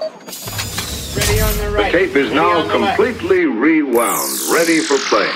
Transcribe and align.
Ready 0.00 1.40
on 1.42 1.52
the 1.58 1.88
tape 1.92 2.16
is 2.16 2.32
now 2.32 2.66
completely 2.70 3.44
rewound, 3.44 4.30
ready 4.50 4.80
for 4.80 4.96
play. 5.10 5.28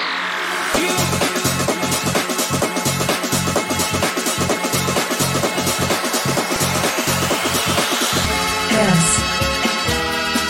This 8.71 9.05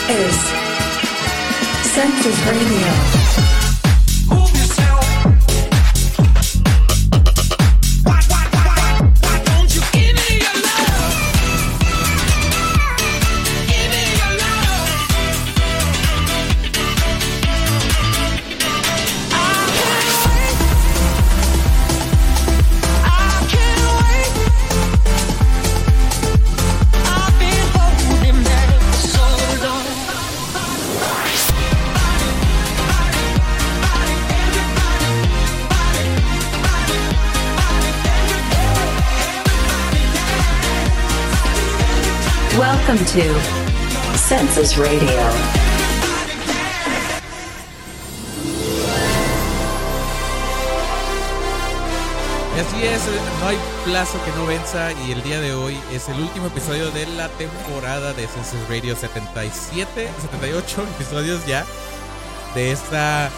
is 0.09 0.35
Census 1.91 2.45
Radio. 2.47 3.44
To 43.15 43.21
Census 44.17 44.75
Radio. 44.75 45.07
Y 52.55 52.59
así 52.59 52.83
es, 52.83 53.01
no 53.39 53.47
hay 53.47 53.57
plazo 53.85 54.19
que 54.25 54.31
no 54.31 54.45
venza 54.45 54.91
y 55.07 55.13
el 55.13 55.23
día 55.23 55.39
de 55.39 55.53
hoy 55.53 55.79
es 55.93 56.09
el 56.09 56.19
último 56.19 56.47
episodio 56.47 56.91
de 56.91 57.05
la 57.07 57.29
temporada 57.29 58.11
de 58.11 58.27
Census 58.27 58.67
Radio 58.67 58.97
77, 58.97 60.09
78 60.21 60.83
episodios 60.99 61.45
ya 61.45 61.65
de 62.53 62.73
esta 62.73 63.29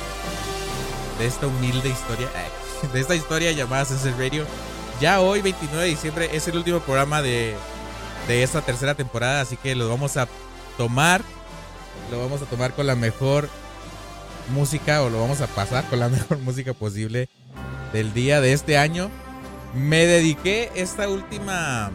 de 1.19 1.27
esta 1.27 1.45
humilde 1.45 1.89
historia, 1.89 2.29
de 2.93 2.99
esta 2.99 3.13
historia 3.13 3.51
llamada 3.51 3.85
Census 3.85 4.17
Radio. 4.17 4.43
Ya 4.99 5.21
hoy 5.21 5.43
29 5.43 5.83
de 5.83 5.89
diciembre 5.91 6.29
es 6.33 6.47
el 6.47 6.57
último 6.57 6.79
programa 6.79 7.21
de 7.21 7.55
de 8.27 8.43
esta 8.43 8.61
tercera 8.61 8.95
temporada, 8.95 9.41
así 9.41 9.57
que 9.57 9.75
lo 9.75 9.89
vamos 9.89 10.17
a 10.17 10.27
tomar, 10.77 11.21
lo 12.11 12.19
vamos 12.19 12.41
a 12.41 12.45
tomar 12.45 12.73
con 12.73 12.87
la 12.87 12.95
mejor 12.95 13.49
música 14.53 15.01
o 15.01 15.09
lo 15.09 15.19
vamos 15.19 15.41
a 15.41 15.47
pasar 15.47 15.85
con 15.89 15.99
la 15.99 16.09
mejor 16.09 16.37
música 16.39 16.73
posible 16.73 17.29
del 17.93 18.13
día 18.13 18.41
de 18.41 18.53
este 18.53 18.77
año. 18.77 19.09
Me 19.73 20.05
dediqué 20.05 20.71
esta 20.75 21.09
última, 21.09 21.91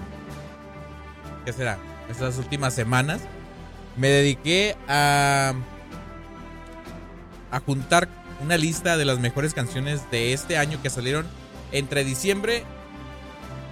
¿qué 1.44 1.52
será? 1.52 1.78
Estas 2.10 2.38
últimas 2.38 2.74
semanas, 2.74 3.20
me 3.96 4.08
dediqué 4.08 4.76
a 4.88 5.54
a 7.52 7.60
juntar 7.60 8.08
una 8.42 8.56
lista 8.56 8.96
de 8.96 9.04
las 9.04 9.20
mejores 9.20 9.54
canciones 9.54 10.10
de 10.10 10.32
este 10.32 10.56
año 10.56 10.80
que 10.82 10.90
salieron 10.90 11.26
entre 11.70 12.02
diciembre 12.02 12.64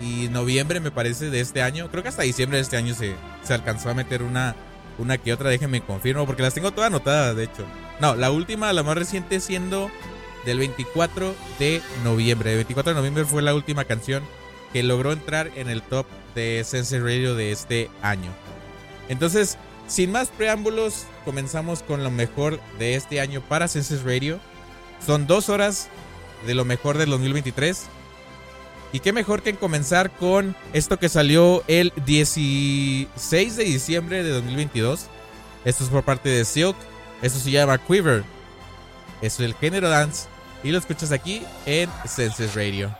y 0.01 0.29
noviembre, 0.29 0.81
me 0.81 0.91
parece, 0.91 1.31
de 1.31 1.41
este 1.41 1.63
año. 1.63 1.91
Creo 1.91 2.03
que 2.03 2.09
hasta 2.09 2.23
diciembre 2.23 2.59
de 2.59 2.63
este 2.63 2.77
año 2.77 2.95
se, 2.95 3.15
se 3.43 3.55
alcanzó 3.55 3.91
a 3.91 3.95
meter 3.95 4.23
una, 4.23 4.55
una 4.99 5.19
que 5.19 5.33
otra. 5.33 5.51
Déjenme 5.51 5.81
confirmo, 5.83 6.27
porque 6.27 6.43
las 6.43 6.55
tengo 6.55 6.73
todas 6.73 6.89
anotadas, 6.89 7.37
de 7.37 7.45
hecho. 7.45 7.67
No, 8.01 8.15
la 8.15 8.31
última, 8.31 8.73
la 8.73 8.83
más 8.83 8.97
reciente, 8.97 9.41
siendo 9.41 9.91
del 10.45 10.59
24 10.59 11.35
de 11.59 11.83
noviembre. 12.05 12.51
El 12.51 12.57
24 12.57 12.93
de 12.93 12.97
noviembre 12.97 13.25
fue 13.25 13.43
la 13.43 13.55
última 13.55 13.85
canción 13.85 14.23
que 14.73 14.83
logró 14.83 15.13
entrar 15.13 15.51
en 15.57 15.69
el 15.69 15.83
top 15.83 16.07
de 16.35 16.63
Sense 16.65 16.99
Radio 17.01 17.35
de 17.35 17.53
este 17.53 17.91
año. 18.03 18.31
Entonces, 19.09 19.59
sin 19.87 20.13
más 20.13 20.29
preámbulos, 20.29 21.07
comenzamos 21.25 21.83
con 21.83 22.05
lo 22.05 22.11
mejor 22.11 22.61
de 22.79 22.95
este 22.95 23.21
año 23.21 23.41
para 23.41 23.69
Senses 23.69 24.05
Radio. 24.05 24.39
Son 25.05 25.27
dos 25.27 25.49
horas 25.49 25.89
de 26.47 26.55
lo 26.55 26.65
mejor 26.65 26.97
del 26.97 27.11
2023. 27.11 27.87
Y 28.93 29.01
qué 29.01 29.13
mejor 29.13 29.43
que 29.43 29.55
comenzar 29.55 30.11
con 30.11 30.57
esto 30.73 30.99
que 30.99 31.09
salió 31.09 31.63
el 31.69 31.93
16 32.07 33.57
de 33.57 33.65
diciembre 33.65 34.25
de 34.25 34.31
2022. 34.31 35.07
Esto 35.65 35.85
es 35.85 35.91
por 35.91 36.05
parte 36.05 36.29
de 36.29 36.45
Silk. 36.45 36.77
Esto 37.23 37.39
se 37.39 37.51
llama 37.51 37.79
Quiver. 37.79 38.25
Es 39.23 39.39
el 39.39 39.55
género 39.55 39.89
dance. 39.89 40.29
Y 40.65 40.73
lo 40.73 40.79
escuchas 40.79 41.13
aquí 41.13 41.43
en 41.67 41.89
Senses 42.07 42.55
Radio. 42.55 43.00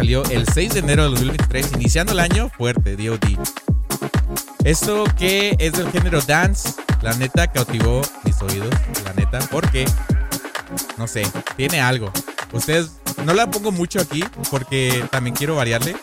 salió 0.00 0.24
el 0.30 0.46
6 0.48 0.72
de 0.72 0.78
enero 0.78 1.02
de 1.02 1.10
2023, 1.10 1.72
iniciando 1.74 2.12
el 2.14 2.20
año 2.20 2.48
fuerte, 2.48 2.96
DOD. 2.96 3.38
Esto 4.64 5.04
que 5.18 5.54
es 5.58 5.74
del 5.74 5.92
género 5.92 6.22
dance, 6.22 6.72
la 7.02 7.12
neta 7.18 7.52
cautivó 7.52 8.00
mis 8.24 8.40
oídos, 8.40 8.70
la 9.04 9.12
neta, 9.12 9.40
porque, 9.50 9.84
no 10.96 11.06
sé, 11.06 11.30
tiene 11.54 11.82
algo. 11.82 12.10
Ustedes, 12.50 12.92
no 13.26 13.34
la 13.34 13.50
pongo 13.50 13.72
mucho 13.72 14.00
aquí 14.00 14.24
porque 14.50 15.04
también 15.10 15.36
quiero 15.36 15.56
variarle. 15.56 15.94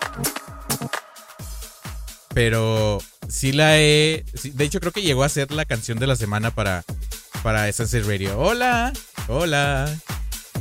Pero 2.36 3.00
sí 3.28 3.52
la 3.52 3.80
he. 3.80 4.26
de 4.44 4.64
hecho, 4.64 4.80
creo 4.80 4.92
que 4.92 5.02
llegó 5.02 5.24
a 5.24 5.30
ser 5.30 5.52
la 5.52 5.66
canción 5.66 5.98
de 5.98 6.06
la 6.06 6.16
semana 6.16 6.52
para, 6.52 6.84
para 7.42 7.68
Essence 7.68 8.00
Radio. 8.02 8.38
Hola, 8.38 8.94
hola. 9.28 9.92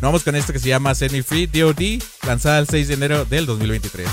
Vamos 0.01 0.23
con 0.25 0.37
esto 0.37 0.53
que 0.53 0.59
se 0.59 0.69
llama 0.69 0.95
Set 0.95 1.13
Me 1.13 1.23
Free 1.23 1.47
DOD, 1.47 2.03
lanzada 2.27 2.59
el 2.59 2.69
6 2.69 2.89
de 2.89 2.95
enero 2.95 3.25
del 3.25 3.47
2023. 3.47 4.09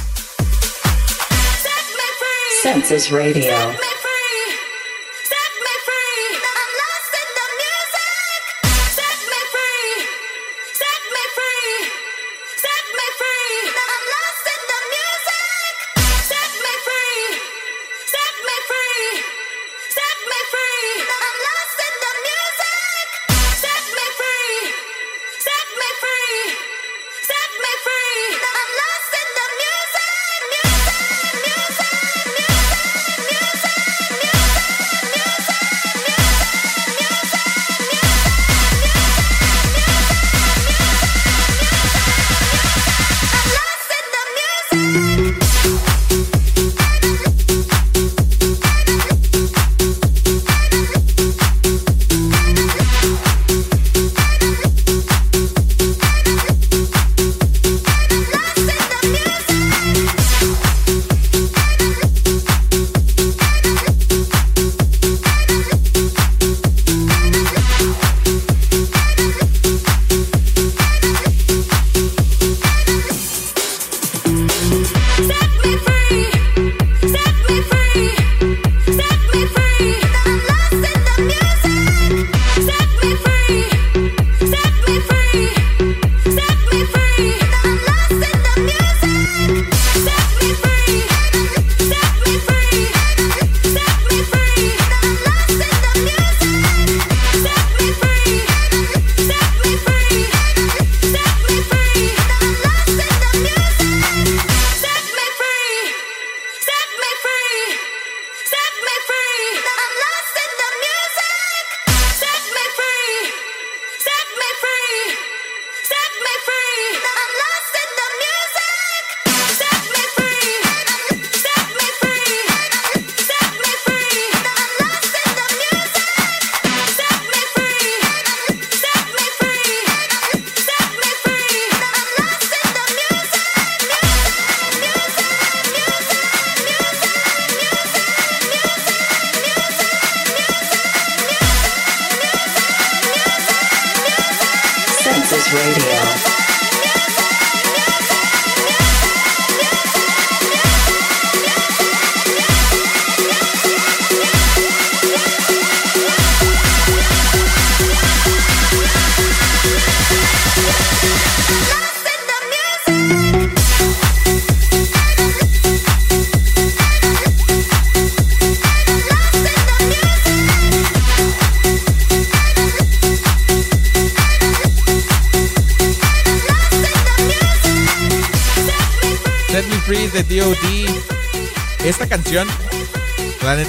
Census 2.62 3.10
Radio. 3.10 3.93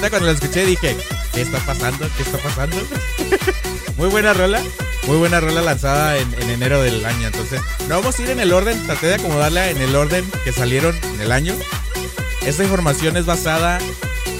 Neta, 0.04 0.10
cuando 0.10 0.26
la 0.26 0.34
escuché 0.34 0.66
dije, 0.66 0.96
¿qué 1.32 1.40
está 1.40 1.58
pasando? 1.60 2.06
¿Qué 2.16 2.22
está 2.22 2.38
pasando? 2.38 2.76
muy 3.96 4.08
buena 4.08 4.34
rola. 4.34 4.62
Muy 5.06 5.16
buena 5.18 5.40
rola 5.40 5.62
lanzada 5.62 6.18
en, 6.18 6.50
enero 6.50 6.82
del 6.82 7.04
año. 7.04 7.26
Entonces, 7.26 7.60
no 7.88 8.00
vamos 8.00 8.18
a 8.18 8.22
ir 8.22 8.30
en 8.30 8.40
el 8.40 8.52
orden. 8.52 8.78
Traté 8.86 9.06
de 9.06 9.14
acomodarla 9.14 9.70
en 9.70 9.80
el 9.80 9.94
orden 9.94 10.24
que 10.44 10.52
salieron 10.52 10.96
en 11.14 11.20
el 11.20 11.32
año. 11.32 11.54
Esta 12.46 12.62
información 12.62 13.16
es 13.16 13.26
basada 13.26 13.78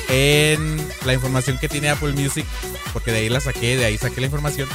en 0.08 0.76
la 1.04 1.14
información 1.14 1.58
que 1.58 1.68
tiene 1.68 1.88
Apple 1.90 2.12
Music. 2.12 2.46
Porque 2.92 3.12
de 3.12 3.18
ahí 3.18 3.28
la 3.28 3.40
saqué, 3.40 3.76
de 3.76 3.84
ahí 3.84 3.98
saqué 3.98 4.20
la 4.20 4.26
información. 4.26 4.68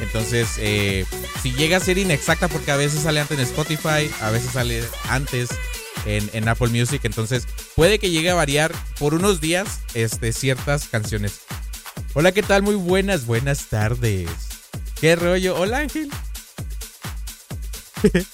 Entonces, 0.00 0.48
eh, 0.58 1.06
si 1.42 1.52
llega 1.52 1.78
a 1.78 1.80
ser 1.80 1.98
inexacta, 1.98 2.48
porque 2.48 2.70
a 2.70 2.76
veces 2.76 3.02
sale 3.02 3.20
antes 3.20 3.38
en 3.38 3.44
Spotify, 3.44 4.10
a 4.20 4.30
veces 4.30 4.52
sale 4.52 4.82
antes 5.08 5.50
en, 6.06 6.48
Apple 6.48 6.68
Music. 6.68 7.00
Entonces 7.04 7.46
puede 7.74 7.98
que 7.98 8.10
llegue 8.10 8.30
a 8.30 8.34
variar 8.34 8.72
por 8.98 9.14
unos 9.14 9.40
días 9.40 9.80
este, 9.94 10.32
ciertas 10.32 10.88
canciones. 10.88 11.40
Hola, 12.14 12.32
¿qué 12.32 12.42
tal? 12.42 12.62
Muy 12.62 12.74
buenas, 12.74 13.26
buenas 13.26 13.66
tardes. 13.66 14.28
¿Qué 15.00 15.16
rollo? 15.16 15.56
Hola 15.56 15.78
Ángel. 15.78 16.10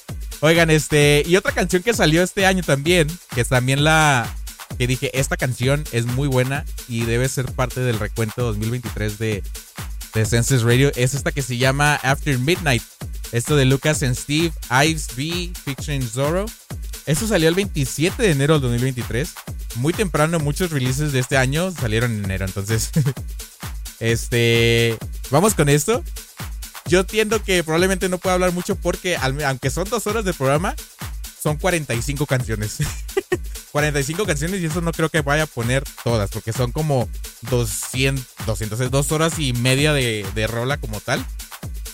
Oigan, 0.41 0.71
este, 0.71 1.23
y 1.27 1.37
otra 1.37 1.53
canción 1.53 1.83
que 1.83 1.95
salió 1.95 2.23
este 2.23 2.47
año 2.47 2.63
también, 2.63 3.09
que 3.35 3.45
también 3.45 3.85
la, 3.85 4.27
que 4.79 4.87
dije, 4.87 5.11
esta 5.19 5.37
canción 5.37 5.85
es 5.93 6.07
muy 6.07 6.29
buena 6.29 6.65
y 6.89 7.05
debe 7.05 7.29
ser 7.29 7.47
parte 7.53 7.81
del 7.81 7.99
recuento 7.99 8.43
2023 8.45 9.19
de, 9.19 9.43
de 10.15 10.27
Census 10.27 10.63
Radio, 10.63 10.91
es 10.97 11.15
esta 11.15 11.33
que 11.33 11.43
se 11.43 11.59
llama 11.59 11.97
After 11.97 12.39
Midnight. 12.39 12.83
Esto 13.33 13.55
de 13.57 13.65
Lucas 13.65 14.03
and 14.03 14.17
Steve, 14.17 14.53
Ives 14.71 15.09
B, 15.15 15.53
Fiction 15.65 16.03
Zorro. 16.03 16.47
Esto 17.07 17.27
salió 17.27 17.49
el 17.49 17.55
27 17.55 18.23
de 18.23 18.31
enero 18.31 18.55
del 18.55 18.63
2023. 18.63 19.35
Muy 19.77 19.93
temprano, 19.93 20.39
muchos 20.39 20.71
releases 20.71 21.13
de 21.13 21.21
este 21.21 21.37
año 21.37 21.71
salieron 21.71 22.13
en 22.13 22.25
enero. 22.25 22.45
Entonces, 22.45 22.91
este, 24.01 24.97
vamos 25.31 25.55
con 25.55 25.69
esto. 25.69 26.03
Yo 26.87 27.01
entiendo 27.01 27.43
que 27.43 27.63
probablemente 27.63 28.09
no 28.09 28.19
puedo 28.19 28.35
hablar 28.35 28.53
mucho 28.53 28.75
porque, 28.75 29.17
aunque 29.17 29.71
son 29.71 29.89
dos 29.89 30.07
horas 30.07 30.25
de 30.25 30.35
programa, 30.35 30.75
son 31.43 31.57
45 31.57 32.27
canciones. 32.27 32.79
45 33.73 34.27
canciones 34.27 34.61
y 34.61 34.67
eso 34.67 34.81
no 34.81 34.93
creo 34.93 35.09
que 35.09 35.21
vaya 35.21 35.45
a 35.45 35.47
poner 35.47 35.85
todas, 36.03 36.31
porque 36.31 36.53
son 36.53 36.73
como 36.73 37.09
200, 37.51 38.25
200, 38.47 38.91
dos 38.91 39.13
horas 39.13 39.39
y 39.39 39.53
media 39.53 39.93
de, 39.93 40.27
de 40.35 40.47
rola 40.47 40.79
como 40.79 41.01
tal. 41.01 41.25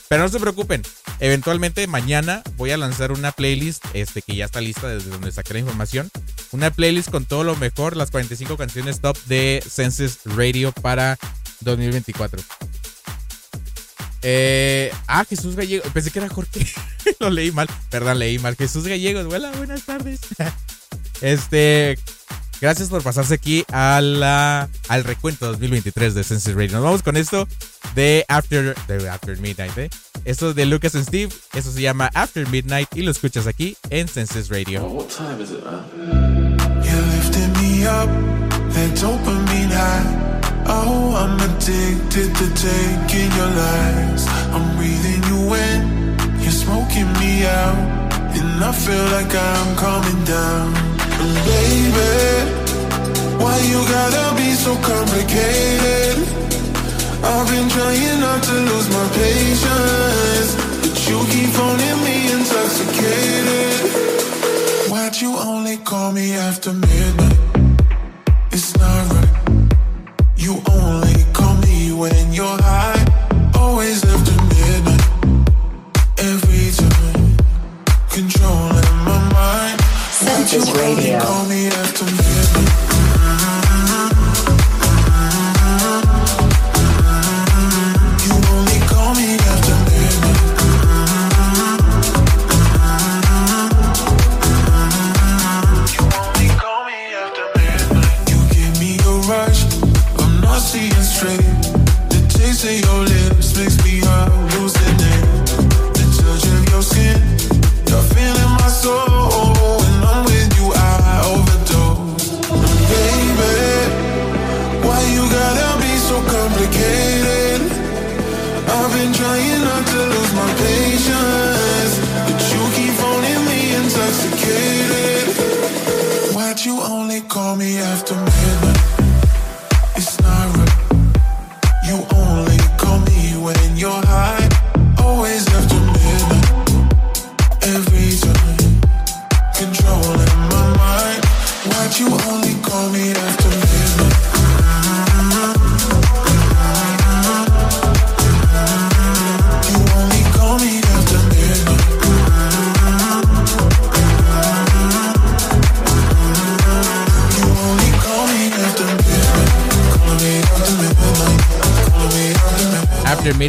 Pero 0.09 0.23
no 0.23 0.29
se 0.29 0.39
preocupen, 0.39 0.83
eventualmente 1.19 1.87
mañana 1.87 2.43
voy 2.57 2.71
a 2.71 2.77
lanzar 2.77 3.11
una 3.11 3.33
playlist 3.33 3.85
este, 3.93 4.23
que 4.23 4.37
ya 4.37 4.45
está 4.45 4.61
lista 4.61 4.89
desde 4.89 5.11
donde 5.11 5.33
saqué 5.33 5.55
la 5.55 5.61
información. 5.61 6.11
Una 6.53 6.71
playlist 6.71 7.11
con 7.11 7.25
todo 7.25 7.43
lo 7.43 7.57
mejor, 7.57 7.97
las 7.97 8.11
45 8.11 8.57
canciones 8.57 9.01
top 9.01 9.17
de 9.25 9.63
Senses 9.69 10.21
Radio 10.25 10.71
para 10.71 11.19
2024. 11.61 12.41
Eh, 14.23 14.93
ah, 15.07 15.25
Jesús 15.25 15.55
Gallegos. 15.55 15.89
Pensé 15.93 16.11
que 16.11 16.19
era 16.19 16.29
Jorge. 16.29 16.67
Lo 17.21 17.31
leí 17.31 17.53
mal. 17.53 17.69
Perdón, 17.91 18.19
leí 18.19 18.39
mal. 18.41 18.57
Jesús 18.57 18.87
Gallegos. 18.87 19.33
Hola, 19.33 19.53
buenas 19.53 19.85
tardes. 19.85 20.21
este. 21.21 21.97
Gracias 22.61 22.89
por 22.89 23.03
pasarse 23.03 23.35
aquí 23.35 23.65
a 23.71 24.01
la, 24.01 24.69
al 24.89 25.05
recuento 25.05 25.47
2023 25.47 26.15
de 26.15 26.25
Senses 26.25 26.55
Radio. 26.55 26.73
Nos 26.73 26.83
vamos 26.83 27.03
con 27.03 27.17
esto 27.17 27.47
de 27.95 28.25
After, 28.29 28.75
de 28.87 29.09
After 29.09 29.39
Midnight. 29.39 29.77
¿eh? 29.77 29.91
Esto 30.25 30.51
es 30.51 30.57
de 30.57 30.65
Lucas 30.65 30.95
and 30.95 31.07
Steve. 31.07 31.33
Eso 31.53 31.71
se 31.71 31.83
llama 31.83 32.11
After 32.15 32.49
Midnight 32.49 32.89
y 32.97 33.03
lo 33.03 33.11
escuchas 33.11 33.47
aquí 33.47 33.77
en 33.91 34.09
Senses 34.09 34.49
Radio. 34.49 34.85
Oh, 34.85 34.91
what 34.91 35.09
time 35.09 35.43
is 35.43 35.51
it, 35.51 35.63
man? 35.65 36.57
You 36.83 36.97
lifted 37.13 37.49
me 37.61 37.87
up, 37.87 38.09
that 38.73 38.97
dopamine 38.97 39.71
high. 39.71 40.37
Oh, 40.69 41.15
I'm 41.15 41.39
addicted 41.39 42.35
to 42.35 42.47
taking 42.55 43.31
your 43.37 43.51
lies. 43.51 44.27
I'm 44.53 44.77
breathing 44.77 45.23
you 45.29 45.55
in, 45.55 46.17
you're 46.41 46.51
smoking 46.51 47.13
me 47.21 47.45
out. 47.47 48.07
And 48.39 48.65
I 48.65 48.73
feel 48.73 49.05
like 49.13 49.35
I'm 49.35 49.77
coming 49.77 50.25
down. 50.25 50.96
Baby, 51.19 52.13
why 53.43 53.57
you 53.71 53.81
gotta 53.89 54.37
be 54.37 54.53
so 54.53 54.77
complicated? 54.77 56.19
I've 57.25 57.49
been 57.49 57.69
trying 57.71 58.21
not 58.21 58.43
to 58.43 58.53
lose 58.53 58.89
my 58.91 59.09
patience, 59.17 60.51
but 60.83 61.09
you 61.09 61.19
keep 61.33 61.51
phoning 61.57 61.99
me 62.05 62.17
intoxicated. 62.37 63.91
Why'd 64.91 65.21
you 65.23 65.37
only 65.37 65.79
call 65.79 66.13
me 66.13 66.35
after 66.35 66.73
midnight? 66.75 67.39
It's 68.53 68.77
not 68.77 69.13
right. 69.15 69.33
You 70.37 70.61
only 70.71 71.25
call 71.33 71.55
me 71.57 71.93
when 71.93 72.33
you're 72.35 72.61
high. 72.61 73.05
Always 73.59 74.05
after 74.05 74.37
midnight. 74.53 75.05
Every 76.19 76.71
time. 76.73 76.97
Mind. 78.47 78.66
Senses 80.47 80.71
Radio. 80.75 82.26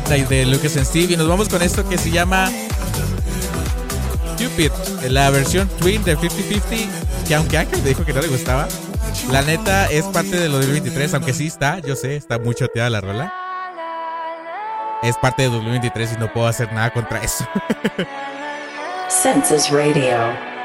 De 0.09 0.45
Lucas 0.45 0.77
and 0.77 0.85
Steve. 0.85 1.13
Y 1.13 1.17
nos 1.17 1.27
vamos 1.27 1.49
con 1.49 1.61
esto 1.61 1.87
que 1.87 1.97
se 1.97 2.09
llama 2.09 2.49
Cupid, 4.37 4.71
la 5.09 5.29
versión 5.29 5.67
Twin 5.79 6.01
de 6.05 6.17
50-50. 6.17 6.87
Que 7.27 7.35
aunque 7.35 7.57
Ángel 7.57 7.83
dijo 7.83 8.05
que 8.05 8.13
no 8.13 8.21
le 8.21 8.29
gustaba, 8.29 8.69
la 9.31 9.41
neta 9.41 9.87
es 9.87 10.05
parte 10.05 10.37
de 10.37 10.47
lo 10.47 10.59
del 10.59 10.67
2023. 10.67 11.13
Aunque 11.15 11.33
sí 11.33 11.47
está, 11.47 11.79
yo 11.79 11.97
sé, 11.97 12.15
está 12.15 12.39
muy 12.39 12.55
choteada 12.55 12.89
la 12.89 13.01
rola. 13.01 13.33
Es 15.03 15.17
parte 15.17 15.43
de 15.43 15.49
2023 15.49 16.13
y 16.13 16.19
no 16.19 16.31
puedo 16.31 16.47
hacer 16.47 16.71
nada 16.71 16.89
contra 16.91 17.21
eso. 17.21 17.45
Senses 19.09 19.69
Radio. 19.69 20.56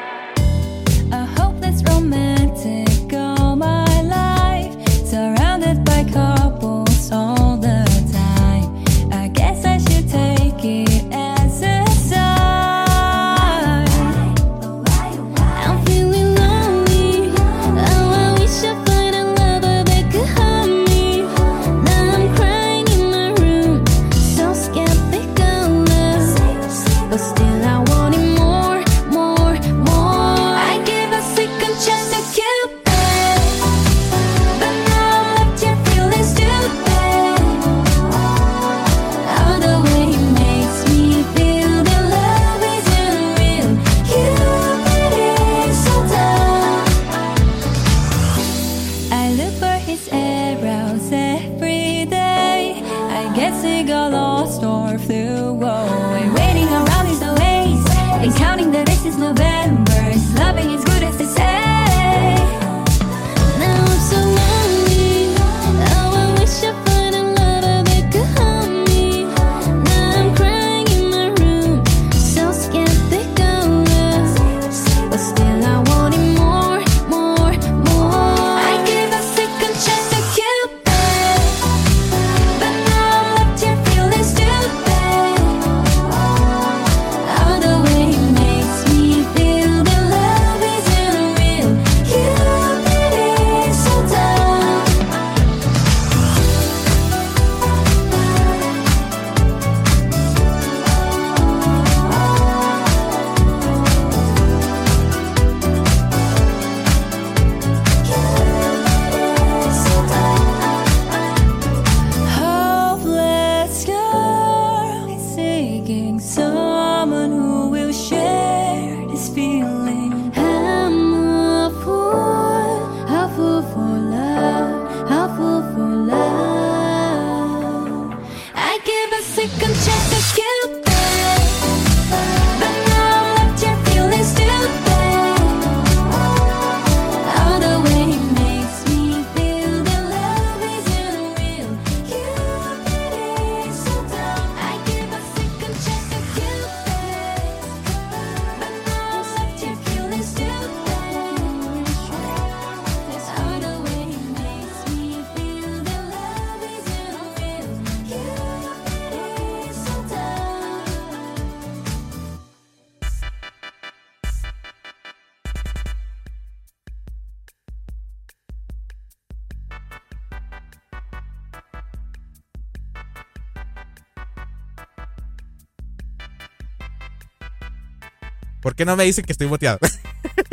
¿Por 178.62 178.74
qué 178.76 178.84
no 178.84 178.96
me 178.96 179.04
dicen 179.04 179.24
que 179.24 179.32
estoy 179.32 179.48
boteado? 179.48 179.78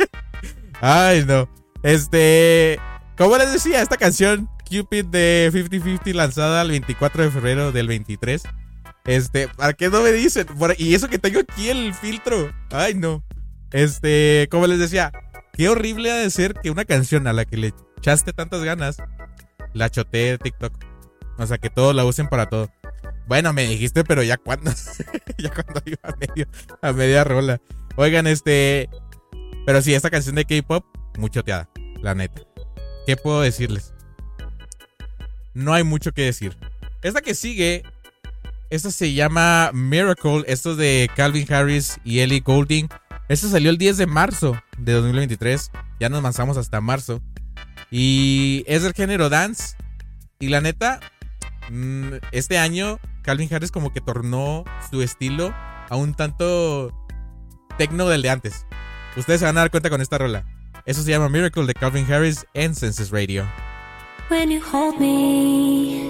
Ay, 0.80 1.24
no. 1.24 1.48
Este. 1.82 2.78
Como 3.16 3.38
les 3.38 3.52
decía, 3.52 3.80
esta 3.80 3.96
canción, 3.96 4.48
Cupid 4.68 5.06
de 5.06 5.50
50-50, 5.52 6.12
lanzada 6.14 6.62
el 6.62 6.70
24 6.70 7.24
de 7.24 7.30
febrero 7.30 7.72
del 7.72 7.86
23. 7.86 8.42
Este, 9.04 9.48
¿para 9.48 9.72
qué 9.72 9.88
no 9.88 10.02
me 10.02 10.12
dicen? 10.12 10.46
Y 10.78 10.94
eso 10.94 11.08
que 11.08 11.18
tengo 11.18 11.40
aquí 11.40 11.68
el 11.68 11.94
filtro. 11.94 12.52
Ay, 12.70 12.94
no. 12.94 13.22
Este, 13.72 14.48
como 14.50 14.66
les 14.66 14.78
decía, 14.78 15.12
qué 15.52 15.68
horrible 15.68 16.10
ha 16.10 16.16
de 16.16 16.30
ser 16.30 16.54
que 16.54 16.70
una 16.70 16.84
canción 16.84 17.26
a 17.26 17.32
la 17.32 17.44
que 17.44 17.56
le 17.56 17.74
echaste 17.98 18.32
tantas 18.32 18.62
ganas 18.64 18.96
la 19.74 19.90
chotee 19.90 20.38
TikTok. 20.38 20.72
O 21.38 21.46
sea, 21.46 21.58
que 21.58 21.70
todos 21.70 21.94
la 21.94 22.04
usen 22.04 22.28
para 22.28 22.46
todo. 22.46 22.70
Bueno, 23.26 23.52
me 23.52 23.64
dijiste, 23.66 24.04
pero 24.04 24.22
ya 24.22 24.36
cuando. 24.36 24.72
ya 25.38 25.50
cuando 25.50 25.82
iba 25.84 26.16
medio, 26.18 26.46
a 26.82 26.92
media 26.92 27.24
rola. 27.24 27.60
Oigan, 27.96 28.26
este. 28.26 28.88
Pero 29.66 29.82
sí, 29.82 29.94
esta 29.94 30.10
canción 30.10 30.34
de 30.34 30.44
K-pop, 30.44 30.84
muy 31.18 31.30
choteada, 31.30 31.68
la 32.02 32.14
neta. 32.14 32.42
¿Qué 33.06 33.16
puedo 33.16 33.40
decirles? 33.40 33.94
No 35.54 35.74
hay 35.74 35.84
mucho 35.84 36.12
que 36.12 36.22
decir. 36.22 36.56
Esta 37.02 37.20
que 37.20 37.34
sigue, 37.34 37.82
esta 38.70 38.90
se 38.90 39.12
llama 39.12 39.70
Miracle. 39.72 40.44
Esto 40.46 40.72
es 40.72 40.76
de 40.76 41.10
Calvin 41.14 41.52
Harris 41.52 41.98
y 42.04 42.20
Ellie 42.20 42.40
Goulding. 42.40 42.88
Esta 43.28 43.48
salió 43.48 43.70
el 43.70 43.78
10 43.78 43.98
de 43.98 44.06
marzo 44.06 44.56
de 44.78 44.92
2023. 44.92 45.70
Ya 45.98 46.08
nos 46.08 46.20
avanzamos 46.20 46.56
hasta 46.56 46.80
marzo. 46.80 47.22
Y 47.90 48.64
es 48.66 48.82
del 48.82 48.92
género 48.92 49.28
dance. 49.28 49.76
Y 50.38 50.48
la 50.48 50.60
neta, 50.60 51.00
mm, 51.70 52.14
este 52.32 52.58
año 52.58 52.98
Calvin 53.22 53.52
Harris 53.52 53.70
como 53.70 53.92
que 53.92 54.00
tornó 54.00 54.64
su 54.90 55.02
estilo 55.02 55.54
a 55.88 55.96
un 55.96 56.14
tanto 56.14 56.92
tecno 57.80 58.10
del 58.10 58.20
de 58.20 58.28
antes. 58.28 58.66
Ustedes 59.16 59.40
se 59.40 59.46
van 59.46 59.56
a 59.56 59.60
dar 59.60 59.70
cuenta 59.70 59.88
con 59.88 60.02
esta 60.02 60.18
rola. 60.18 60.44
Eso 60.84 61.02
se 61.02 61.12
llama 61.12 61.30
Miracle 61.30 61.64
de 61.64 61.72
Calvin 61.72 62.04
Harris 62.12 62.44
en 62.52 62.74
Census 62.74 63.10
Radio. 63.10 63.46
When 64.28 64.50
you 64.50 64.60
hold 64.60 65.00
me, 65.00 66.02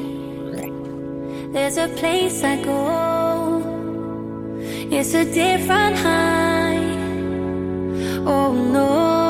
there's 1.53 1.79
a 1.79 1.87
place 1.95 2.43
I 2.43 2.61
go. 2.65 3.63
It's 4.91 5.15
a 5.15 5.25
different 5.25 5.97
high. 5.97 6.99
Oh 8.27 8.53
no. 8.53 9.21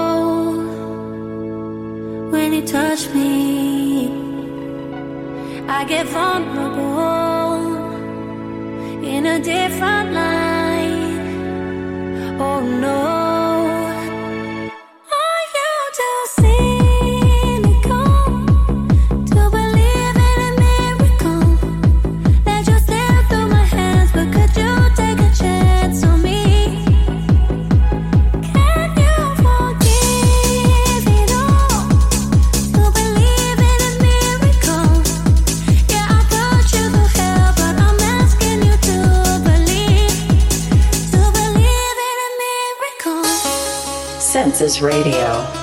When 2.31 2.55
you 2.55 2.63
touch 2.63 3.07
me, 3.15 4.09
I 5.69 5.85
get 5.85 6.07
vulnerable 6.07 7.05
in 9.05 9.27
a 9.27 9.39
different 9.41 10.15
light. 10.15 10.60
Oh 12.43 12.61
no. 12.63 13.20
Census 44.61 44.83
Radio. 44.83 45.60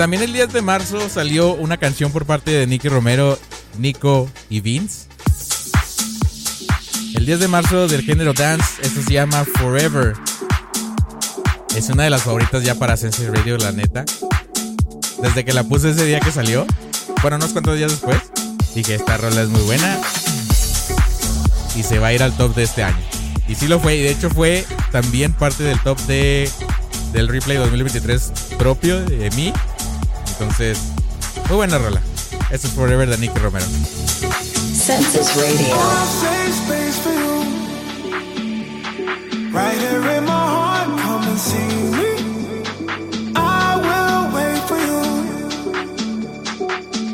También 0.00 0.22
el 0.22 0.32
10 0.32 0.54
de 0.54 0.62
marzo 0.62 1.10
salió 1.10 1.52
una 1.52 1.76
canción 1.76 2.10
por 2.10 2.24
parte 2.24 2.52
de 2.52 2.66
Nicky 2.66 2.88
Romero, 2.88 3.38
Nico 3.76 4.30
y 4.48 4.60
Vince. 4.60 5.08
El 7.14 7.26
10 7.26 7.40
de 7.40 7.48
marzo 7.48 7.86
del 7.86 8.00
género 8.00 8.32
dance, 8.32 8.80
esto 8.80 9.02
se 9.02 9.12
llama 9.12 9.44
Forever. 9.58 10.14
Es 11.76 11.90
una 11.90 12.04
de 12.04 12.08
las 12.08 12.22
favoritas 12.22 12.64
ya 12.64 12.76
para 12.76 12.96
Sense 12.96 13.30
Radio, 13.30 13.58
la 13.58 13.72
neta. 13.72 14.06
Desde 15.20 15.44
que 15.44 15.52
la 15.52 15.64
puse 15.64 15.90
ese 15.90 16.06
día 16.06 16.18
que 16.18 16.32
salió, 16.32 16.64
bueno, 17.20 17.36
unos 17.36 17.52
cuantos 17.52 17.76
días 17.76 17.90
después, 17.90 18.22
dije, 18.74 18.94
esta 18.94 19.18
rola 19.18 19.42
es 19.42 19.50
muy 19.50 19.60
buena. 19.64 20.00
Y 21.76 21.82
se 21.82 21.98
va 21.98 22.06
a 22.06 22.14
ir 22.14 22.22
al 22.22 22.34
top 22.38 22.54
de 22.54 22.62
este 22.62 22.84
año. 22.84 23.04
Y 23.48 23.54
sí 23.54 23.68
lo 23.68 23.78
fue, 23.78 23.96
y 23.96 24.02
de 24.02 24.12
hecho 24.12 24.30
fue 24.30 24.64
también 24.92 25.34
parte 25.34 25.62
del 25.62 25.78
top 25.80 25.98
de 26.06 26.50
del 27.12 27.28
replay 27.28 27.58
2023 27.58 28.32
propio 28.56 29.04
de 29.04 29.30
mí. 29.32 29.52
Entonces, 30.40 30.78
muy 31.48 31.56
buena 31.56 31.76
rola. 31.76 32.00
Esto 32.50 32.66
es 32.66 32.72
Forever 32.72 33.10
de 33.10 33.18
Nicky 33.18 33.38
Romero. 33.40 33.66
Census 33.66 35.36
Radio. 35.36 35.76
Safe 36.18 36.50
space 36.50 36.98
for 37.02 37.12
you. 37.12 37.44
Right 39.52 39.78
here 39.78 40.16
in 40.16 40.24
my 40.24 40.32
heart, 40.32 40.98
come 40.98 41.28
and 41.28 41.38
see 41.38 41.58
me. 41.92 42.22
I 43.36 43.76
will 43.84 44.30
wait 44.34 44.62
for 44.66 44.78
you. 44.78 45.02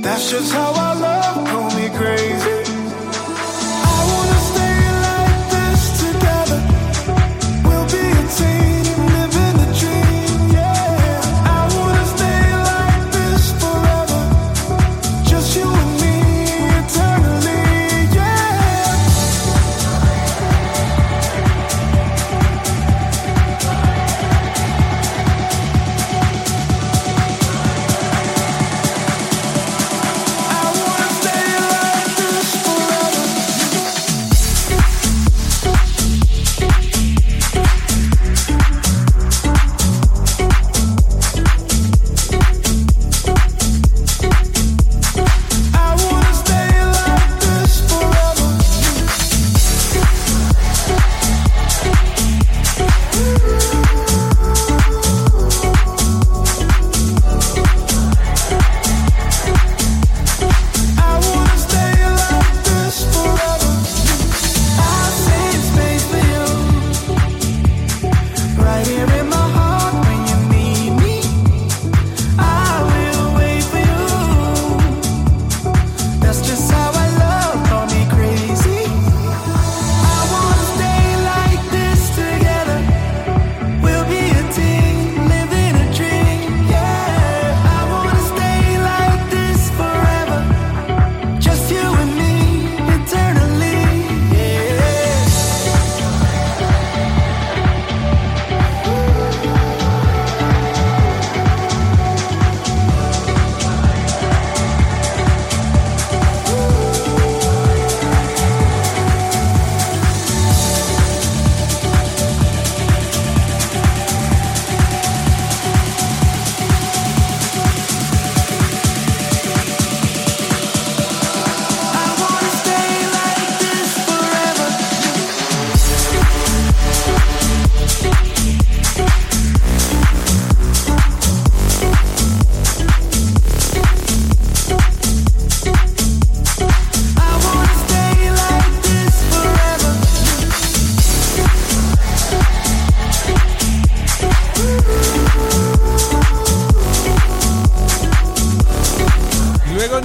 That's 0.03 0.31
just 0.31 0.53
how 0.53 0.73
I 0.73 0.95
love, 0.95 1.49
call 1.49 1.71
me 1.75 1.89
crazy. 1.99 2.36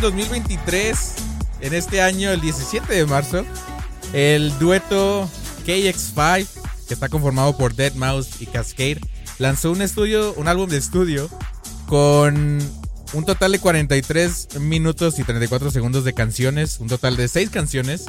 En 0.02 0.18
2023, 0.18 1.14
en 1.62 1.74
este 1.76 2.02
año, 2.02 2.32
el 2.32 2.42
17 2.42 2.92
de 2.92 3.06
marzo, 3.06 3.46
el 4.14 4.58
dueto 4.58 5.30
KX5, 5.68 6.48
que 6.88 6.96
está 6.96 7.08
conformado 7.08 7.56
por 7.56 7.76
Dead 7.76 7.94
Mouse 7.94 8.42
y 8.42 8.48
Cascade, 8.48 9.00
lanzó 9.38 9.72
un 9.72 9.84
estudio, 9.84 10.34
un 10.34 10.48
álbum 10.48 10.68
de 10.68 10.78
estudio 10.78 11.30
con 11.86 12.60
un 13.14 13.26
total 13.26 13.52
de 13.52 13.60
43 13.60 14.60
minutos 14.60 15.20
y 15.20 15.24
34 15.24 15.70
segundos 15.70 16.04
de 16.04 16.14
canciones, 16.14 16.80
un 16.80 16.88
total 16.88 17.16
de 17.16 17.28
6 17.28 17.52
canciones. 17.52 18.06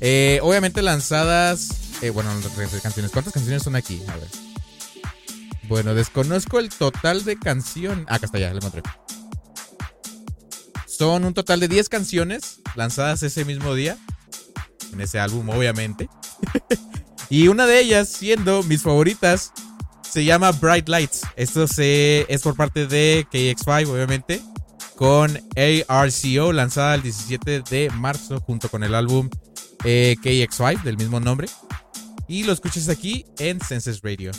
Eh, 0.00 0.38
obviamente 0.42 0.80
lanzadas, 0.80 1.70
eh, 2.02 2.10
bueno, 2.10 2.30
canciones. 2.84 3.10
¿Cuántas 3.10 3.32
canciones 3.32 3.64
son 3.64 3.74
aquí? 3.74 4.00
A 4.06 4.16
ver. 4.16 4.28
Bueno, 5.68 5.92
desconozco 5.94 6.60
el 6.60 6.68
total 6.68 7.24
de 7.24 7.36
canción. 7.36 8.06
Ah, 8.08 8.16
acá 8.16 8.26
está 8.26 8.38
ya, 8.38 8.50
lo 8.50 8.58
encontré. 8.58 8.82
Son 10.96 11.26
un 11.26 11.34
total 11.34 11.60
de 11.60 11.68
10 11.68 11.90
canciones 11.90 12.60
lanzadas 12.74 13.22
ese 13.22 13.44
mismo 13.44 13.74
día. 13.74 13.98
En 14.94 15.00
ese 15.02 15.18
álbum, 15.18 15.46
obviamente. 15.50 16.08
y 17.28 17.48
una 17.48 17.66
de 17.66 17.80
ellas, 17.80 18.08
siendo 18.08 18.62
mis 18.62 18.82
favoritas, 18.82 19.52
se 20.10 20.24
llama 20.24 20.52
Bright 20.52 20.88
Lights. 20.88 21.22
Esto 21.36 21.66
se, 21.66 22.24
es 22.32 22.40
por 22.40 22.56
parte 22.56 22.86
de 22.86 23.26
KX5, 23.30 23.88
obviamente. 23.88 24.40
Con 24.94 25.38
ARCO, 25.88 26.52
lanzada 26.54 26.94
el 26.94 27.02
17 27.02 27.62
de 27.68 27.90
marzo, 27.90 28.40
junto 28.40 28.70
con 28.70 28.82
el 28.82 28.94
álbum 28.94 29.28
eh, 29.84 30.16
KX5 30.22 30.82
del 30.82 30.96
mismo 30.96 31.20
nombre. 31.20 31.48
Y 32.26 32.44
lo 32.44 32.54
escuchas 32.54 32.88
aquí 32.88 33.26
en 33.38 33.60
Senses 33.60 34.00
Radio. 34.02 34.30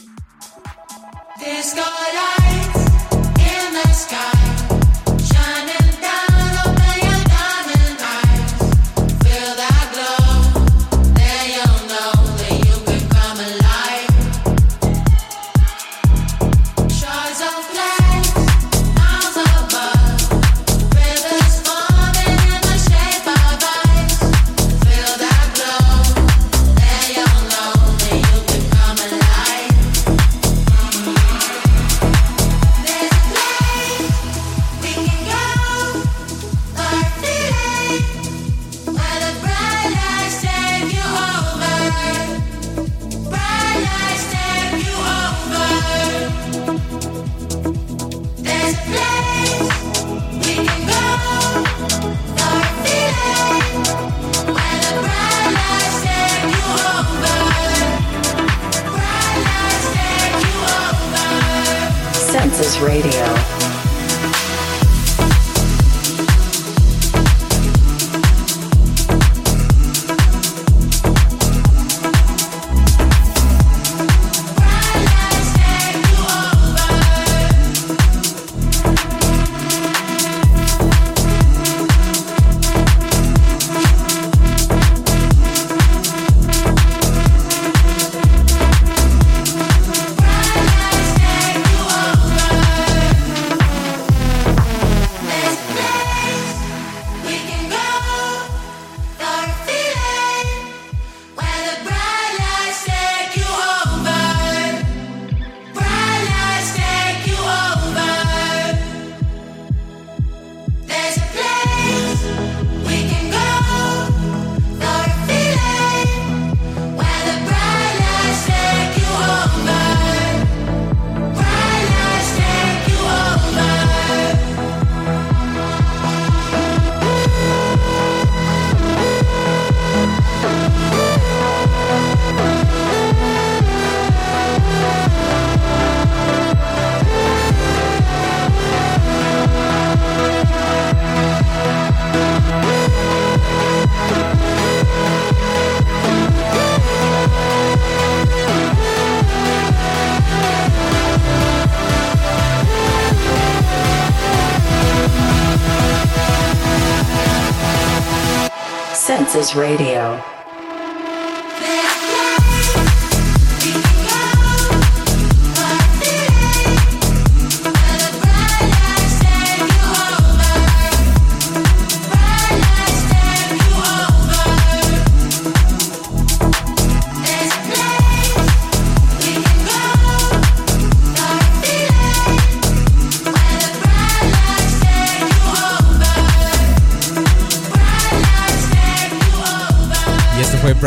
Radio. 159.55 159.96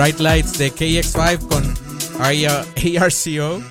Bright 0.01 0.19
Lights 0.19 0.57
de 0.57 0.73
KX5 0.73 1.47
con 1.47 1.75
ARCO. 2.23 3.63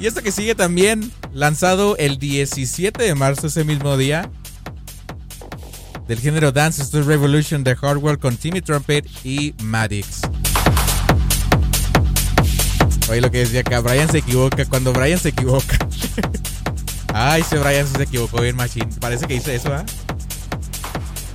Y 0.00 0.06
esto 0.08 0.22
que 0.24 0.32
sigue 0.32 0.56
también, 0.56 1.12
lanzado 1.32 1.96
el 1.98 2.18
17 2.18 3.00
de 3.00 3.14
marzo, 3.14 3.46
ese 3.46 3.62
mismo 3.62 3.96
día. 3.96 4.28
Del 6.08 6.18
género 6.18 6.50
Dance 6.50 6.82
esto 6.82 6.98
es 6.98 7.06
Revolution 7.06 7.62
de 7.62 7.76
Hardware 7.76 8.18
con 8.18 8.36
Timmy 8.36 8.60
Trumpet 8.60 9.08
y 9.22 9.54
Maddox. 9.62 10.22
Oye, 13.08 13.20
lo 13.20 13.30
que 13.30 13.38
decía 13.38 13.60
acá, 13.60 13.78
Brian 13.78 14.10
se 14.10 14.18
equivoca. 14.18 14.64
Cuando 14.64 14.92
Brian 14.92 15.20
se 15.20 15.28
equivoca. 15.28 15.78
Ay, 17.14 17.42
ese 17.42 17.60
Brian 17.60 17.86
se 17.86 18.02
equivocó 18.02 18.42
bien, 18.42 18.56
Machine. 18.56 18.88
Parece 18.98 19.28
que 19.28 19.36
hice 19.36 19.54
eso, 19.54 19.72
¿ah? 19.72 19.84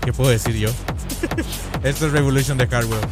¿Qué 0.04 0.12
puedo 0.12 0.32
decir 0.32 0.58
yo? 0.58 0.70
Esto 1.84 2.08
es 2.08 2.12
Revolution 2.12 2.58
de 2.58 2.68
Hardware. 2.68 3.08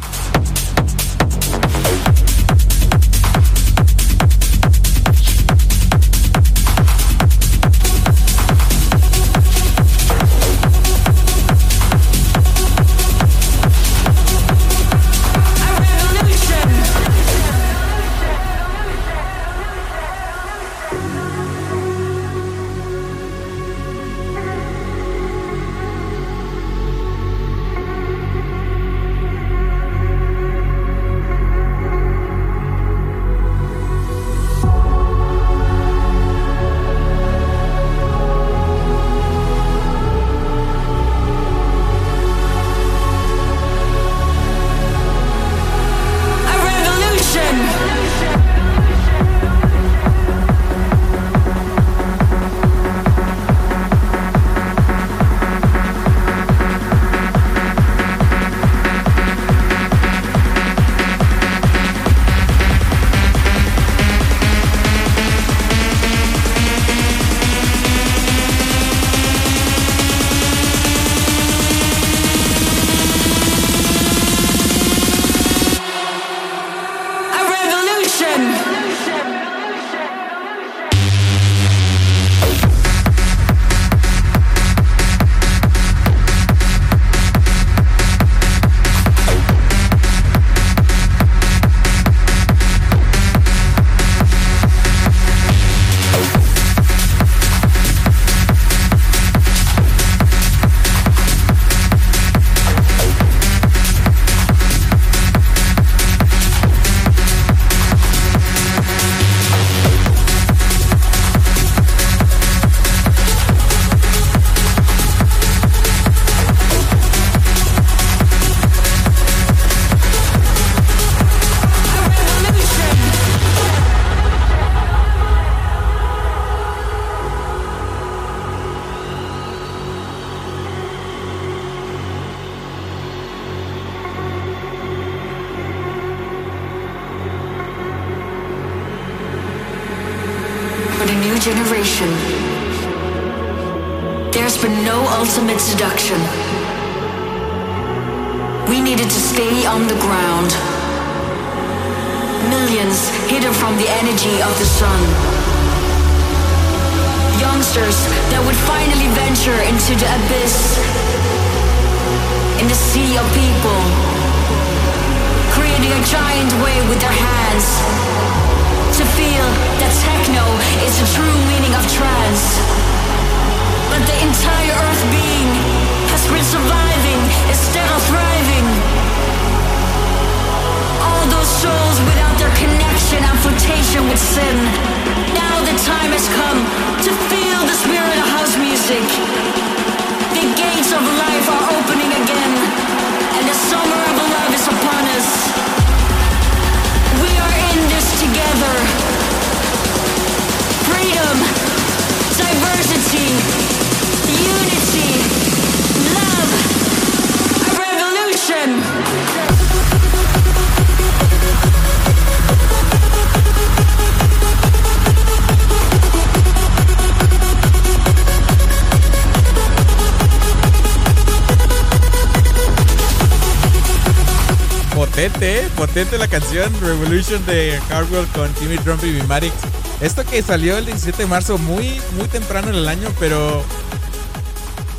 La 225.98 226.28
canción 226.28 226.72
Revolution 226.80 227.44
de 227.44 227.76
Hardwell 227.88 228.24
con 228.28 228.48
Timmy 228.54 228.78
Trump 228.78 229.02
y 229.02 229.10
Bimarix. 229.10 229.52
Esto 230.00 230.24
que 230.24 230.40
salió 230.42 230.78
el 230.78 230.86
17 230.86 231.24
de 231.24 231.26
marzo, 231.26 231.58
muy, 231.58 232.00
muy 232.16 232.28
temprano 232.28 232.68
en 232.68 232.76
el 232.76 232.88
año, 232.88 233.12
pero. 233.18 233.64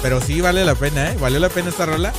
Pero 0.02 0.20
sí 0.20 0.42
vale 0.42 0.66
la 0.66 0.76
pena, 0.76 1.12
¿eh? 1.12 1.18
Valió 1.18 1.40
la 1.40 1.48
pena 1.48 1.70
esta 1.70 1.86
rola. 1.86 2.12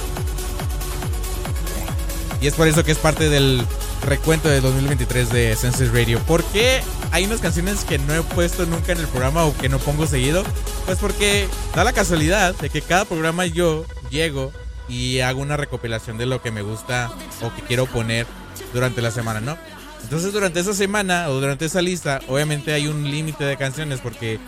Y 2.40 2.46
es 2.46 2.54
por 2.54 2.68
eso 2.68 2.82
que 2.82 2.92
es 2.92 2.96
parte 2.96 3.28
del 3.28 3.66
recuento 4.06 4.48
de 4.48 4.62
2023 4.62 5.28
de 5.28 5.56
Senses 5.56 5.92
Radio. 5.92 6.18
¿Por 6.20 6.42
qué 6.44 6.80
hay 7.12 7.26
unas 7.26 7.40
canciones 7.40 7.84
que 7.84 7.98
no 7.98 8.14
he 8.14 8.22
puesto 8.22 8.64
nunca 8.64 8.92
en 8.92 8.98
el 9.00 9.08
programa 9.08 9.44
o 9.44 9.54
que 9.58 9.68
no 9.68 9.78
pongo 9.78 10.06
seguido? 10.06 10.42
Pues 10.86 10.96
porque 10.96 11.48
da 11.74 11.84
la 11.84 11.92
casualidad 11.92 12.54
de 12.54 12.70
que 12.70 12.80
cada 12.80 13.04
programa 13.04 13.44
yo 13.44 13.84
llego 14.08 14.52
y 14.88 15.20
hago 15.20 15.42
una 15.42 15.58
recopilación 15.58 16.16
de 16.16 16.24
lo 16.24 16.40
que 16.40 16.50
me 16.50 16.62
gusta 16.62 17.10
o 17.42 17.54
que 17.54 17.60
quiero 17.60 17.84
poner 17.84 18.26
durante 18.72 19.02
la 19.02 19.10
semana, 19.10 19.40
¿no? 19.40 19.56
Entonces 20.02 20.32
durante 20.32 20.60
esa 20.60 20.74
semana 20.74 21.28
o 21.28 21.34
durante 21.34 21.66
esa 21.66 21.82
lista, 21.82 22.20
obviamente 22.28 22.72
hay 22.72 22.86
un 22.86 23.10
límite 23.10 23.44
de 23.44 23.56
canciones 23.56 24.00
porque 24.00 24.38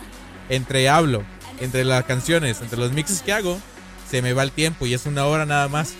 entre 0.49 0.89
hablo, 0.89 1.23
entre 1.59 1.85
las 1.85 2.03
canciones, 2.05 2.61
entre 2.61 2.79
los 2.79 2.91
mixes 2.91 3.21
que 3.21 3.33
hago, 3.33 3.59
se 4.09 4.21
me 4.21 4.33
va 4.33 4.43
el 4.43 4.51
tiempo 4.51 4.85
y 4.85 4.93
es 4.93 5.05
una 5.05 5.25
hora 5.25 5.45
nada 5.45 5.67
más. 5.67 5.93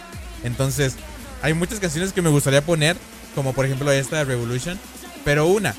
Entonces, 0.44 0.96
hay 1.42 1.54
muchas 1.54 1.80
canciones 1.80 2.14
que 2.14 2.22
me 2.22 2.30
gustaría 2.30 2.66
poner, 2.66 2.98
como 3.36 3.54
por 3.54 3.66
ejemplo 3.66 3.92
esta 3.92 4.18
de 4.18 4.26
Revolution, 4.26 4.80
pero 5.24 5.46
una, 5.46 5.76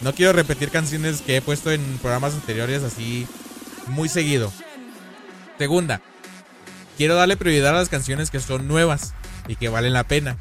no 0.00 0.14
quiero 0.14 0.32
repetir 0.32 0.70
canciones 0.70 1.20
que 1.20 1.36
he 1.36 1.42
puesto 1.42 1.70
en 1.70 1.82
programas 1.98 2.34
anteriores 2.34 2.82
así 2.82 3.26
muy 3.86 4.08
seguido. 4.08 4.52
Segunda, 5.58 6.00
quiero 6.96 7.16
darle 7.16 7.36
prioridad 7.36 7.74
a 7.74 7.78
las 7.78 7.88
canciones 7.88 8.30
que 8.30 8.40
son 8.40 8.66
nuevas 8.66 9.12
y 9.48 9.56
que 9.56 9.68
valen 9.68 9.92
la 9.92 10.04
pena. 10.04 10.36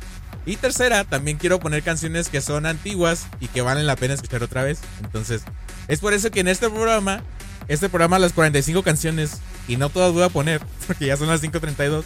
Y 0.49 0.55
tercera, 0.55 1.03
también 1.03 1.37
quiero 1.37 1.59
poner 1.59 1.83
canciones 1.83 2.27
que 2.27 2.41
son 2.41 2.65
antiguas 2.65 3.27
y 3.39 3.47
que 3.49 3.61
valen 3.61 3.85
la 3.85 3.95
pena 3.95 4.15
escuchar 4.15 4.41
otra 4.41 4.63
vez. 4.63 4.79
Entonces, 5.03 5.43
es 5.87 5.99
por 5.99 6.15
eso 6.15 6.31
que 6.31 6.39
en 6.39 6.47
este 6.47 6.67
programa, 6.71 7.21
este 7.67 7.87
programa 7.87 8.17
las 8.17 8.33
45 8.33 8.81
canciones, 8.81 9.41
y 9.67 9.77
no 9.77 9.89
todas 9.89 10.11
voy 10.11 10.23
a 10.23 10.29
poner, 10.29 10.59
porque 10.87 11.05
ya 11.05 11.17
son 11.17 11.27
las 11.27 11.43
5.32, 11.43 12.03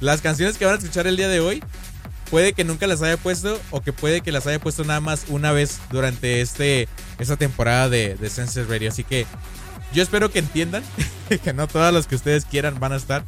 las 0.00 0.20
canciones 0.20 0.58
que 0.58 0.66
van 0.66 0.74
a 0.74 0.76
escuchar 0.76 1.06
el 1.06 1.16
día 1.16 1.28
de 1.28 1.40
hoy, 1.40 1.64
puede 2.30 2.52
que 2.52 2.64
nunca 2.64 2.86
las 2.86 3.00
haya 3.00 3.16
puesto 3.16 3.58
o 3.70 3.80
que 3.80 3.94
puede 3.94 4.20
que 4.20 4.30
las 4.30 4.46
haya 4.46 4.60
puesto 4.60 4.84
nada 4.84 5.00
más 5.00 5.24
una 5.28 5.50
vez 5.50 5.80
durante 5.90 6.42
este, 6.42 6.86
esta 7.18 7.38
temporada 7.38 7.88
de, 7.88 8.14
de 8.16 8.28
Senses 8.28 8.68
Radio. 8.68 8.90
Así 8.90 9.04
que 9.04 9.24
yo 9.94 10.02
espero 10.02 10.30
que 10.30 10.40
entiendan 10.40 10.82
que 11.42 11.54
no 11.54 11.66
todas 11.66 11.94
las 11.94 12.06
que 12.06 12.16
ustedes 12.16 12.44
quieran 12.44 12.78
van 12.78 12.92
a 12.92 12.96
estar, 12.96 13.24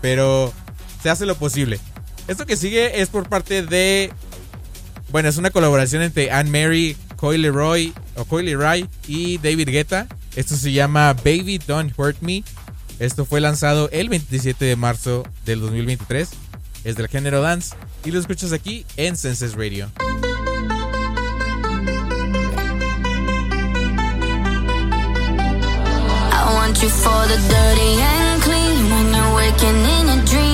pero 0.00 0.54
se 1.02 1.10
hace 1.10 1.26
lo 1.26 1.34
posible. 1.34 1.80
Esto 2.26 2.46
que 2.46 2.56
sigue 2.56 3.00
es 3.00 3.08
por 3.08 3.28
parte 3.28 3.62
de. 3.62 4.12
Bueno, 5.10 5.28
es 5.28 5.36
una 5.36 5.50
colaboración 5.50 6.02
entre 6.02 6.30
Anne 6.30 6.50
Mary, 6.50 6.96
Coyle 7.16 7.50
Roy 7.50 7.92
o 8.16 8.24
Coyle 8.24 8.56
Ray 8.56 8.88
y 9.06 9.38
David 9.38 9.68
Guetta. 9.68 10.06
Esto 10.34 10.56
se 10.56 10.72
llama 10.72 11.12
Baby 11.12 11.58
Don't 11.58 11.92
Hurt 11.96 12.20
Me. 12.20 12.42
Esto 12.98 13.24
fue 13.24 13.40
lanzado 13.40 13.88
el 13.92 14.08
27 14.08 14.64
de 14.64 14.76
marzo 14.76 15.24
del 15.44 15.60
2023. 15.60 16.28
Es 16.84 16.96
del 16.96 17.08
género 17.08 17.40
dance 17.40 17.74
y 18.04 18.10
lo 18.10 18.20
escuchas 18.20 18.52
aquí 18.52 18.84
en 18.96 19.16
Senses 19.16 19.54
Radio. 19.54 19.90
I 26.32 26.54
want 26.54 26.82
you 26.82 26.88
for 26.88 27.26
the 27.26 27.36
dirty 27.48 28.00
and 28.02 28.42
clean. 28.42 28.90
When 28.90 29.14
you're 29.14 29.34
waking 29.34 29.84
in 29.84 30.06
your 30.08 30.24
dreams, 30.24 30.53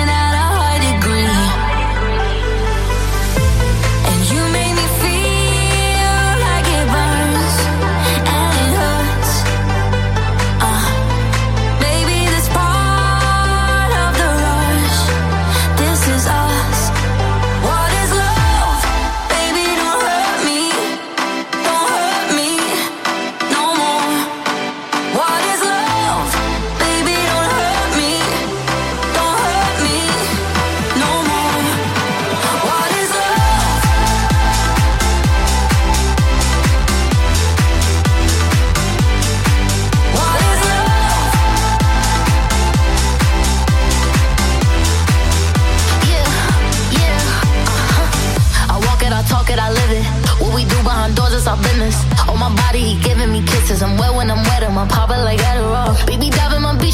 my 52.41 52.49
body, 52.55 52.79
he 52.79 52.95
giving 53.03 53.31
me 53.31 53.41
kisses. 53.45 53.83
I'm 53.83 53.97
wet 53.97 54.13
when 54.15 54.31
I'm 54.31 54.41
wet, 54.49 54.63
I'm 54.63 54.87
popping 54.87 55.21
like 55.21 55.39
Adderall. 55.39 55.93
Baby, 56.07 56.29
dive 56.31 56.53
in 56.53 56.61
my 56.63 56.75
beach 56.75 56.90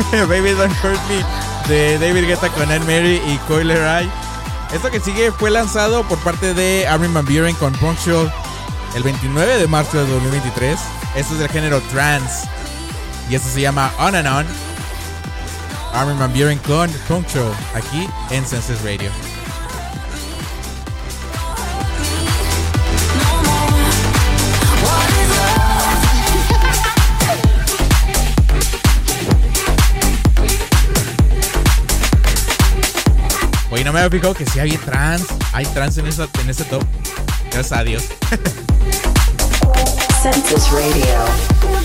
Baby 0.28 0.52
Don't 0.52 0.74
Hurt 0.82 1.00
Me 1.08 1.24
de 1.68 1.98
David 1.98 2.26
Guetta 2.26 2.48
con 2.50 2.70
Anne 2.70 2.80
Mary 2.80 3.20
y 3.26 3.38
Coiler 3.46 3.78
Eye. 3.78 4.10
Esto 4.72 4.90
que 4.90 5.00
sigue 5.00 5.32
fue 5.32 5.50
lanzado 5.50 6.04
por 6.04 6.18
parte 6.18 6.54
de 6.54 6.86
Armin 6.86 7.12
Van 7.12 7.24
Buren 7.24 7.54
con 7.56 7.72
Punctual 7.74 8.32
el 8.94 9.02
29 9.02 9.58
de 9.58 9.66
marzo 9.66 9.98
de 9.98 10.10
2023. 10.10 10.78
Esto 11.16 11.34
es 11.34 11.40
del 11.40 11.48
género 11.48 11.80
trance 11.92 12.48
y 13.28 13.34
esto 13.34 13.48
se 13.48 13.60
llama 13.60 13.92
On 13.98 14.14
and 14.14 14.28
On. 14.28 14.46
Armin 15.92 16.18
Van 16.18 16.32
Buren 16.32 16.58
con 16.58 16.90
Punctual 17.08 17.52
aquí 17.74 18.08
en 18.30 18.46
Senses 18.46 18.82
Radio. 18.82 19.10
No 33.90 33.94
me 33.94 34.00
había 34.02 34.10
fijado 34.20 34.34
que 34.34 34.46
sí 34.46 34.60
había 34.60 34.78
trans. 34.78 35.26
Hay 35.52 35.66
trans 35.66 35.98
en, 35.98 36.06
esa, 36.06 36.28
en 36.40 36.48
ese 36.48 36.62
top. 36.64 36.84
Gracias 37.50 37.72
a 37.72 37.82
Dios. 37.82 38.04
Census 40.22 40.70
Radio. 40.70 41.79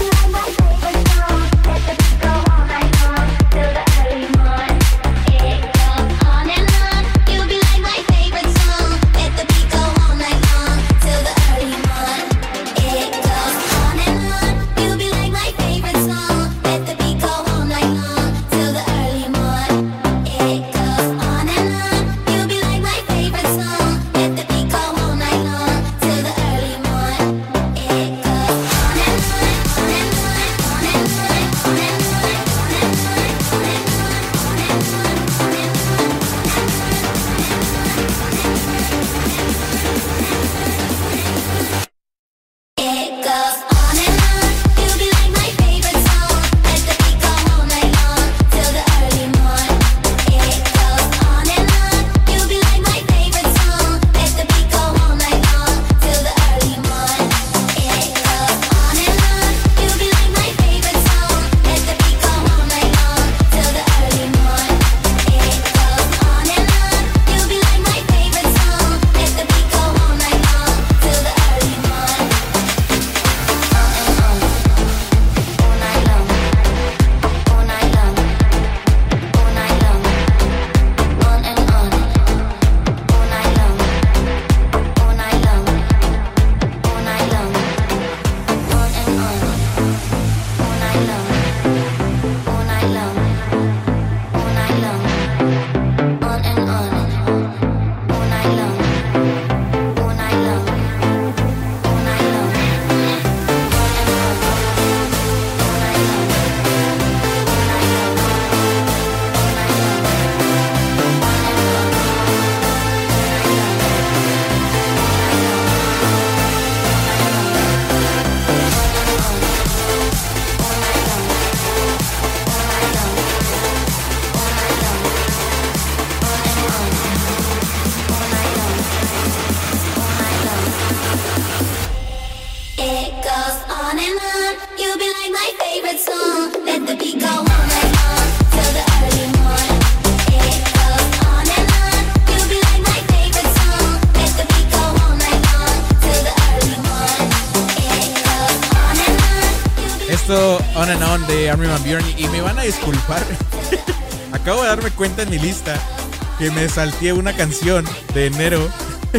Que 156.45 156.51
me 156.51 156.69
salté 156.69 157.11
una 157.11 157.35
canción 157.35 157.83
de 158.13 158.27
enero. 158.27 158.69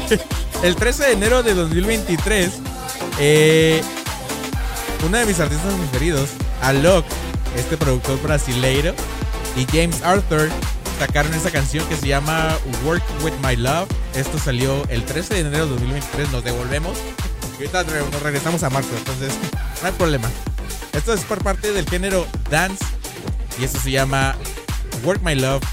El 0.63 0.77
13 0.77 1.07
de 1.07 1.13
enero 1.15 1.43
de 1.43 1.55
2023, 1.55 2.53
eh, 3.19 3.83
uno 5.05 5.19
de 5.19 5.27
mis 5.27 5.41
artistas 5.41 5.75
preferidos, 5.75 6.31
Alok, 6.63 7.05
este 7.57 7.77
productor 7.77 8.23
brasileiro, 8.23 8.95
y 9.57 9.67
James 9.77 10.03
Arthur 10.03 10.51
sacaron 11.01 11.35
esa 11.35 11.51
canción 11.51 11.85
que 11.89 11.97
se 11.97 12.07
llama 12.07 12.57
Work 12.85 13.03
With 13.25 13.35
My 13.43 13.57
Love. 13.57 13.89
Esto 14.15 14.39
salió 14.39 14.85
el 14.89 15.05
13 15.05 15.35
de 15.35 15.41
enero 15.41 15.65
de 15.65 15.73
2023, 15.73 16.31
nos 16.31 16.45
devolvemos. 16.45 16.97
Y 17.59 17.67
ahorita 17.67 17.83
nos 18.13 18.23
regresamos 18.23 18.63
a 18.63 18.71
marzo, 18.71 18.91
entonces 18.97 19.35
no 19.83 19.89
hay 19.89 19.95
problema. 19.95 20.31
Esto 20.93 21.13
es 21.13 21.25
por 21.25 21.43
parte 21.43 21.73
del 21.73 21.89
género 21.89 22.25
dance 22.51 22.85
y 23.59 23.65
esto 23.65 23.81
se 23.81 23.91
llama 23.91 24.37
Work 25.03 25.23
My 25.25 25.35
Love 25.35 25.65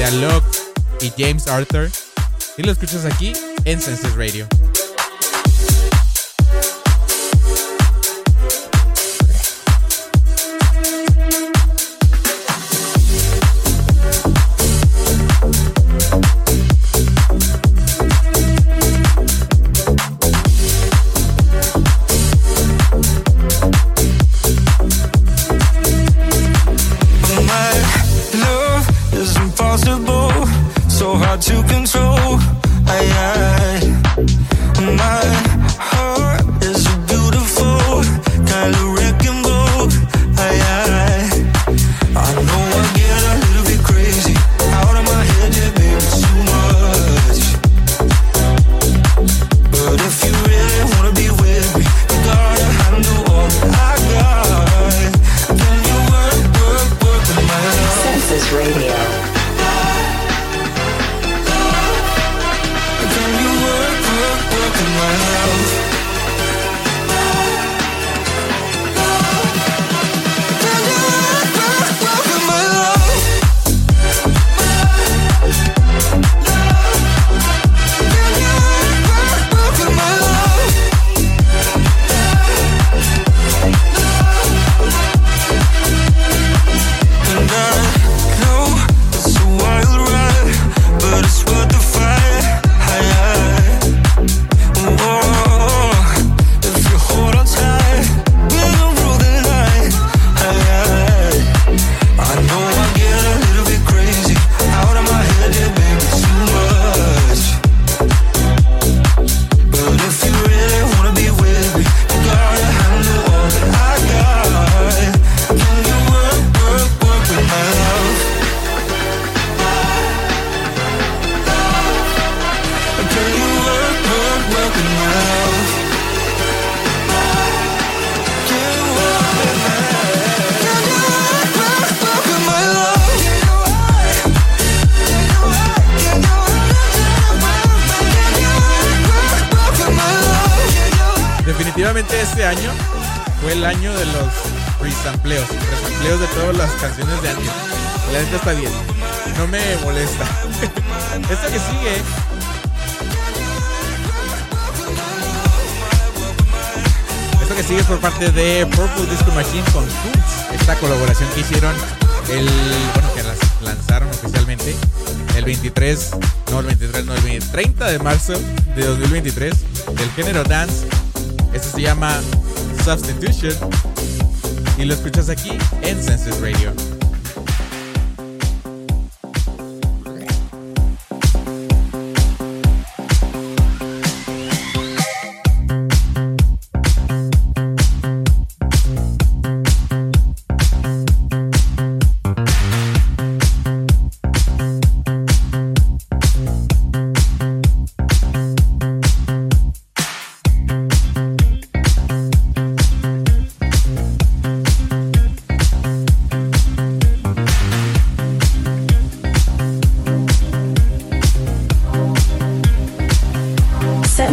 de 0.00 0.06
Alok 0.06 0.44
y 1.02 1.12
James 1.18 1.46
Arthur. 1.46 1.90
Y 2.56 2.62
lo 2.62 2.72
escuchas 2.72 3.04
aquí 3.04 3.34
en 3.66 3.80
Senses 3.80 4.14
Radio. 4.14 4.46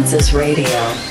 Census 0.08 0.32
Radio. 0.32 1.07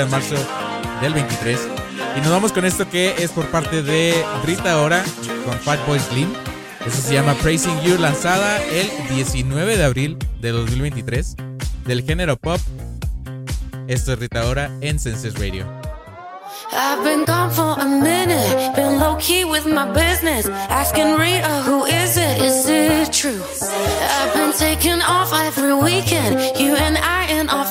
30 0.00 0.04
de 0.04 0.06
marzo 0.06 0.34
del 1.00 1.14
23. 1.14 1.58
Y 2.16 2.20
nos 2.20 2.30
vamos 2.30 2.52
con 2.52 2.64
esto 2.64 2.88
que 2.88 3.14
es 3.18 3.30
por 3.32 3.46
parte 3.46 3.82
de 3.82 4.14
Rita 4.44 4.80
Ora 4.80 5.04
con 5.44 5.58
Fatboy 5.58 5.98
Slim. 5.98 6.32
Eso 6.86 7.02
se 7.02 7.14
llama 7.14 7.34
Praising 7.34 7.80
You, 7.82 7.98
lanzada 7.98 8.62
el 8.64 8.88
19 9.14 9.76
de 9.76 9.84
abril 9.84 10.18
de 10.40 10.50
2023 10.50 11.36
del 11.84 12.02
género 12.04 12.36
pop. 12.36 12.60
Esto 13.86 14.12
es 14.12 14.18
Rita 14.18 14.46
Ora 14.46 14.70
en 14.80 14.98
Senses 14.98 15.38
Radio. 15.38 15.66
I've 16.72 17.02
been 17.02 17.24
gone 17.24 17.50
for 17.50 17.76
a 17.80 17.84
minute, 17.84 18.76
been 18.76 19.00
low 19.00 19.16
key 19.16 19.44
with 19.44 19.66
my 19.66 19.86
business. 19.86 20.48
Asking 20.68 21.18
Rita, 21.18 21.62
who 21.66 21.84
is 21.84 22.16
it? 22.16 22.40
Is 22.40 22.68
it 22.68 23.12
true? 23.12 23.42
I've 23.60 24.32
been 24.34 24.52
taking 24.52 25.02
off 25.02 25.32
every 25.32 25.74
weekend, 25.74 26.38
you 26.60 26.76
and 26.76 26.96
I 26.96 27.26
in 27.32 27.48
our 27.48 27.64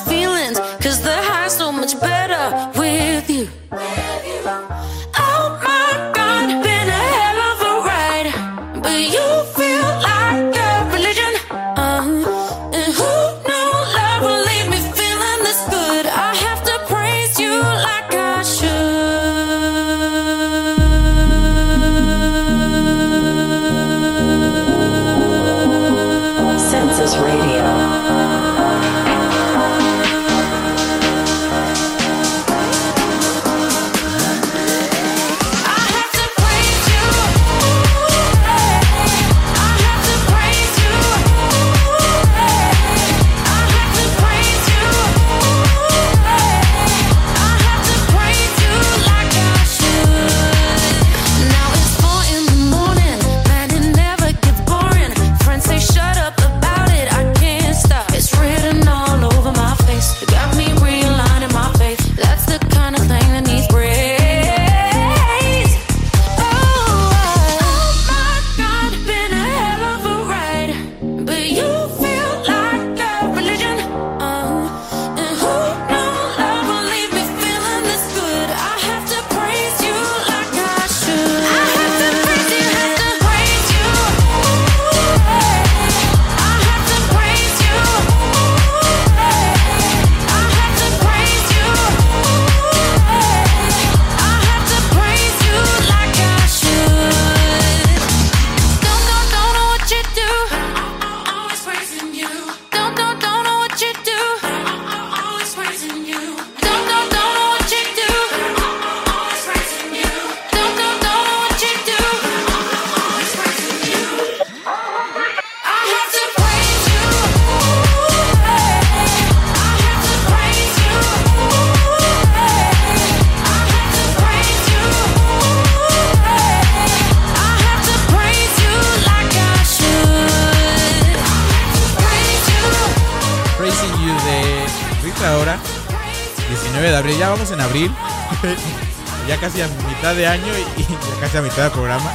mitad 140.00 140.16
de 140.16 140.26
año 140.26 140.46
y, 140.46 140.80
y 140.80 140.84
ya 140.84 141.20
casi 141.20 141.36
a 141.36 141.42
mitad 141.42 141.64
del 141.64 141.72
programa. 141.72 142.10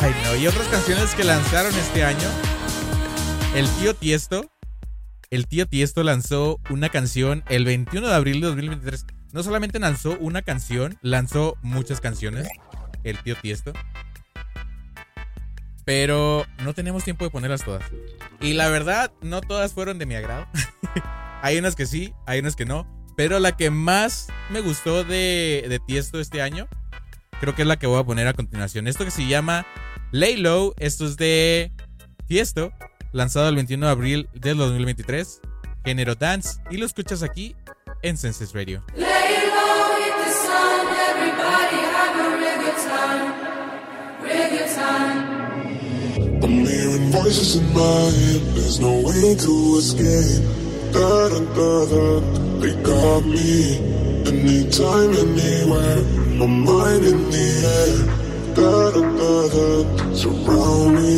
Ay, 0.00 0.14
no. 0.22 0.36
Y 0.36 0.46
otras 0.46 0.68
canciones 0.68 1.12
que 1.16 1.24
lanzaron 1.24 1.74
este 1.74 2.04
año. 2.04 2.28
El 3.52 3.68
tío 3.68 3.94
Tiesto. 3.94 4.48
El 5.30 5.48
tío 5.48 5.66
Tiesto 5.66 6.04
lanzó 6.04 6.60
una 6.70 6.88
canción 6.88 7.42
el 7.48 7.64
21 7.64 8.06
de 8.06 8.14
abril 8.14 8.40
de 8.40 8.46
2023. 8.46 9.06
No 9.32 9.42
solamente 9.42 9.80
lanzó 9.80 10.16
una 10.20 10.42
canción, 10.42 10.98
lanzó 11.02 11.56
muchas 11.62 12.00
canciones. 12.00 12.46
El 13.02 13.18
tío 13.18 13.34
Tiesto. 13.34 13.72
Pero 15.84 16.46
no 16.62 16.74
tenemos 16.74 17.02
tiempo 17.02 17.24
de 17.24 17.30
ponerlas 17.32 17.64
todas. 17.64 17.82
Y 18.40 18.52
la 18.52 18.68
verdad, 18.68 19.10
no 19.20 19.40
todas 19.40 19.72
fueron 19.72 19.98
de 19.98 20.06
mi 20.06 20.14
agrado. 20.14 20.46
hay 21.42 21.58
unas 21.58 21.74
que 21.74 21.86
sí, 21.86 22.14
hay 22.24 22.38
unas 22.38 22.54
que 22.54 22.66
no. 22.66 22.99
Pero 23.20 23.38
la 23.38 23.54
que 23.54 23.68
más 23.68 24.28
me 24.48 24.62
gustó 24.62 25.04
de, 25.04 25.66
de 25.68 25.78
Tiesto 25.78 26.20
este 26.20 26.40
año, 26.40 26.68
creo 27.38 27.54
que 27.54 27.60
es 27.60 27.68
la 27.68 27.78
que 27.78 27.86
voy 27.86 28.00
a 28.00 28.02
poner 28.02 28.26
a 28.26 28.32
continuación. 28.32 28.86
Esto 28.86 29.04
que 29.04 29.10
se 29.10 29.26
llama 29.26 29.66
Lay 30.10 30.38
Low. 30.38 30.72
Esto 30.78 31.04
es 31.04 31.18
de 31.18 31.70
Tiesto, 32.26 32.72
lanzado 33.12 33.50
el 33.50 33.56
21 33.56 33.84
de 33.84 33.92
abril 33.92 34.28
del 34.32 34.56
2023. 34.56 35.42
Género 35.84 36.14
dance. 36.14 36.62
Y 36.70 36.78
lo 36.78 36.86
escuchas 36.86 37.22
aquí 37.22 37.54
en 38.00 38.16
Senses 38.16 38.54
Radio. 38.54 38.82
Lay 38.96 39.04
low 39.04 39.96
with 39.98 40.24
the 40.24 40.32
sun, 40.32 40.86
everybody 41.10 41.76
have 41.76 42.16
a 42.16 42.38
real 42.38 42.58
good 42.64 42.78
time, 42.88 43.34
real 44.24 44.48
good 44.48 44.74
time. 44.74 46.42
I'm 46.42 46.64
hearing 46.64 47.10
voices 47.12 47.56
in 47.56 47.70
my 47.74 47.80
head, 47.80 48.40
there's 48.54 48.80
no 48.80 48.92
way 49.02 49.36
to 49.36 49.76
escape. 49.76 50.69
Da 50.92 51.28
da 51.28 51.38
da 51.54 51.70
da, 51.90 52.04
they 52.60 52.74
got 52.82 53.24
me. 53.24 53.78
Anytime, 54.26 55.12
anywhere, 55.22 56.02
my 56.38 56.46
mind 56.46 57.04
in 57.04 57.30
the 57.30 57.46
air. 57.78 57.94
Da 58.54 58.90
da 58.90 59.02
da 59.18 59.32
da, 59.54 59.66
surround 60.14 60.94
me. 60.96 61.16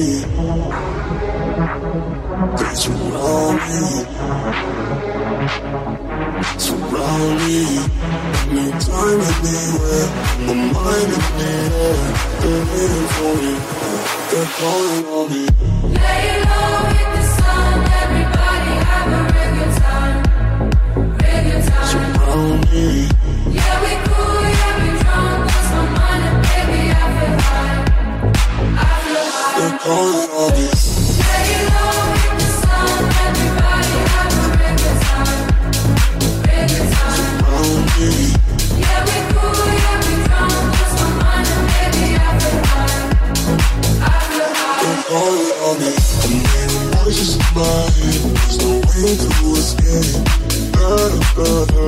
They 2.58 2.74
surround 2.82 3.56
me. 3.68 3.82
Surround 6.58 7.34
me. 7.40 7.60
Anytime, 8.52 9.20
anywhere, 9.40 10.08
my 10.46 10.54
mind 10.74 11.12
in 11.16 11.24
the 11.38 11.50
air. 11.80 12.02
They're 12.42 12.64
waiting 12.70 13.08
for 13.14 13.32
me. 13.40 13.54
They're 14.30 14.50
calling 14.58 15.04
on 15.16 15.26
me. 15.32 15.44
Lay 15.98 16.26
low 16.44 16.81
high. 29.82 30.12
They're 30.12 30.28
calling 30.28 30.30
on 30.30 30.50
me. 30.52 30.66
Lay 31.18 31.66
low 31.72 32.06
with 32.12 32.38
the 32.38 32.48
sun, 32.62 33.02
everybody 33.26 33.96
have 34.12 34.32
a 34.32 34.48
real 34.58 34.76
good 34.78 34.98
time, 35.02 35.42
real 36.46 36.66
good 36.70 36.88
time. 36.92 37.18
Surround 37.18 37.86
me. 37.98 38.10
Yeah, 38.78 39.00
we 39.06 39.18
cool, 39.32 39.66
yeah, 39.82 39.98
we 40.06 40.14
drunk, 40.26 40.54
lost 40.72 40.94
my 40.98 41.08
mind, 41.22 41.48
and 41.52 41.66
baby, 41.72 42.04
I 42.14 42.30
feel 42.38 42.62
high, 42.72 43.00
I 44.02 44.18
feel 44.30 44.52
high. 44.54 44.82
They're 44.82 45.02
calling 45.10 45.52
on 45.66 45.74
me. 45.80 45.92
I'm 46.22 46.34
hearing 46.46 46.86
voices 47.02 47.32
in 47.36 47.42
my 47.54 47.66
head. 47.98 48.20
There's 48.32 48.58
no 48.62 48.70
way 48.86 49.10
to 49.22 49.30
escape. 49.58 50.22
Da 50.72 50.90
da 51.10 51.26
da 51.36 51.50
da. 51.66 51.84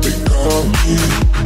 They 0.00 0.16
got 0.24 0.64
me. 0.84 1.43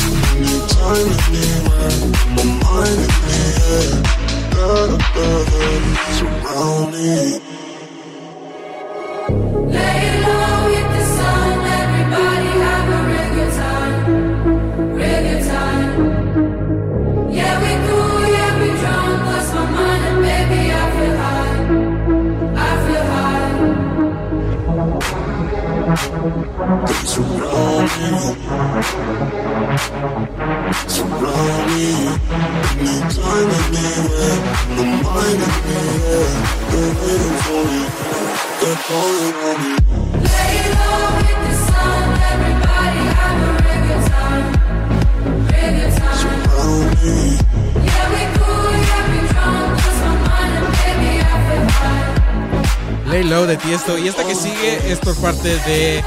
Tiesto. 53.69 53.99
Y 53.99 54.09
esta 54.09 54.25
que 54.25 54.35
sigue 54.35 54.91
es 54.91 54.99
por 54.99 55.14
parte 55.16 55.57
de 55.66 56.03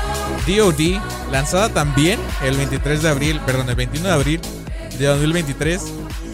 DOD, 0.48 1.00
lanzada 1.32 1.70
también 1.70 2.20
el 2.44 2.58
23 2.58 3.04
de 3.04 3.10
abril, 3.10 3.40
perdón, 3.46 3.70
el 3.70 3.76
21 3.76 4.08
de 4.08 4.14
abril 4.14 4.42
de 4.98 5.06
2023, 5.06 5.84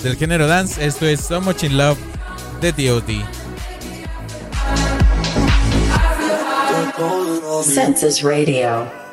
del 0.04 0.16
género 0.16 0.48
dance. 0.48 0.86
Esto 0.86 1.06
es 1.06 1.20
So 1.20 1.42
Much 1.42 1.64
in 1.64 1.78
Love 1.78 1.98
de 2.62 2.72
DOD. 2.72 3.26
Census 7.62 8.22
Radio. 8.22 9.07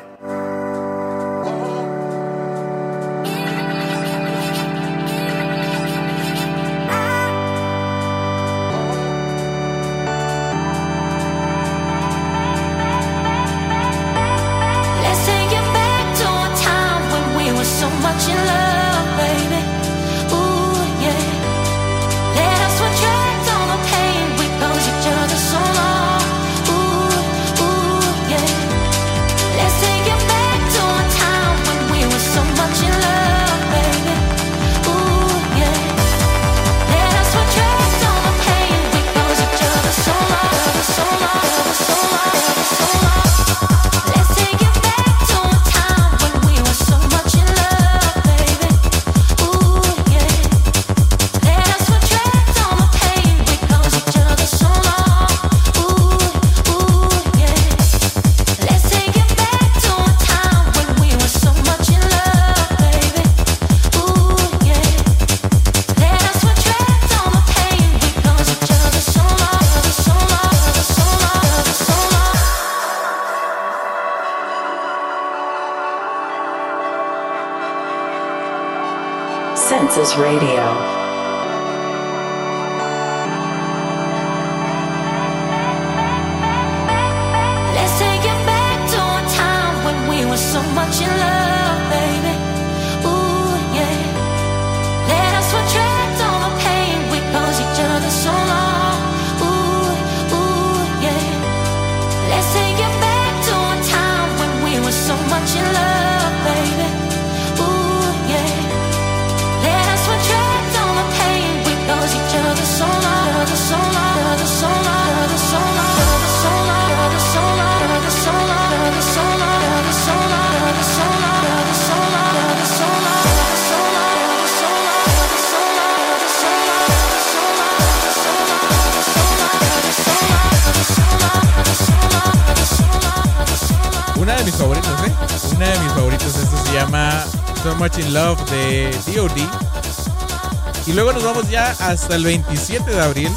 Hasta 142.05 142.17
el 142.17 142.23
27 142.23 142.91
de 142.91 143.01
abril 143.01 143.31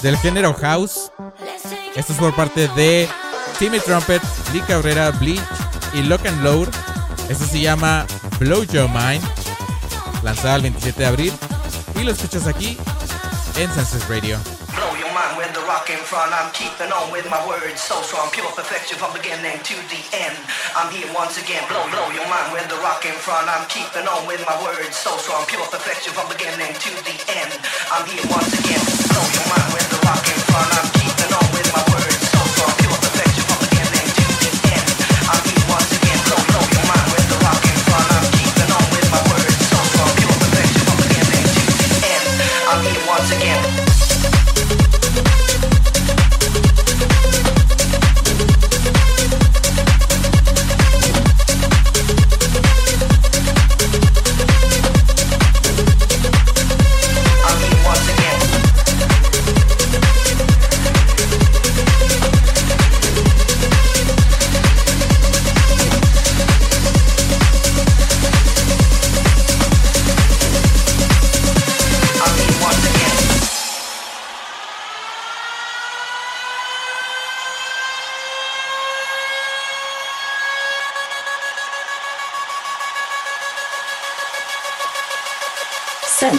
del 0.00 0.16
género 0.18 0.54
House. 0.54 1.10
Esto 1.96 2.12
es 2.12 2.18
por 2.20 2.32
parte 2.36 2.68
de 2.68 3.08
Timmy 3.58 3.80
Trumpet, 3.80 4.22
Lee 4.52 4.60
Cabrera, 4.60 5.10
Bleach 5.10 5.42
y 5.92 6.02
Lock 6.02 6.24
and 6.26 6.44
Load. 6.44 6.68
Esto 7.28 7.44
se 7.46 7.60
llama 7.60 8.06
Blow 8.38 8.62
Your 8.62 8.88
Mind, 8.88 9.24
lanzada 10.22 10.54
el 10.54 10.62
27 10.62 11.00
de 11.00 11.06
abril. 11.06 11.32
Y 12.00 12.04
lo 12.04 12.12
escuchas 12.12 12.46
aquí 12.46 12.78
en 13.56 13.74
Senses 13.74 14.08
Radio. 14.08 14.38
Blow 15.68 15.84
your 15.84 15.92
mind 15.92 15.92
with 15.92 15.92
the 15.92 15.92
rock 15.92 15.92
in 15.92 16.00
front. 16.00 16.32
I'm 16.32 16.50
keeping 16.56 16.92
on 16.92 17.12
with 17.12 17.28
my 17.28 17.44
words 17.46 17.80
so 17.80 18.00
strong, 18.00 18.30
pure 18.32 18.48
perfection 18.56 18.96
from 18.98 19.12
beginning 19.12 19.60
to 19.60 19.76
the 19.92 20.00
end. 20.16 20.36
I'm 20.72 20.88
here 20.90 21.12
once 21.12 21.36
again. 21.36 21.62
Blow, 21.68 21.84
blow 21.92 22.08
your 22.12 22.24
mind 22.28 22.52
with 22.56 22.68
the 22.68 22.76
rock 22.80 23.04
in 23.04 23.12
front. 23.12 23.48
I'm 23.48 23.68
keeping 23.68 24.08
on 24.08 24.26
with 24.26 24.40
my 24.48 24.56
words 24.64 24.96
so 24.96 25.16
strong, 25.18 25.44
pure 25.44 25.66
perfection 25.68 26.12
from 26.16 26.28
beginning 26.32 26.72
to 26.72 26.90
the 27.04 27.16
end. 27.36 27.52
I'm 27.92 28.06
here 28.08 28.24
once 28.32 28.52
again. 28.56 28.80
Blow 29.12 29.26
your 29.28 29.46
mind 29.52 29.68
with 29.76 29.88
the 29.92 30.00
rock 30.08 30.24
in 30.24 30.40
front. 30.48 30.72
I'm 30.72 30.97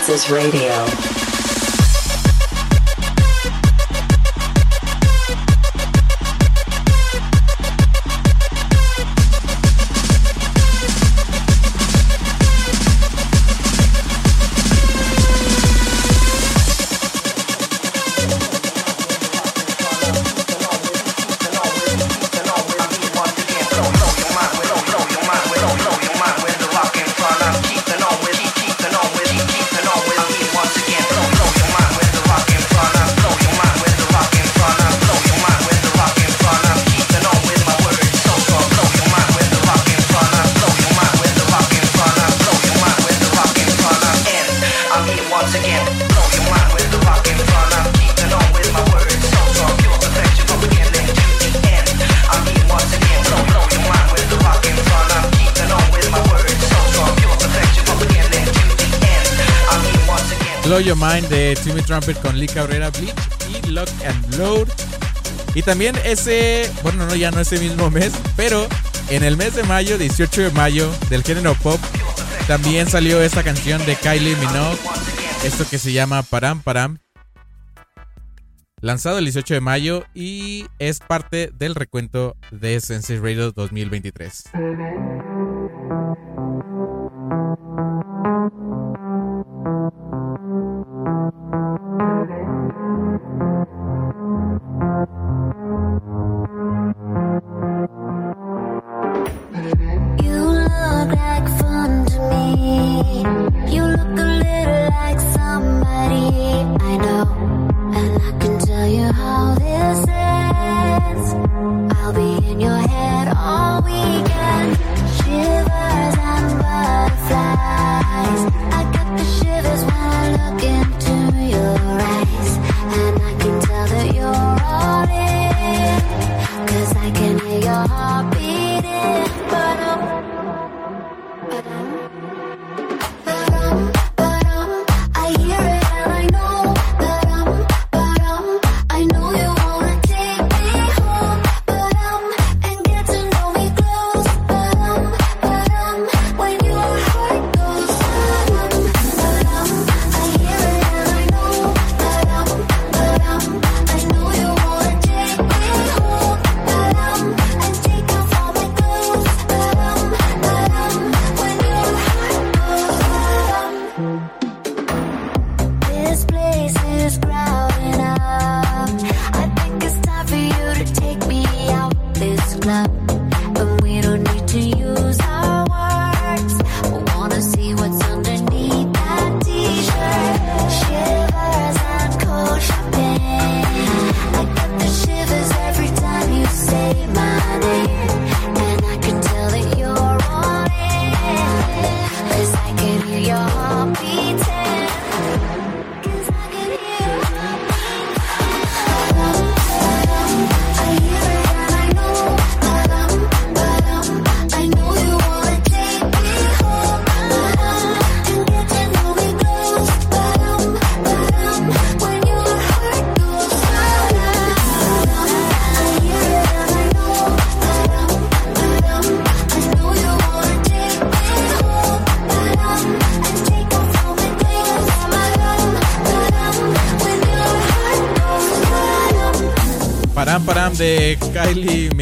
Senses 0.10 0.32
Radio. 0.32 1.18
Mind 60.99 61.27
de 61.29 61.57
Timmy 61.63 61.81
Trumpet 61.81 62.19
con 62.21 62.37
Lee 62.37 62.47
Cabrera, 62.47 62.89
Bleach 62.89 63.15
y 63.63 63.69
Lock 63.69 63.89
and 64.05 64.35
Load. 64.35 64.67
Y 65.55 65.63
también 65.63 65.95
ese, 66.03 66.69
bueno, 66.83 67.05
no, 67.05 67.15
ya 67.15 67.31
no 67.31 67.39
ese 67.39 67.57
mismo 67.59 67.89
mes, 67.89 68.11
pero 68.35 68.67
en 69.09 69.23
el 69.23 69.37
mes 69.37 69.55
de 69.55 69.63
mayo, 69.63 69.97
18 69.97 70.41
de 70.41 70.51
mayo, 70.51 70.91
del 71.09 71.23
género 71.23 71.55
pop, 71.55 71.79
también 72.47 72.87
salió 72.87 73.21
esta 73.21 73.43
canción 73.43 73.83
de 73.85 73.95
Kylie 73.95 74.35
Minogue, 74.35 74.77
esto 75.43 75.65
que 75.69 75.79
se 75.79 75.93
llama 75.93 76.21
Param 76.21 76.61
Param, 76.61 76.99
lanzado 78.81 79.17
el 79.17 79.25
18 79.25 79.55
de 79.55 79.61
mayo 79.61 80.05
y 80.13 80.67
es 80.79 80.99
parte 80.99 81.51
del 81.53 81.75
recuento 81.75 82.35
de 82.51 82.79
Sense 82.81 83.17
Radio 83.19 83.51
2023. 83.51 84.43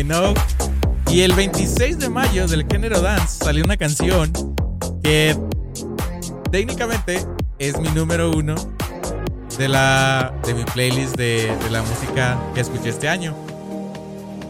Minogue. 0.08 0.40
Y 1.12 1.22
el 1.22 1.34
26 1.34 2.00
de 2.00 2.10
mayo 2.10 2.48
del 2.48 2.66
género 2.66 3.02
dance 3.02 3.44
salió 3.44 3.64
una 3.66 3.76
canción 3.76 4.32
que 5.04 5.36
técnicamente 6.50 7.26
es 7.60 7.78
mi 7.78 7.90
número 7.90 8.32
uno 8.32 8.56
de, 9.58 9.68
la, 9.68 10.34
de 10.46 10.54
mi 10.54 10.64
playlist 10.64 11.18
de, 11.18 11.54
de 11.62 11.70
la 11.70 11.82
música 11.82 12.40
que 12.56 12.62
escuché 12.62 12.90
este 12.90 13.10
año. 13.10 13.36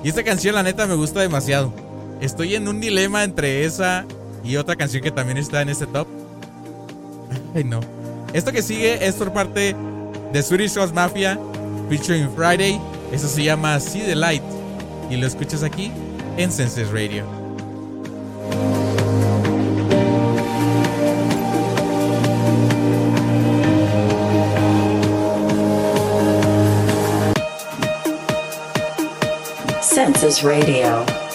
Y 0.04 0.10
esta 0.10 0.24
canción 0.24 0.54
la 0.54 0.62
neta 0.62 0.86
me 0.86 0.94
gusta 0.94 1.22
demasiado. 1.22 1.74
Estoy 2.22 2.54
en 2.54 2.68
un 2.68 2.80
dilema 2.80 3.24
entre 3.24 3.66
esa 3.66 4.06
y 4.44 4.58
otra 4.58 4.76
canción 4.76 5.02
que 5.02 5.12
también 5.12 5.40
está 5.40 5.64
en 5.64 5.70
este 5.70 5.88
top. 5.88 6.08
Ay 7.56 7.64
no. 7.64 7.80
Esto 8.32 8.52
que 8.52 8.62
sigue 8.62 9.08
es 9.08 9.16
por 9.16 9.34
parte 9.34 9.76
de 10.34 10.44
Swedish 10.44 10.76
House 10.76 10.94
Mafia 10.94 11.40
featuring 11.90 12.30
Friday. 12.36 12.80
Eso 13.12 13.28
se 13.28 13.44
llama 13.44 13.80
See 13.80 14.02
the 14.02 14.16
Light 14.16 14.44
y 15.10 15.18
lo 15.18 15.28
escuchas 15.28 15.64
aquí 15.64 15.92
en 16.38 16.52
Senses 16.52 16.92
Radio. 16.92 17.26
Senses 29.82 30.44
Radio. 30.44 31.27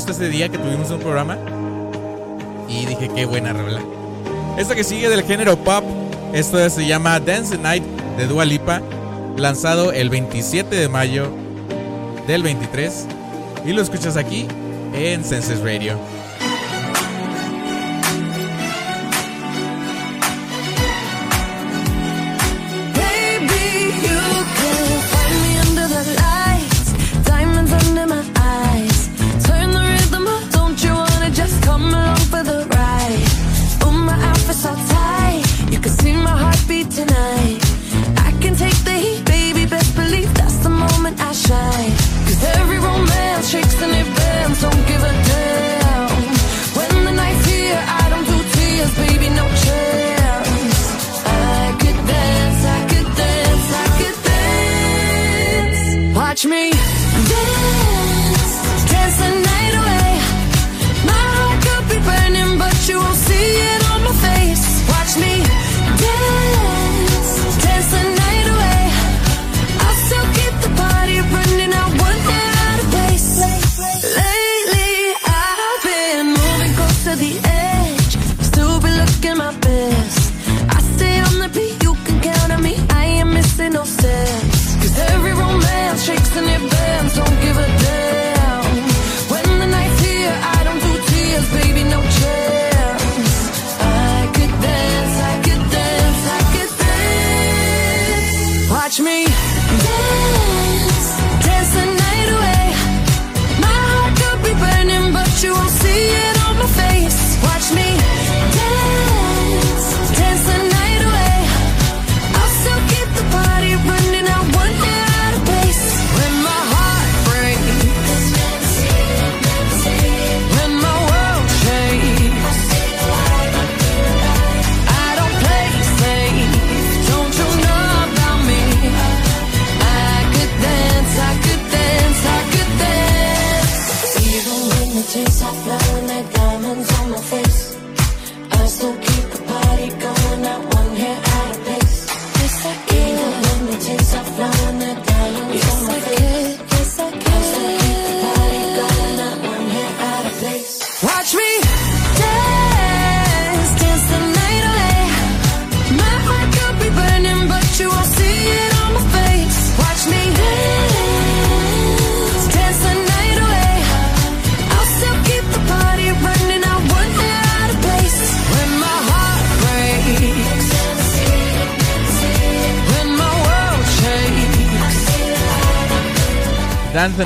justo 0.00 0.12
ese 0.12 0.30
día 0.30 0.48
que 0.48 0.56
tuvimos 0.56 0.90
un 0.90 0.98
programa. 0.98 1.36
Y 2.70 2.86
dije, 2.86 3.10
qué 3.14 3.26
buena 3.26 3.52
rola. 3.52 3.82
Esta 4.56 4.74
que 4.74 4.82
sigue 4.82 5.10
del 5.10 5.24
género 5.24 5.58
pop, 5.58 5.84
esto 6.32 6.70
se 6.70 6.86
llama 6.86 7.20
Dance 7.20 7.54
the 7.54 7.62
Night 7.62 7.84
de 8.16 8.26
Dua 8.26 8.46
Lipa, 8.46 8.80
lanzado 9.36 9.92
el 9.92 10.08
27 10.08 10.74
de 10.74 10.88
mayo 10.88 11.28
del 12.26 12.42
23. 12.42 13.08
Y 13.66 13.74
lo 13.74 13.82
escuchas 13.82 14.16
aquí 14.16 14.48
en 14.94 15.22
Senses 15.22 15.60
Radio. 15.60 15.98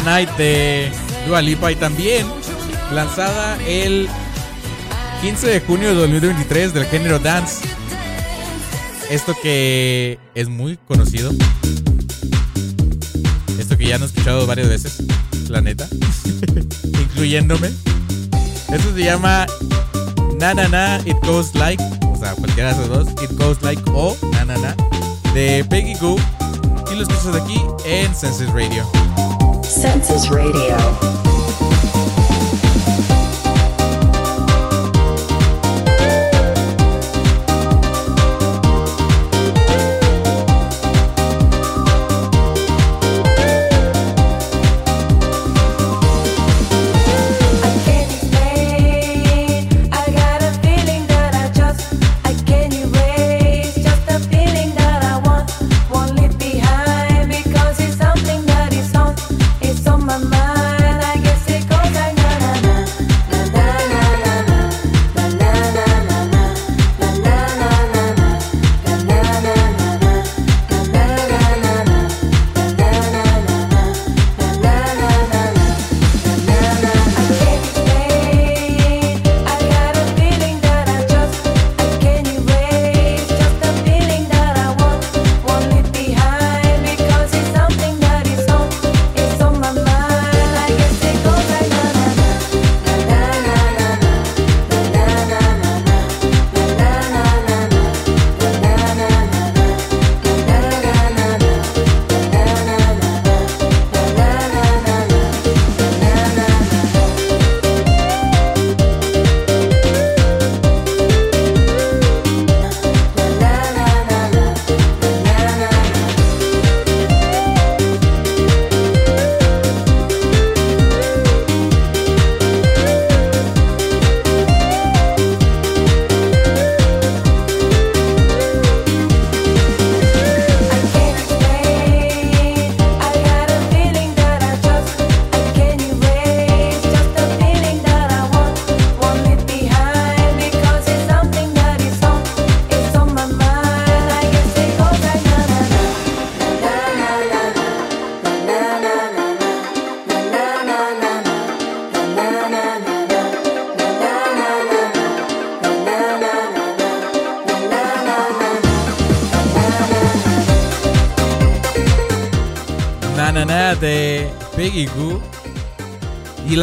Night 0.00 0.30
de 0.36 0.90
Dua 1.26 1.40
Lipa 1.42 1.70
y 1.72 1.76
también 1.76 2.26
lanzada 2.92 3.56
el 3.66 4.08
15 5.22 5.46
de 5.46 5.60
junio 5.60 5.88
de 5.88 5.94
2023 5.94 6.74
del 6.74 6.86
género 6.86 7.18
dance. 7.18 7.66
Esto 9.10 9.34
que 9.42 10.18
es 10.34 10.48
muy 10.48 10.76
conocido. 10.88 11.32
Esto 13.58 13.76
que 13.76 13.86
ya 13.86 13.96
han 13.96 14.02
escuchado 14.02 14.46
varias 14.46 14.68
veces, 14.68 15.02
la 15.48 15.60
neta, 15.60 15.86
incluyéndome. 17.00 17.68
Esto 18.72 18.94
se 18.94 19.04
llama 19.04 19.46
Na 20.38 20.54
Na 20.54 20.68
Na 20.68 21.00
It 21.04 21.16
Goes 21.24 21.54
Like, 21.54 21.82
o 22.12 22.16
sea, 22.16 22.34
cualquiera 22.34 22.74
de 22.74 22.82
esos 22.82 22.88
dos, 22.88 23.22
It 23.22 23.30
Goes 23.38 23.62
Like 23.62 23.82
o 23.92 24.16
Na 24.32 24.44
Na 24.44 24.56
Na, 24.58 24.76
de 25.32 25.64
Peggy 25.68 25.94
Goo. 25.94 26.16
Y 26.92 26.96
los 26.96 27.08
escuchas 27.08 27.40
aquí 27.42 27.60
en 27.86 28.14
Senses 28.14 28.50
Radio. 28.50 29.03
Senses 29.84 30.30
Radio. 30.30 31.23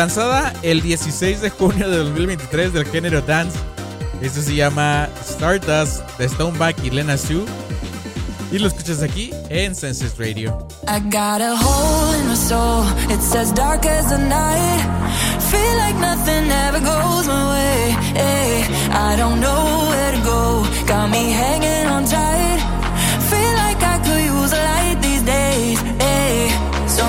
Lanzada 0.02 0.52
el 0.64 0.82
16 0.82 1.41
de 1.41 1.52
junio 1.52 1.88
de 1.88 1.98
2023 1.98 2.73
del 2.73 2.86
género 2.88 3.22
dance. 3.22 3.56
Esto 4.19 4.41
se 4.41 4.56
llama 4.56 5.07
Stardust 5.23 6.02
de 6.18 6.28
Stoneback 6.28 6.84
y 6.84 6.90
Lena 6.90 7.19
Sue. 7.19 7.45
Y 8.52 8.57
lo 8.57 8.65
escuchas 8.65 9.03
aquí 9.03 9.30
en 9.49 9.76
Senses 9.76 10.18
Radio. 10.18 10.68
I 10.88 11.02
got 11.02 11.40
a 11.41 11.56
hole 11.56 12.15
in 12.19 12.28
my 12.28 12.36
soul. 12.36 12.84
It's 13.11 13.36
as 13.36 13.53
dark 13.53 13.86
as 13.86 14.10
the 14.10 14.18
night. 14.18 14.82
Feel 15.52 15.78
like 15.78 15.95
nothing 15.99 16.49
ever 16.49 16.80
goes 16.80 17.28
my 17.28 17.52
way. 17.53 17.91
Hey, 18.15 18.65
I 18.91 19.15
don't 19.15 19.40
know 19.40 19.88
where 19.88 20.11
to 20.14 20.22
go. 20.23 20.65
Got 20.88 21.11
me 21.11 21.30
hanging 21.30 21.86
on 21.86 22.06
tight. 22.06 22.60
Feel 23.30 23.53
like 23.65 23.84
I 23.84 23.99
could 23.99 24.23
use 24.26 24.52
a 24.52 24.64
light 24.64 24.98
these 24.99 25.22
days. 25.22 25.80
Hey, 26.02 26.49
so 26.88 27.06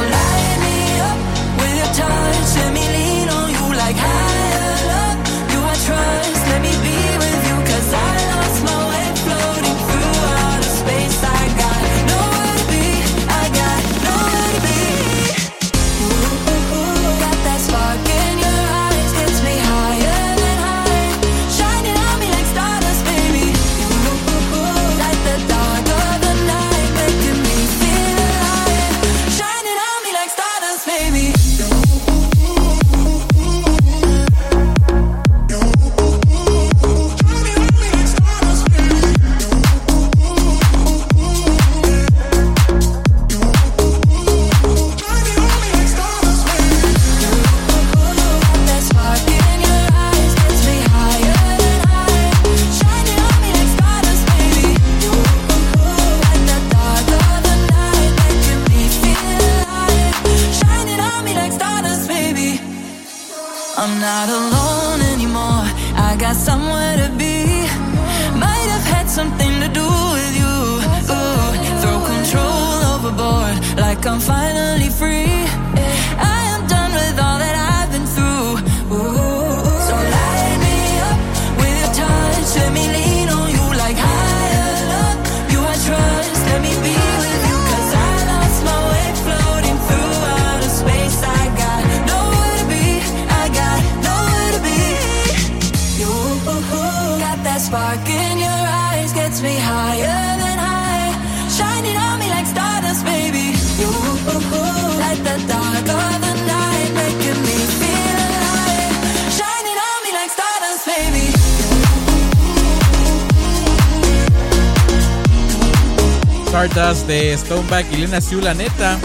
Stoneback 117.52 117.92
y 117.92 117.96
Lena 117.98 118.18
Sue, 118.22 118.40
la 118.40 118.54
neta. 118.54 118.98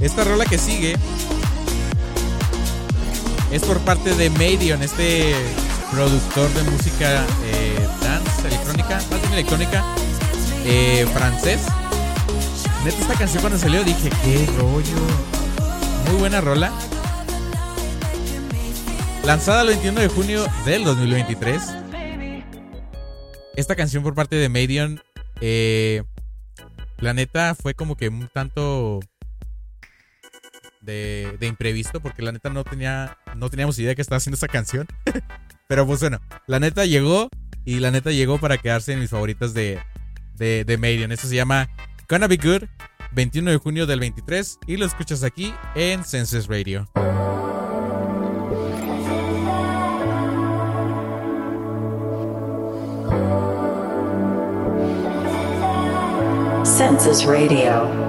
Esta 0.00 0.24
rola 0.24 0.46
que 0.46 0.56
sigue 0.56 0.96
es 3.52 3.62
por 3.62 3.78
parte 3.80 4.14
de 4.14 4.30
Medion, 4.30 4.82
este 4.82 5.34
productor 5.90 6.48
de 6.54 6.62
música 6.62 7.26
eh, 7.44 7.86
dance, 8.00 8.48
electrónica, 8.48 8.94
más 9.10 9.32
electrónica, 9.32 9.84
eh, 10.64 11.06
francés. 11.12 11.60
Neta, 12.86 12.96
esta 13.02 13.14
canción 13.16 13.42
cuando 13.42 13.58
salió 13.58 13.84
dije, 13.84 14.08
qué 14.24 14.46
rollo. 14.58 14.96
Muy 16.08 16.18
buena 16.18 16.40
rola. 16.40 16.72
Lanzada 19.24 19.60
el 19.60 19.68
21 19.68 20.00
de 20.00 20.08
junio 20.08 20.46
del 20.64 20.84
2023. 20.84 21.62
Esta 23.56 23.76
canción 23.76 24.02
por 24.02 24.14
parte 24.14 24.36
de 24.36 24.48
Medion, 24.48 25.02
eh, 25.42 26.02
la 26.98 27.12
neta 27.12 27.54
fue 27.54 27.74
como 27.74 27.96
que 27.96 28.08
un 28.08 28.28
tanto 28.32 29.00
de, 30.80 31.36
de 31.38 31.46
imprevisto, 31.46 32.00
porque 32.00 32.22
la 32.22 32.32
neta 32.32 32.50
no 32.50 32.64
tenía, 32.64 33.18
no 33.36 33.50
teníamos 33.50 33.78
idea 33.78 33.94
que 33.94 34.02
estaba 34.02 34.18
haciendo 34.18 34.36
esa 34.36 34.48
canción. 34.48 34.86
Pero 35.68 35.86
pues 35.86 36.00
bueno, 36.00 36.20
la 36.46 36.60
neta 36.60 36.84
llegó 36.84 37.28
y 37.64 37.80
la 37.80 37.90
neta 37.90 38.10
llegó 38.10 38.38
para 38.38 38.58
quedarse 38.58 38.92
en 38.92 39.00
mis 39.00 39.10
favoritas 39.10 39.52
de, 39.52 39.80
de, 40.34 40.64
de. 40.64 41.08
Esto 41.12 41.26
se 41.26 41.34
llama 41.34 41.68
Gonna 42.08 42.28
Be 42.28 42.36
Good, 42.36 42.64
21 43.12 43.50
de 43.50 43.56
junio 43.58 43.86
del 43.86 44.00
23 44.00 44.58
y 44.66 44.76
lo 44.76 44.86
escuchas 44.86 45.24
aquí 45.24 45.52
en 45.74 46.04
Senses 46.04 46.46
Radio. 46.46 46.88
Census 56.76 57.24
Radio. 57.24 58.05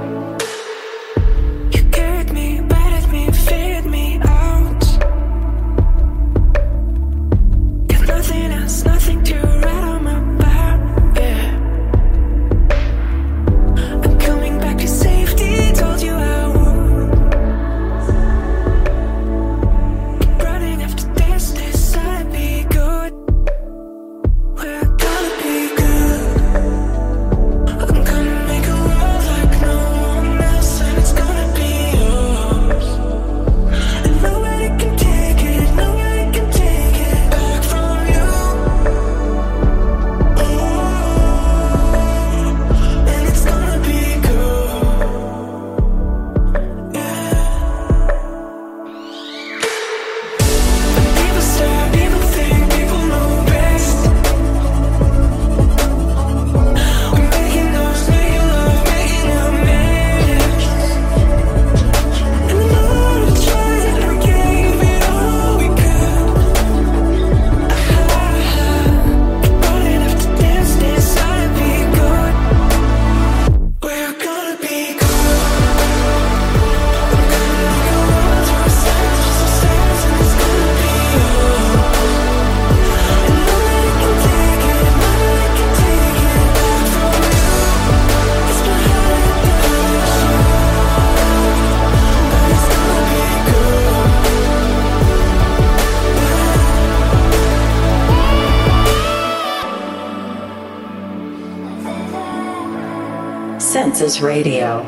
Census 103.97 104.21
Radio. 104.21 104.86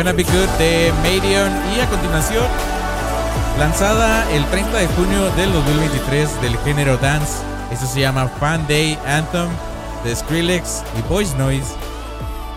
Gonna 0.00 0.12
Be 0.14 0.22
Good 0.22 0.48
de 0.58 0.90
Marion 1.02 1.52
y 1.76 1.80
a 1.80 1.86
continuación, 1.90 2.46
lanzada 3.58 4.32
el 4.32 4.46
30 4.46 4.78
de 4.78 4.86
junio 4.86 5.30
del 5.32 5.52
2023 5.52 6.40
del 6.40 6.56
género 6.60 6.96
dance. 6.96 7.42
Esto 7.70 7.84
se 7.84 8.00
llama 8.00 8.26
Fan 8.26 8.66
Day 8.66 8.98
Anthem 9.04 9.50
de 10.02 10.16
Skrillex 10.16 10.84
y 10.98 11.02
Voice 11.02 11.36
Noise. 11.36 11.74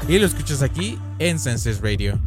Y 0.07 0.19
lo 0.19 0.25
escuchas 0.25 0.61
aquí 0.61 0.97
en 1.19 1.37
Senses 1.37 1.81
Radio. 1.81 2.17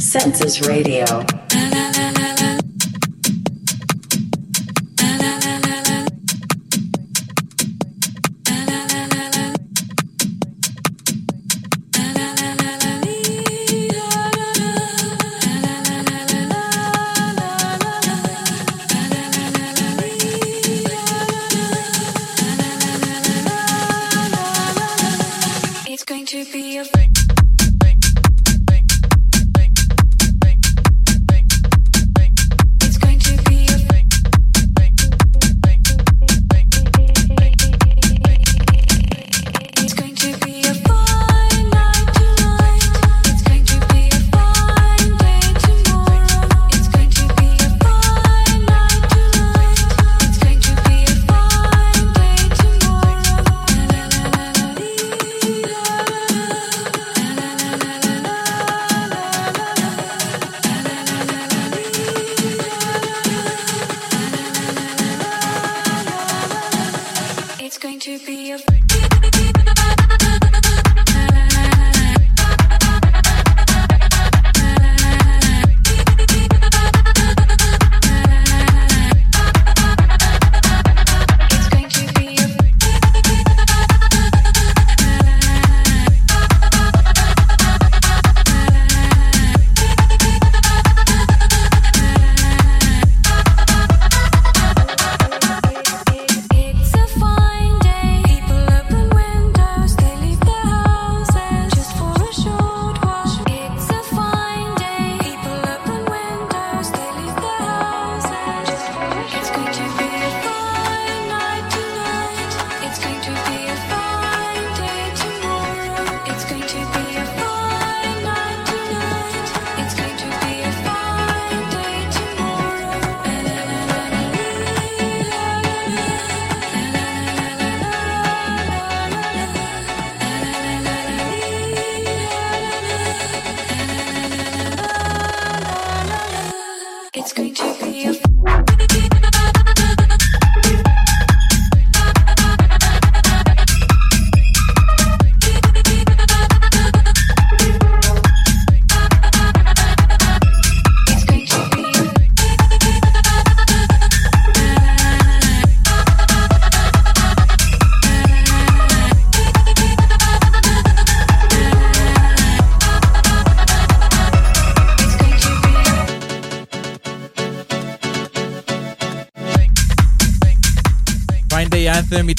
Census 0.00 0.66
Radio. 0.66 1.04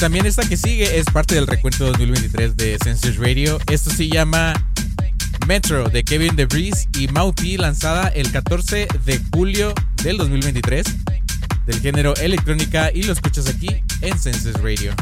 También 0.04 0.26
esta 0.26 0.46
que 0.46 0.58
sigue 0.58 1.00
es 1.00 1.06
parte 1.06 1.34
del 1.34 1.48
recuento 1.48 1.86
2023 1.86 2.58
de 2.58 2.78
Census 2.84 3.16
Radio. 3.16 3.58
Esto 3.72 3.90
se 3.90 4.10
llama 4.10 4.54
Metro 5.48 5.88
de 5.88 6.04
Kevin 6.04 6.36
DeVries 6.36 6.90
y 7.00 7.08
Mauti 7.08 7.56
lanzada 7.56 8.10
el 8.10 8.30
14 8.30 8.90
de 9.06 9.22
julio 9.34 9.74
del 10.04 10.18
2023 10.18 10.86
del 11.68 11.80
género 11.80 12.14
electrónica 12.18 12.92
y 12.94 13.04
lo 13.04 13.14
escuchas 13.14 13.48
aquí 13.48 13.82
en 14.02 14.20
Census 14.20 14.62
Radio. 14.62 14.94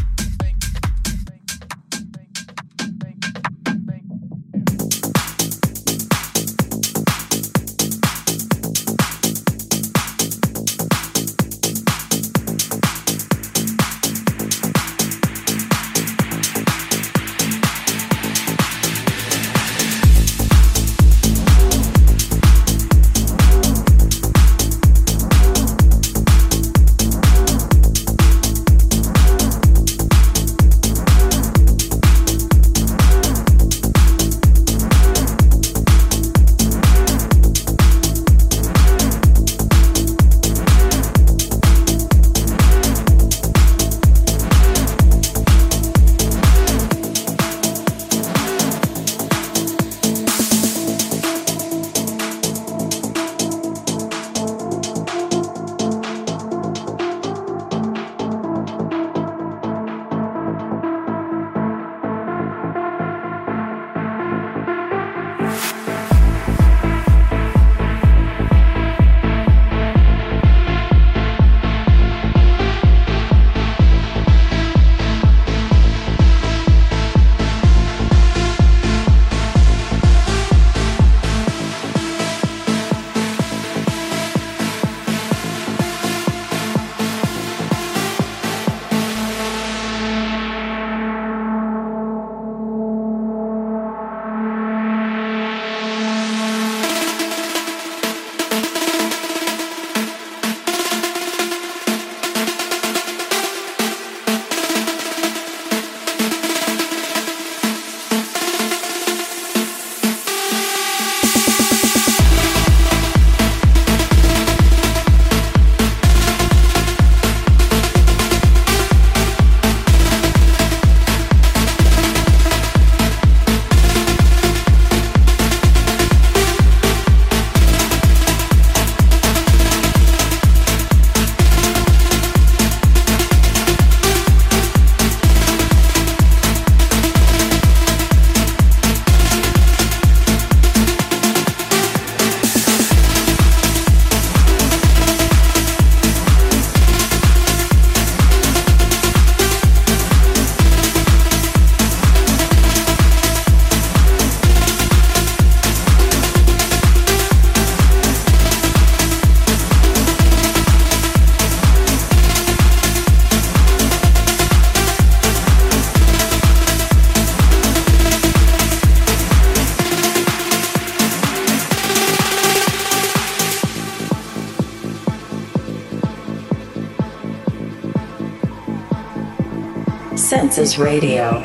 Radio. 180.61 181.40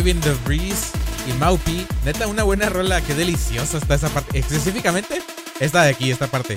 Kevin 0.00 0.20
DeVries 0.22 0.92
y 1.28 1.32
Maupi. 1.34 1.86
Neta, 2.06 2.26
una 2.26 2.42
buena 2.42 2.70
rola, 2.70 3.02
qué 3.02 3.14
deliciosa 3.14 3.76
está 3.76 3.96
esa 3.96 4.08
parte. 4.08 4.38
Específicamente, 4.38 5.20
esta 5.60 5.82
de 5.82 5.90
aquí, 5.90 6.10
esta 6.10 6.26
parte. 6.26 6.54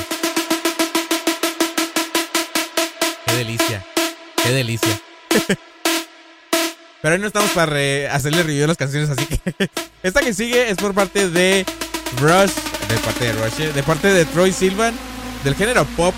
Qué 3.26 3.36
delicia, 3.36 3.86
qué 4.42 4.50
delicia. 4.50 4.98
Pero 7.02 7.16
hoy 7.16 7.20
no 7.20 7.28
estamos 7.28 7.50
para 7.50 7.76
hacerle 8.16 8.44
review 8.44 8.62
de 8.62 8.68
las 8.68 8.78
canciones, 8.78 9.10
así 9.10 9.26
que 9.26 9.42
esta 10.04 10.22
que 10.22 10.34
sigue 10.34 10.70
es 10.70 10.78
por 10.78 10.94
parte 10.94 11.30
de 11.30 11.66
Rush, 12.22 12.54
de 12.88 12.98
parte 13.04 13.26
de 13.26 13.34
Rush, 13.34 13.60
eh, 13.60 13.74
de 13.74 13.84
parte 13.84 14.08
de 14.08 14.24
Troy 14.24 14.54
Silvan, 14.54 14.96
del 15.44 15.56
género 15.56 15.84
pop, 15.98 16.16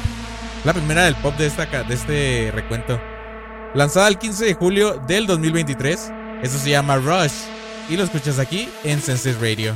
la 0.64 0.74
primera 0.74 1.06
del 1.06 1.16
pop 1.16 1.36
de, 1.38 1.48
esta, 1.48 1.66
de 1.66 1.96
este 1.96 2.52
recuento. 2.54 3.02
Lanzada 3.74 4.10
el 4.10 4.20
15 4.20 4.46
de 4.46 4.54
julio 4.54 5.02
del 5.08 5.26
2023. 5.26 6.12
Eso 6.42 6.60
se 6.60 6.70
llama 6.70 6.98
Rush 6.98 7.32
y 7.90 7.98
lo 7.98 8.04
escuchas 8.04 8.40
aquí 8.40 8.70
en 8.84 9.02
Senses 9.02 9.40
Radio. 9.40 9.74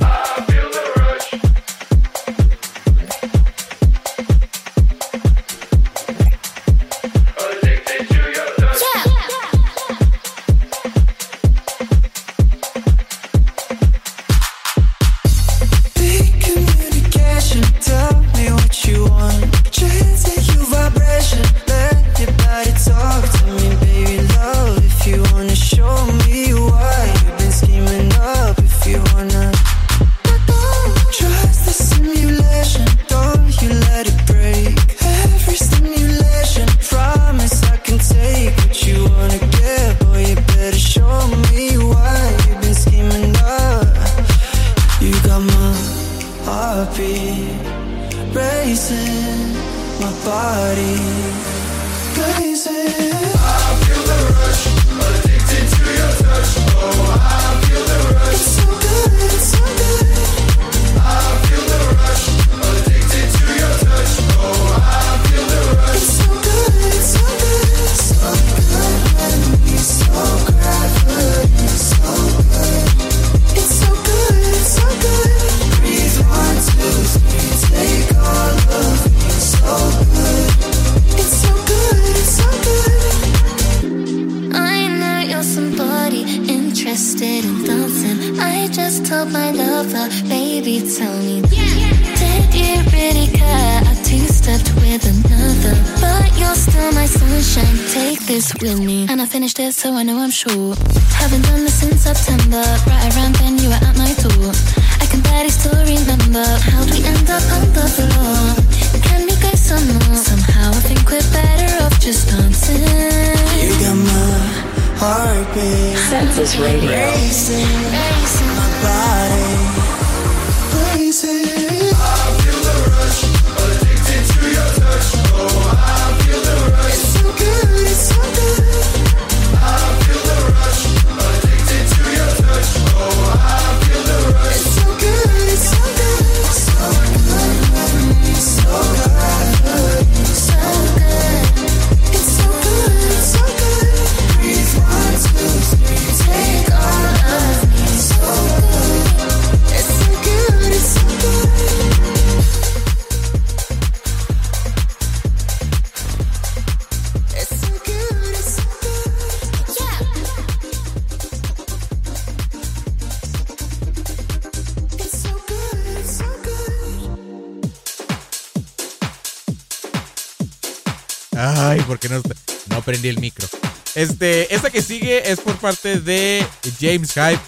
James 176.90 177.12
Hype 177.12 177.40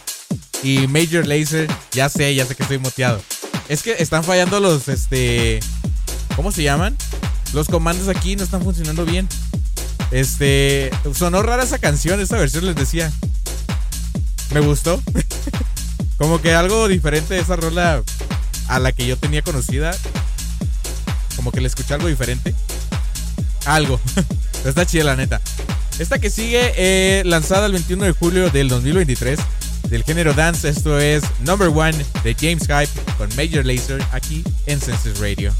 y 0.62 0.86
Major 0.86 1.26
Lazer. 1.26 1.68
Ya 1.90 2.08
sé, 2.08 2.32
ya 2.32 2.46
sé 2.46 2.54
que 2.54 2.62
estoy 2.62 2.78
moteado. 2.78 3.20
Es 3.68 3.82
que 3.82 3.96
están 3.98 4.22
fallando 4.22 4.60
los, 4.60 4.86
este, 4.88 5.58
¿cómo 6.36 6.52
se 6.52 6.62
llaman? 6.62 6.96
Los 7.52 7.66
comandos 7.66 8.08
aquí 8.08 8.36
no 8.36 8.44
están 8.44 8.62
funcionando 8.62 9.04
bien. 9.04 9.28
Este, 10.12 10.90
sonó 11.12 11.42
rara 11.42 11.64
esa 11.64 11.78
canción, 11.78 12.20
esa 12.20 12.36
versión 12.36 12.64
les 12.66 12.76
decía. 12.76 13.10
Me 14.52 14.60
gustó. 14.60 15.02
Como 16.18 16.40
que 16.40 16.54
algo 16.54 16.86
diferente 16.86 17.34
de 17.34 17.40
esa 17.40 17.56
rola 17.56 18.04
a 18.68 18.78
la 18.78 18.92
que 18.92 19.06
yo 19.08 19.16
tenía 19.16 19.42
conocida. 19.42 19.92
Como 21.34 21.50
que 21.50 21.60
le 21.60 21.66
escuché 21.66 21.94
algo 21.94 22.06
diferente. 22.06 22.54
Algo. 23.64 24.00
Está 24.64 24.86
chida 24.86 25.02
la 25.02 25.16
neta. 25.16 25.40
Esta 25.98 26.18
que 26.18 26.30
sigue, 26.30 26.72
eh, 26.76 27.22
lanzada 27.24 27.66
el 27.66 27.72
21 27.72 28.04
de 28.04 28.12
julio 28.12 28.50
del 28.50 28.68
2023, 28.68 29.38
del 29.88 30.04
género 30.04 30.32
dance, 30.32 30.68
esto 30.68 30.98
es 30.98 31.22
Number 31.40 31.68
One 31.68 31.96
de 32.24 32.34
James 32.34 32.62
Hype 32.62 32.88
con 33.18 33.28
Major 33.36 33.64
Lazer 33.64 34.02
aquí 34.12 34.42
en 34.66 34.80
Senses 34.80 35.20
Radio. 35.20 35.52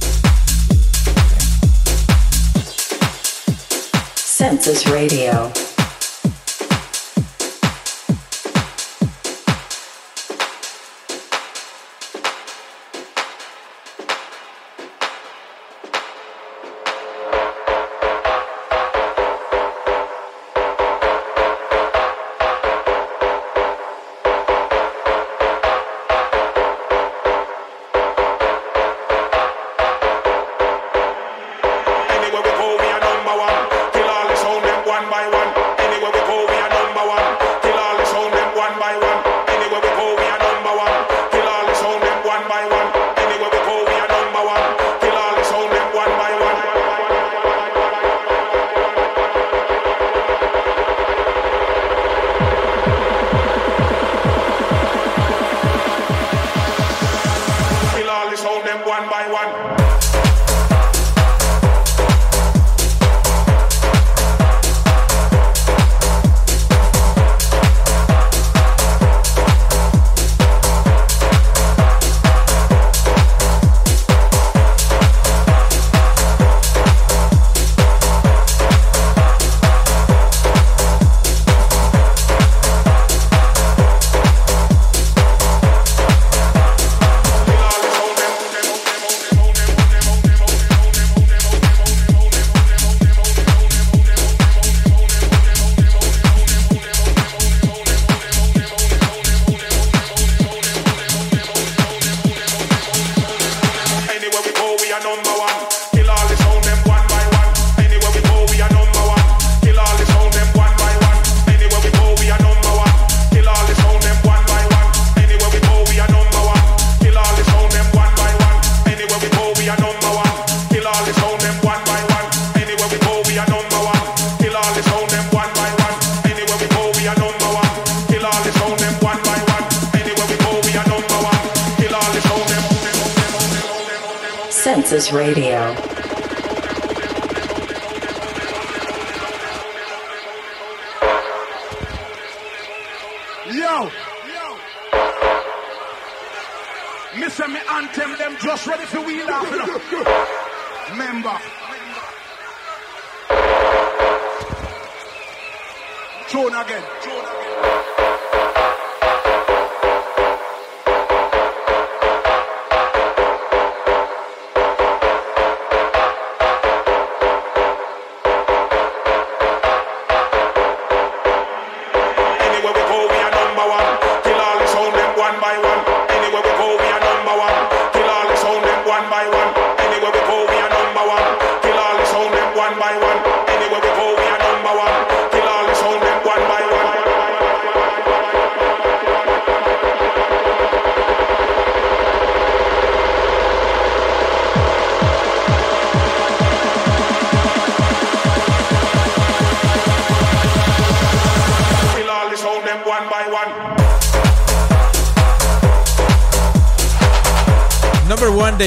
Census 4.17 4.85
Radio. 4.87 5.72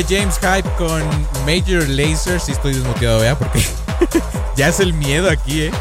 James 0.04 0.36
Hype 0.40 0.70
con 0.78 1.02
Major 1.46 1.88
Lazer. 1.88 2.40
Si 2.40 2.52
estoy 2.52 2.74
desmuteado, 2.74 3.20
vea, 3.20 3.38
porque 3.38 3.64
ya 4.58 4.68
es 4.68 4.80
el 4.80 4.94
miedo 4.94 5.30
aquí, 5.30 5.64
eh. 5.64 5.72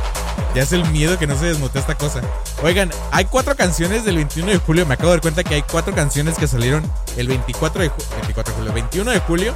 Ya 0.54 0.62
es 0.62 0.72
el 0.72 0.84
miedo 0.90 1.18
que 1.18 1.26
no 1.26 1.36
se 1.38 1.46
desmutee 1.46 1.80
esta 1.80 1.96
cosa. 1.96 2.20
Oigan, 2.62 2.90
hay 3.10 3.24
cuatro 3.24 3.56
canciones 3.56 4.04
del 4.04 4.14
21 4.16 4.52
de 4.52 4.58
julio. 4.58 4.86
Me 4.86 4.94
acabo 4.94 5.10
de 5.10 5.16
dar 5.16 5.20
cuenta 5.22 5.42
que 5.42 5.54
hay 5.56 5.62
cuatro 5.62 5.92
canciones 5.94 6.36
que 6.38 6.46
salieron 6.46 6.88
el 7.16 7.26
24 7.26 7.82
de, 7.82 7.90
ju- 7.90 8.10
24 8.20 8.52
de 8.52 8.58
julio, 8.58 8.72
21 8.72 9.10
de 9.10 9.18
julio. 9.20 9.54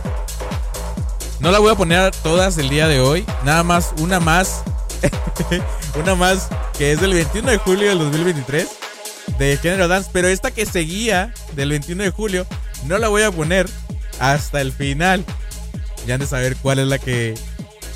No 1.38 1.52
la 1.52 1.60
voy 1.60 1.70
a 1.70 1.76
poner 1.76 2.10
todas 2.16 2.58
el 2.58 2.68
día 2.68 2.88
de 2.88 3.00
hoy. 3.00 3.24
Nada 3.44 3.62
más, 3.62 3.92
una 4.00 4.18
más. 4.18 4.62
una 5.94 6.16
más 6.16 6.48
que 6.76 6.90
es 6.92 7.00
del 7.00 7.14
21 7.14 7.48
de 7.52 7.58
julio 7.58 7.88
del 7.90 7.98
2023. 8.00 8.66
De 9.38 9.56
género 9.56 9.86
dance. 9.86 10.10
Pero 10.12 10.26
esta 10.26 10.50
que 10.50 10.66
seguía 10.66 11.32
del 11.52 11.68
21 11.70 12.02
de 12.02 12.10
julio. 12.10 12.44
No 12.86 12.98
la 12.98 13.06
voy 13.06 13.22
a 13.22 13.30
poner 13.30 13.68
hasta 14.18 14.60
el 14.60 14.72
final. 14.72 15.24
Ya 16.06 16.14
han 16.14 16.20
de 16.20 16.26
saber 16.26 16.56
cuál 16.56 16.78
es 16.78 16.86
la 16.86 16.98
que 16.98 17.34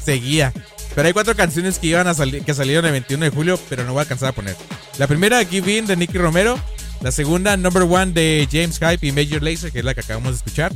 seguía. 0.04 0.52
Pero 0.94 1.06
hay 1.06 1.14
cuatro 1.14 1.34
canciones 1.34 1.78
que 1.78 1.86
iban 1.88 2.06
a 2.06 2.14
salir, 2.14 2.44
que 2.44 2.52
salieron 2.52 2.84
el 2.84 2.92
21 2.92 3.24
de 3.24 3.30
julio, 3.30 3.58
pero 3.68 3.84
no 3.84 3.92
voy 3.92 4.00
a 4.00 4.02
alcanzar 4.02 4.28
a 4.30 4.32
poner. 4.32 4.56
La 4.98 5.06
primera, 5.06 5.42
Give 5.44 5.78
In 5.78 5.86
de 5.86 5.96
Nicky 5.96 6.18
Romero. 6.18 6.58
La 7.00 7.10
segunda, 7.10 7.56
Number 7.56 7.82
One 7.82 8.12
de 8.12 8.46
James 8.50 8.78
Hype 8.78 9.06
y 9.06 9.12
Major 9.12 9.42
Lazer, 9.42 9.72
que 9.72 9.80
es 9.80 9.84
la 9.84 9.94
que 9.94 10.00
acabamos 10.00 10.32
de 10.32 10.36
escuchar. 10.36 10.72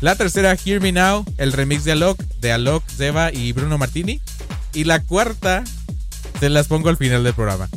La 0.00 0.14
tercera, 0.16 0.54
Hear 0.62 0.80
Me 0.80 0.92
Now, 0.92 1.24
el 1.38 1.52
remix 1.52 1.84
de 1.84 1.92
Alok, 1.92 2.18
de 2.40 2.52
Alok, 2.52 2.84
Zeva 2.88 3.32
y 3.32 3.52
Bruno 3.52 3.78
Martini. 3.78 4.20
Y 4.74 4.84
la 4.84 5.00
cuarta 5.00 5.64
se 6.38 6.50
las 6.50 6.68
pongo 6.68 6.90
al 6.90 6.96
final 6.96 7.24
del 7.24 7.34
programa. 7.34 7.68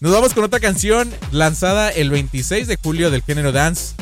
Nos 0.00 0.12
vamos 0.12 0.34
con 0.34 0.42
otra 0.42 0.58
canción 0.58 1.10
lanzada 1.30 1.90
el 1.90 2.10
26 2.10 2.66
de 2.66 2.76
julio 2.76 3.10
del 3.10 3.22
género 3.22 3.52
dance. 3.52 3.94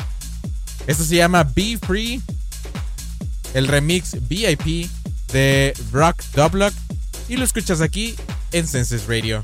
Esto 0.87 1.03
se 1.03 1.15
llama 1.15 1.43
Be 1.43 1.77
Free. 1.85 2.21
El 3.53 3.67
remix 3.67 4.15
VIP 4.27 4.89
de 5.31 5.73
Rock 5.91 6.23
Dublock. 6.35 6.73
Y 7.29 7.37
lo 7.37 7.43
escuchas 7.43 7.81
aquí 7.81 8.15
en 8.51 8.67
Senses 8.67 9.07
Radio. 9.07 9.41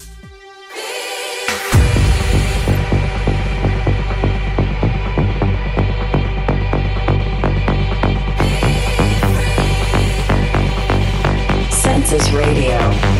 Census 11.70 12.32
Radio. 12.32 13.17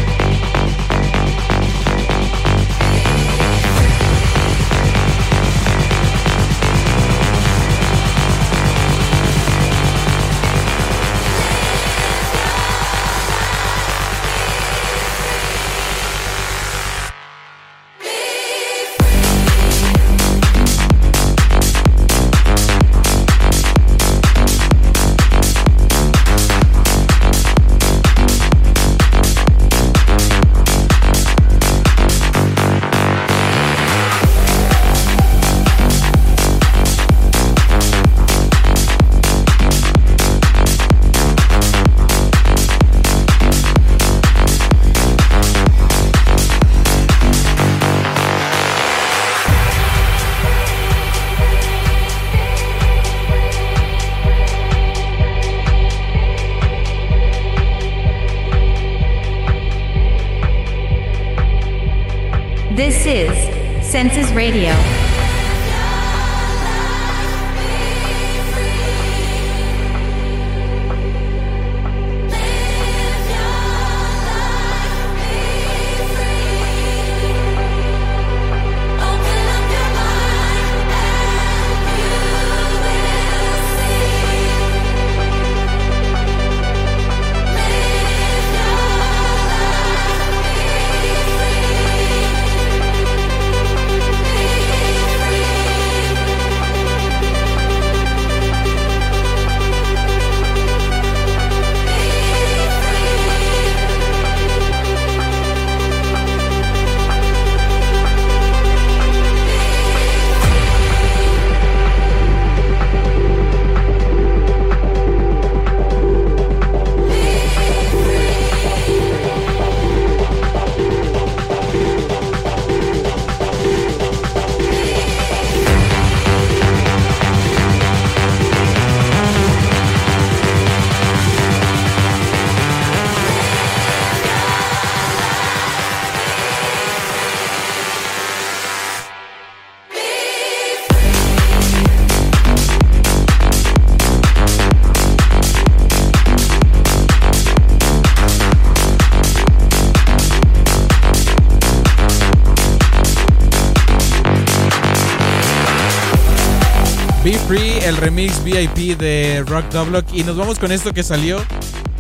Remix 157.98 158.44
VIP 158.44 158.98
de 158.98 159.44
Rock 159.48 159.66
Dublock. 159.72 160.06
Y 160.14 160.24
nos 160.24 160.38
vamos 160.38 160.60
con 160.60 160.72
esto 160.72 160.94
que 160.94 161.04
salió 161.04 161.44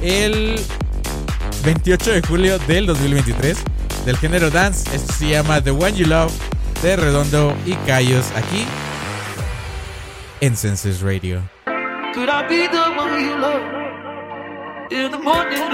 el 0.01 0.59
28 1.63 2.11
de 2.11 2.21
julio 2.21 2.59
del 2.59 2.85
2023 2.85 3.57
del 4.05 4.17
género 4.17 4.49
dance. 4.49 4.89
Esto 4.95 5.13
se 5.13 5.29
llama 5.29 5.61
The 5.61 5.71
One 5.71 5.93
You 5.93 6.07
Love 6.07 6.31
de 6.81 6.95
Redondo 6.95 7.55
y 7.65 7.73
Cayos 7.85 8.25
aquí 8.35 8.65
en 10.41 10.55
Senses 10.55 11.01
Radio. 11.01 11.41
Could 12.13 12.29
I 12.29 12.47
be 12.47 12.67
the 12.67 12.77
one 12.97 13.21
you 13.21 13.37
love? 13.37 13.77
In 14.89 15.11
the 15.11 15.19
morning, 15.19 15.67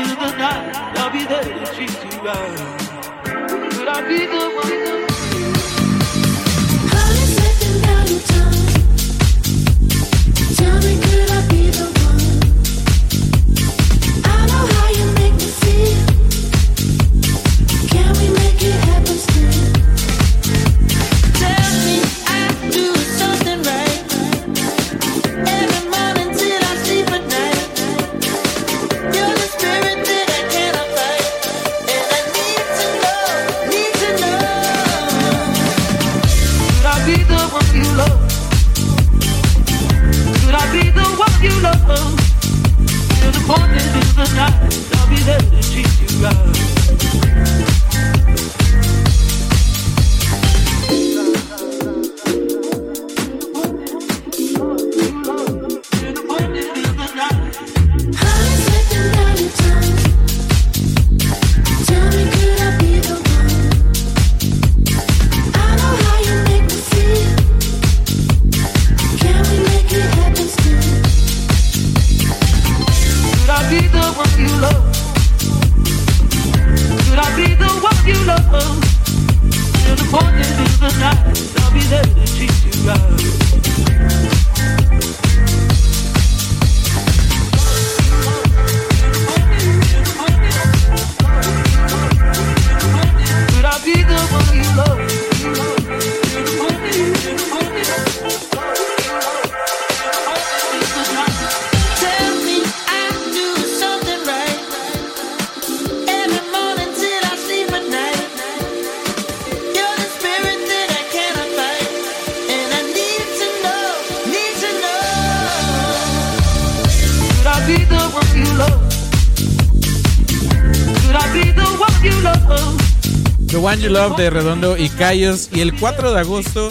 De 124.11 124.29
Redondo 124.29 124.77
y 124.77 124.89
Cayos. 124.89 125.49
Y 125.53 125.61
el 125.61 125.73
4 125.73 126.11
de 126.11 126.19
agosto 126.19 126.69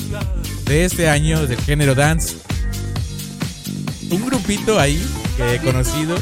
de 0.67 0.85
este 0.85 1.09
año 1.09 1.47
del 1.47 1.59
género 1.59 1.95
dance, 1.95 2.37
un 4.11 4.27
grupito 4.27 4.79
ahí 4.79 5.03
que 5.39 5.55
he 5.55 5.59
conocido, 5.59 6.15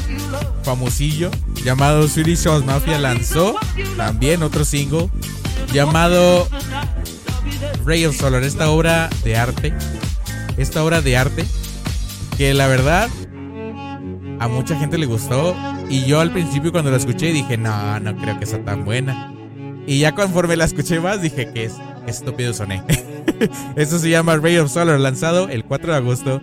famosillo, 0.63 1.29
llamado 1.65 2.07
House 2.07 2.65
Mafia 2.65 2.97
lanzó 2.97 3.55
también 3.97 4.41
otro 4.41 4.63
single 4.63 5.09
llamado 5.73 6.47
Ray 7.85 8.05
of 8.05 8.17
Solar, 8.17 8.43
esta 8.43 8.69
obra 8.69 9.09
de 9.25 9.35
arte, 9.35 9.73
esta 10.55 10.81
obra 10.81 11.01
de 11.01 11.17
arte 11.17 11.45
que 12.37 12.53
la 12.53 12.67
verdad 12.67 13.09
a 14.39 14.47
mucha 14.47 14.79
gente 14.79 14.97
le 14.97 15.07
gustó 15.07 15.55
y 15.89 16.05
yo 16.05 16.21
al 16.21 16.31
principio 16.31 16.71
cuando 16.71 16.89
la 16.89 16.97
escuché 16.97 17.33
dije, 17.33 17.57
no, 17.57 17.99
no 17.99 18.15
creo 18.15 18.39
que 18.39 18.45
sea 18.45 18.63
tan 18.63 18.85
buena. 18.85 19.30
Y 19.91 19.99
ya 19.99 20.13
conforme 20.15 20.55
la 20.55 20.63
escuché 20.63 21.01
más 21.01 21.21
dije 21.21 21.51
que 21.51 21.65
es 21.65 21.73
estúpido 22.07 22.53
soné. 22.53 22.81
Esto 23.75 23.99
se 23.99 24.09
llama 24.09 24.37
Ray 24.37 24.57
of 24.57 24.71
Solar, 24.71 24.97
lanzado 24.97 25.49
el 25.49 25.65
4 25.65 25.91
de 25.91 25.97
agosto 25.97 26.41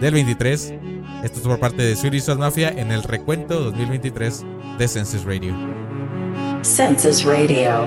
del 0.00 0.14
23. 0.14 0.74
Esto 1.22 1.38
es 1.38 1.44
por 1.46 1.60
parte 1.60 1.80
de 1.82 1.94
House 1.94 2.36
Mafia 2.36 2.70
en 2.70 2.90
el 2.90 3.04
recuento 3.04 3.60
2023 3.60 4.44
de 4.78 4.88
Census 4.88 5.24
Radio. 5.24 5.54
Census 6.62 7.22
Radio. 7.22 7.86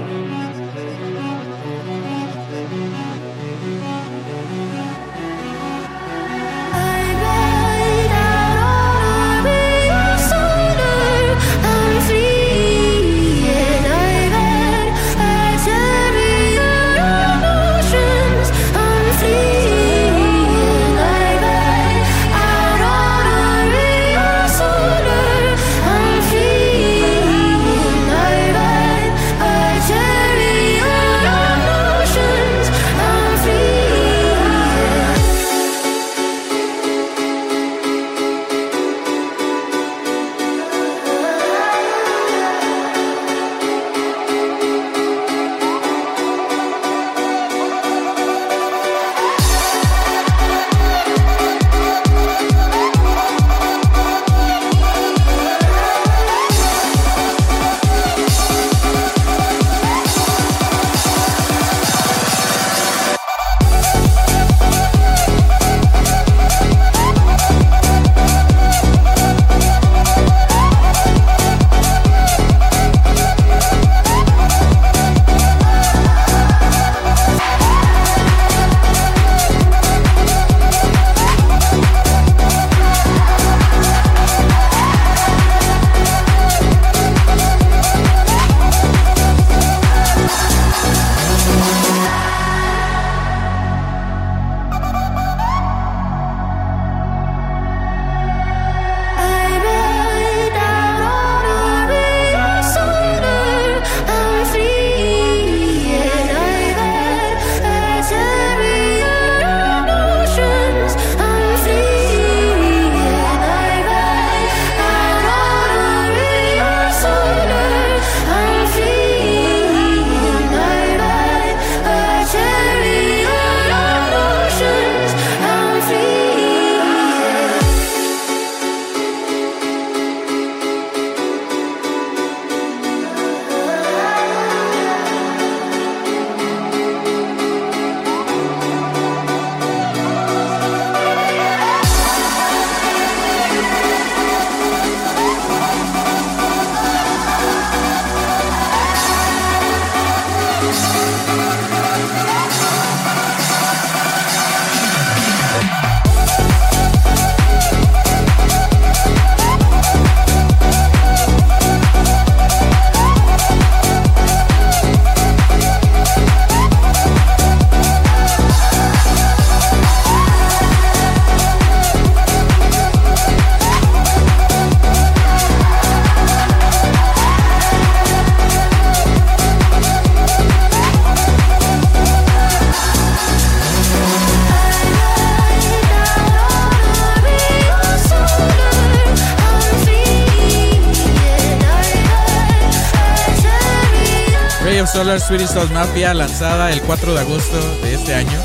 Swedish 195.31 195.53
House 195.53 195.71
Mafia 195.71 196.13
lanzada 196.13 196.73
el 196.73 196.81
4 196.81 197.13
de 197.13 197.21
agosto 197.21 197.57
de 197.83 197.93
este 197.93 198.13
año. 198.13 198.37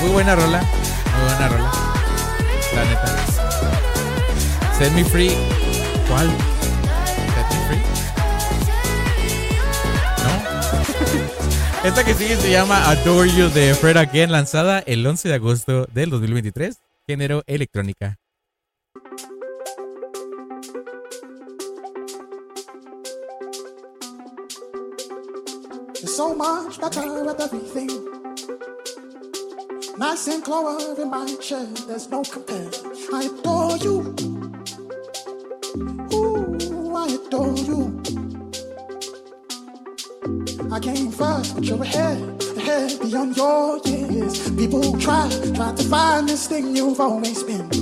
Muy 0.00 0.08
buena 0.12 0.34
rola, 0.34 0.62
muy 0.62 1.24
buena 1.26 1.48
rola. 1.48 1.70
La 2.74 2.84
neta. 2.86 3.16
Set 4.78 4.92
Me 4.94 5.04
Free. 5.04 5.36
¿Cuál? 6.08 6.30
Set 7.34 7.50
Me 7.50 7.66
Free. 7.68 7.82
¿No? 10.24 11.84
Esta 11.88 12.02
que 12.02 12.14
sigue 12.14 12.36
se 12.36 12.50
llama 12.50 12.88
Adore 12.88 13.30
You 13.30 13.50
de 13.50 13.74
Fred 13.74 13.98
Again, 13.98 14.32
lanzada 14.32 14.78
el 14.78 15.06
11 15.06 15.28
de 15.28 15.34
agosto 15.34 15.86
del 15.92 16.08
2023. 16.08 16.78
Género 17.06 17.42
electrónica. 17.46 18.21
And 30.24 30.44
clover 30.44 31.02
in 31.02 31.10
my 31.10 31.26
chair, 31.40 31.66
there's 31.88 32.08
no 32.08 32.22
compare. 32.22 32.70
I 33.12 33.24
adore 33.24 33.76
you. 33.78 34.14
Ooh, 36.14 36.94
I 36.94 37.08
adore 37.08 37.56
you. 37.56 38.00
I 40.70 40.78
came 40.78 41.10
first, 41.10 41.56
but 41.56 41.64
you're 41.64 41.82
ahead, 41.82 42.18
ahead 42.56 43.00
beyond 43.00 43.36
your 43.36 43.78
years. 43.78 44.48
People 44.52 44.96
try, 45.00 45.28
try 45.56 45.74
to 45.74 45.84
find 45.84 46.28
this 46.28 46.46
thing 46.46 46.76
you've 46.76 47.00
always 47.00 47.42
been. 47.42 47.81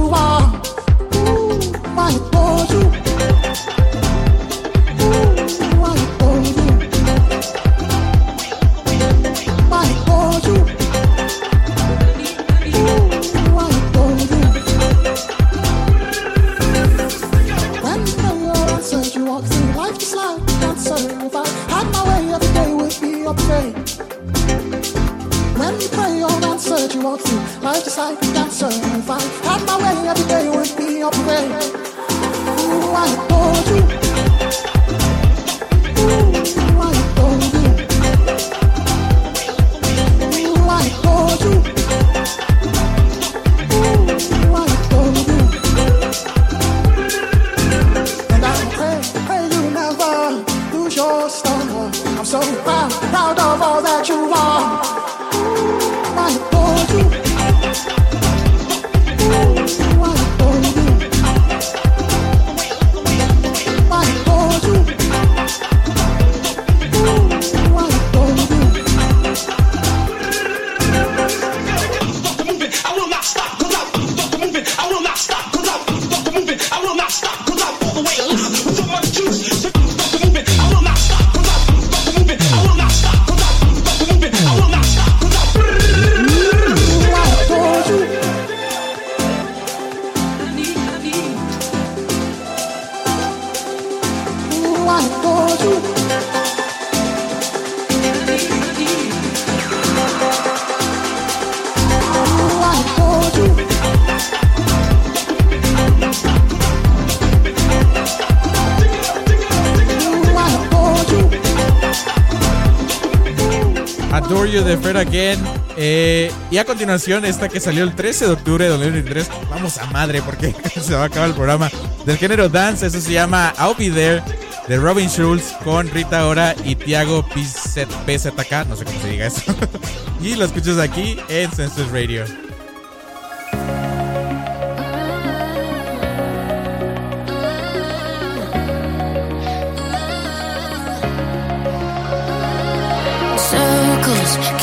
a 116.61 116.65
continuación, 116.65 117.25
esta 117.25 117.49
que 117.49 117.59
salió 117.59 117.83
el 117.83 117.95
13 117.95 118.27
de 118.27 118.31
octubre 118.31 118.65
de 118.65 118.69
2023. 118.71 119.29
Vamos 119.49 119.79
a 119.79 119.87
madre, 119.87 120.21
porque 120.21 120.55
se 120.81 120.93
va 120.93 121.03
a 121.03 121.05
acabar 121.05 121.29
el 121.29 121.35
programa 121.35 121.71
del 122.05 122.17
género 122.17 122.49
dance. 122.49 122.85
Eso 122.85 123.01
se 123.01 123.13
llama 123.13 123.53
I'll 123.57 123.75
Be 123.77 123.89
There 123.89 124.23
de 124.67 124.77
Robin 124.77 125.09
Schulz 125.09 125.53
con 125.63 125.89
Rita 125.89 126.27
Ora 126.27 126.55
y 126.63 126.75
Tiago 126.75 127.23
PZK. 127.23 128.67
No 128.67 128.75
sé 128.75 128.85
cómo 128.85 129.01
se 129.01 129.09
diga 129.09 129.27
eso. 129.27 129.41
y 130.21 130.35
lo 130.35 130.45
escuchas 130.45 130.77
aquí 130.77 131.17
en 131.29 131.51
Census 131.51 131.91
Radio. 131.91 132.25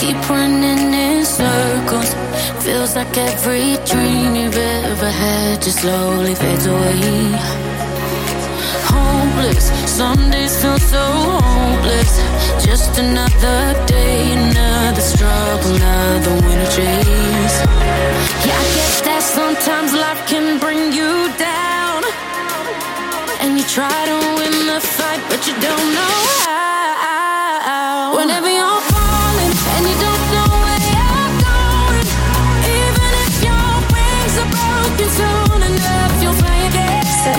keep 0.01 0.31
running 0.31 0.95
in 0.95 1.18
circles. 1.39 2.11
Feels 2.65 2.93
like 2.97 3.17
every 3.17 3.71
dream 3.91 4.35
you've 4.35 4.57
ever 4.57 5.11
had 5.23 5.63
just 5.63 5.79
slowly 5.83 6.35
fades 6.35 6.67
away. 6.67 6.99
Homeless, 8.93 9.67
some 9.99 10.23
days 10.31 10.55
feel 10.61 10.79
so 10.95 11.05
hopeless. 11.39 12.13
Just 12.69 12.99
another 12.99 13.61
day, 13.87 14.33
another 14.41 15.05
struggle, 15.15 15.75
another 15.77 16.35
winter 16.45 16.71
chase. 16.77 17.57
Yeah, 18.47 18.65
I 18.65 18.67
guess 18.77 18.97
that 19.09 19.23
sometimes 19.39 19.91
life 20.05 20.23
can 20.33 20.59
bring 20.65 20.93
you 20.99 21.13
down. 21.39 22.03
And 23.43 23.51
you 23.59 23.65
try 23.79 23.99
to 24.11 24.17
win 24.39 24.55
the 24.73 24.81
fight, 24.97 25.23
but 25.31 25.41
you 25.47 25.55
don't 25.67 25.89
know 25.99 26.17
how. 26.45 28.17
Whenever 28.19 28.51
you're 28.59 28.88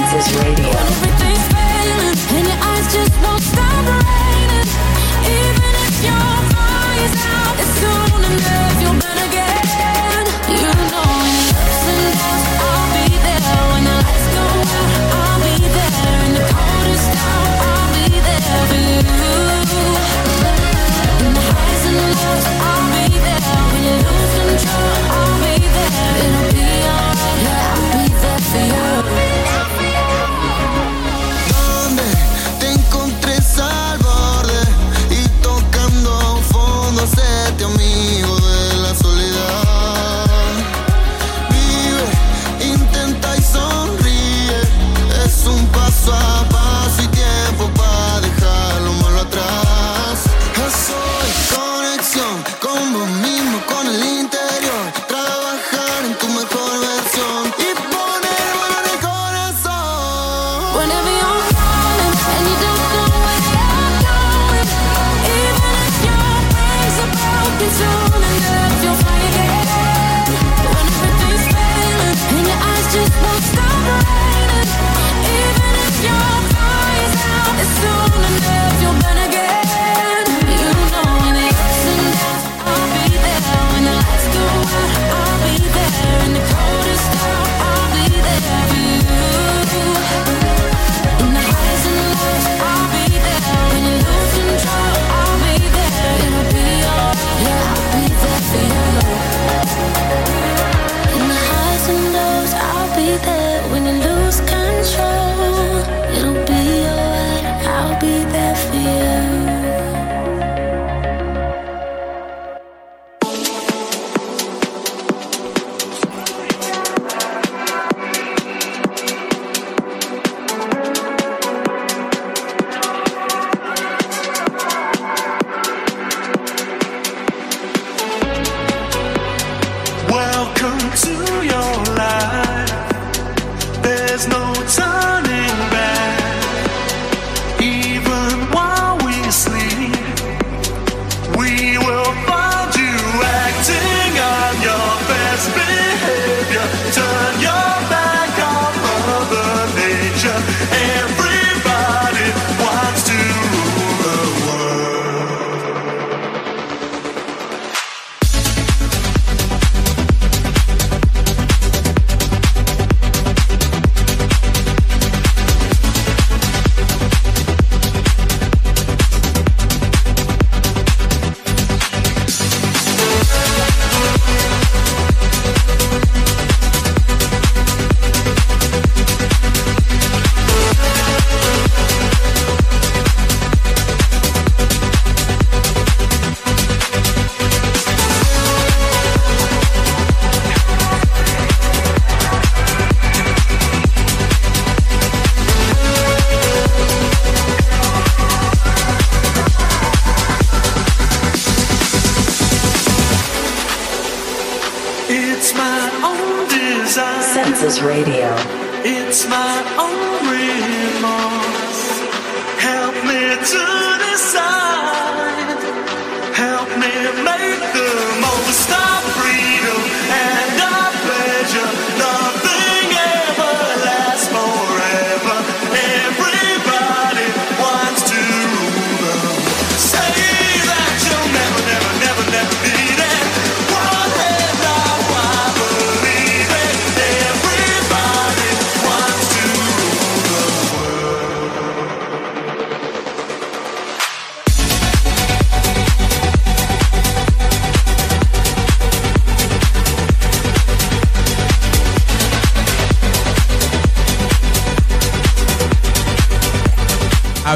Kansas 0.09 0.35
Radio. 0.37 0.69
Everything's 0.69 1.47
failing, 1.53 2.17
and 2.35 2.47
your 2.47 2.57
eyes 2.63 2.91
just 2.91 3.13
won't 3.21 3.43
stop 3.43 3.85
raining. 3.85 4.67
Even 5.21 5.73
if 5.85 6.03
your 6.03 6.33
out, 7.27 7.59
it's. 7.59 8.68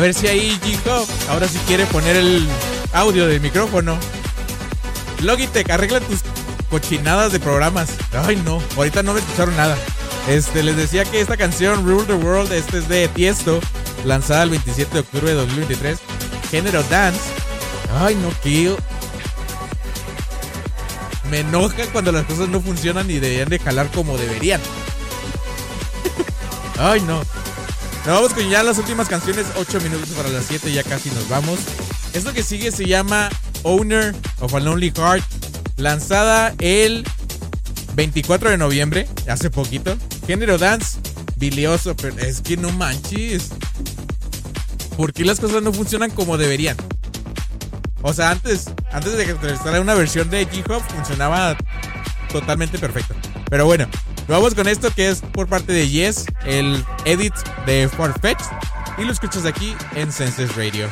Ver 0.04 0.14
si 0.14 0.28
ahí 0.28 0.60
G-Hub 0.62 1.08
ahora 1.30 1.48
sí 1.48 1.58
quiere 1.66 1.86
poner 1.86 2.18
el 2.18 2.46
audio 2.92 3.26
del 3.26 3.40
micrófono. 3.40 3.98
Logitech, 5.22 5.70
arregla 5.70 6.02
tus 6.02 6.20
cochinadas 6.70 7.32
de 7.32 7.40
programas. 7.40 7.88
Ay, 8.12 8.36
no, 8.44 8.62
ahorita 8.76 9.02
no 9.02 9.14
me 9.14 9.22
escucharon 9.22 9.56
nada. 9.56 9.78
Este, 10.28 10.62
les 10.62 10.76
decía 10.76 11.06
que 11.06 11.22
esta 11.22 11.38
canción, 11.38 11.86
Rule 11.86 12.04
the 12.06 12.16
World, 12.16 12.52
este 12.52 12.80
es 12.80 12.90
de 12.90 13.08
Tiesto, 13.08 13.62
lanzada 14.04 14.44
el 14.44 14.50
27 14.50 14.94
de 14.94 15.00
octubre 15.00 15.30
de 15.30 15.36
2023. 15.36 15.98
Género 16.52 16.84
dance. 16.90 17.22
Ay, 17.98 18.16
no, 18.16 18.28
tío. 18.44 18.76
Me 21.32 21.40
enoja 21.40 21.86
cuando 21.94 22.12
las 22.12 22.26
cosas 22.26 22.50
no 22.50 22.60
funcionan 22.60 23.10
y 23.10 23.20
deberían 23.20 23.48
de 23.48 23.60
jalar 23.60 23.88
como 23.92 24.18
deberían. 24.18 24.60
Ay, 26.78 27.00
no. 27.00 27.22
Nos 28.06 28.16
vamos 28.16 28.34
con 28.34 28.50
ya 28.50 28.64
las 28.64 28.78
últimas 28.78 29.08
canciones, 29.08 29.46
8 29.56 29.80
minutos 29.80 30.10
para 30.10 30.28
las 30.28 30.46
7, 30.48 30.74
ya 30.74 30.84
casi 30.84 31.10
nos 31.12 31.30
vamos. 31.30 31.58
Esto 32.14 32.34
que 32.34 32.44
sigue 32.44 32.70
se 32.74 32.86
llama 32.86 33.30
Owner 33.64 34.14
of 34.42 34.54
a 34.54 34.60
Lonely 34.60 34.92
Heart, 34.92 35.24
lanzada 35.78 36.54
el 36.60 37.08
24 37.96 38.50
de 38.50 38.58
noviembre, 38.58 39.08
hace 39.30 39.50
poquito. 39.50 39.96
Género 40.28 40.58
dance, 40.58 41.00
bilioso, 41.38 41.96
pero 41.96 42.18
es 42.20 42.42
que 42.42 42.58
no 42.58 42.72
manches. 42.74 43.52
¿Por 44.98 45.14
qué 45.14 45.24
las 45.24 45.40
cosas 45.40 45.64
no 45.64 45.72
funcionan 45.72 46.12
como 46.12 46.38
deberían? 46.38 46.76
O 48.02 48.12
sea, 48.12 48.32
antes, 48.32 48.70
antes 48.92 49.16
de 49.16 49.24
que 49.24 49.32
entrevistara 49.32 49.80
una 49.80 49.94
versión 49.94 50.30
de 50.30 50.46
K-Hop 50.46 50.84
funcionaba 50.94 51.56
totalmente 52.34 52.78
perfecto. 52.78 53.16
Pero 53.50 53.66
bueno, 53.66 53.88
vamos 54.28 54.56
con 54.56 54.68
esto 54.68 54.90
que 54.95 55.10
es 55.10 55.22
por 55.22 55.48
parte 55.48 55.74
de 55.74 55.90
Yes, 55.90 56.26
el 56.45 56.84
edit 57.06 57.34
de 57.66 57.90
Farfetch. 57.90 58.41
Y 58.98 59.06
lo 59.06 59.12
escuchas 59.12 59.45
aquí 59.45 59.76
en 59.95 60.12
Senses 60.12 60.56
Radio. 60.56 60.90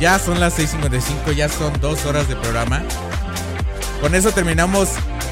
Ya 0.00 0.18
son 0.18 0.40
las 0.40 0.58
6:55, 0.58 1.32
ya 1.32 1.48
son 1.48 1.72
dos 1.80 2.04
horas 2.06 2.26
de 2.28 2.36
programa. 2.36 2.82
Con 4.00 4.14
eso 4.14 4.30
terminamos 4.32 4.88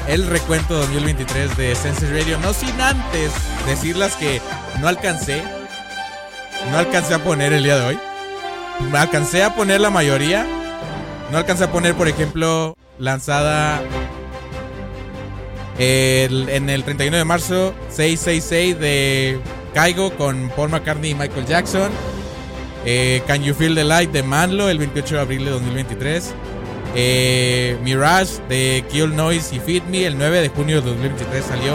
el 0.07 0.27
recuento 0.27 0.75
2023 0.75 1.57
de 1.57 1.75
Senses 1.75 2.09
Radio. 2.11 2.37
No 2.39 2.53
sin 2.53 2.79
antes 2.79 3.31
decirles 3.65 4.13
que 4.15 4.41
no 4.79 4.87
alcancé. 4.87 5.41
No 6.71 6.77
alcancé 6.77 7.15
a 7.15 7.23
poner 7.23 7.51
el 7.53 7.63
día 7.63 7.77
de 7.79 7.85
hoy. 7.87 7.99
Alcancé 8.93 9.43
a 9.43 9.55
poner 9.55 9.81
la 9.81 9.89
mayoría. 9.89 10.45
No 11.31 11.37
alcancé 11.39 11.63
a 11.63 11.71
poner, 11.71 11.95
por 11.95 12.07
ejemplo, 12.07 12.75
lanzada 12.99 13.81
el- 15.79 16.47
en 16.49 16.69
el 16.69 16.83
31 16.83 17.17
de 17.17 17.25
marzo 17.25 17.73
666 17.89 18.79
de 18.79 19.39
Caigo 19.73 20.11
con 20.15 20.49
Paul 20.55 20.69
McCartney 20.69 21.11
y 21.11 21.15
Michael 21.15 21.45
Jackson. 21.47 21.89
Eh, 22.85 23.21
Can 23.27 23.43
You 23.43 23.53
Feel 23.53 23.75
the 23.75 23.83
Light 23.83 24.11
de 24.11 24.23
Manlo 24.23 24.69
el 24.69 24.77
28 24.77 25.15
de 25.15 25.21
abril 25.21 25.45
de 25.45 25.51
2023. 25.51 26.33
Eh, 26.95 27.77
Mirage 27.83 28.41
de 28.47 28.83
Kill 28.91 29.15
Noise 29.15 29.55
y 29.55 29.59
Feed 29.59 29.83
Me 29.83 30.05
el 30.05 30.17
9 30.17 30.41
de 30.41 30.49
junio 30.49 30.81
de 30.81 30.89
2023 30.89 31.45
salió. 31.45 31.73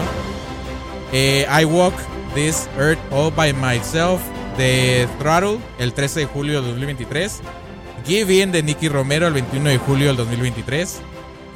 Eh, 1.12 1.47
I 1.48 1.64
Walk 1.64 1.94
This 2.35 2.68
Earth 2.78 2.98
All 3.12 3.31
By 3.31 3.52
Myself 3.52 4.20
de 4.59 5.09
Throttle 5.18 5.59
el 5.78 5.93
13 5.93 6.20
de 6.20 6.26
julio 6.26 6.62
de 6.62 6.68
2023. 6.68 7.40
Give 8.06 8.35
In 8.35 8.52
de 8.52 8.62
Nicky 8.62 8.89
Romero 8.89 9.26
el 9.26 9.35
21 9.35 9.70
de 9.70 9.78
julio 9.78 10.09
del 10.09 10.16
2023. 10.16 11.01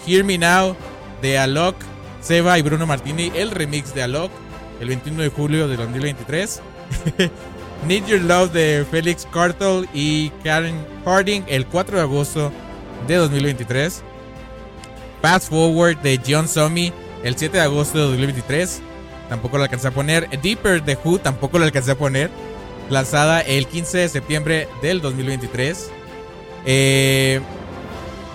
Hear 0.06 0.24
Me 0.24 0.38
Now 0.38 0.76
de 1.20 1.38
Alok, 1.38 1.76
Seba 2.20 2.58
y 2.58 2.62
Bruno 2.62 2.86
Martini, 2.86 3.32
el 3.34 3.50
remix 3.50 3.94
de 3.94 4.02
Alok 4.02 4.30
el 4.80 4.88
21 4.88 5.22
de 5.22 5.28
julio 5.28 5.68
del 5.68 5.78
2023. 5.78 6.62
Need 7.86 8.06
Your 8.06 8.20
Love 8.20 8.52
de 8.52 8.86
Felix 8.90 9.26
Cartel 9.32 9.88
y 9.94 10.30
Karen 10.42 10.84
Harding 11.04 11.44
el 11.46 11.66
4 11.66 11.96
de 11.96 12.02
agosto 12.02 12.52
de 13.06 13.14
2023. 13.16 14.02
Fast 15.22 15.48
Forward 15.48 15.98
de 15.98 16.20
John 16.26 16.48
Somi 16.48 16.92
el 17.22 17.36
7 17.36 17.56
de 17.56 17.62
agosto 17.62 17.98
de 17.98 18.04
2023. 18.04 18.80
Tampoco 19.28 19.58
lo 19.58 19.64
alcancé 19.64 19.88
a 19.88 19.90
poner. 19.90 20.28
Deeper 20.40 20.82
de 20.82 20.98
Who 21.02 21.18
tampoco 21.18 21.58
lo 21.58 21.64
alcancé 21.64 21.92
a 21.92 21.98
poner. 21.98 22.30
Lanzada 22.90 23.40
el 23.40 23.66
15 23.66 23.98
de 23.98 24.08
septiembre 24.08 24.68
del 24.82 25.00
2023. 25.00 25.90
Eh, 26.66 27.40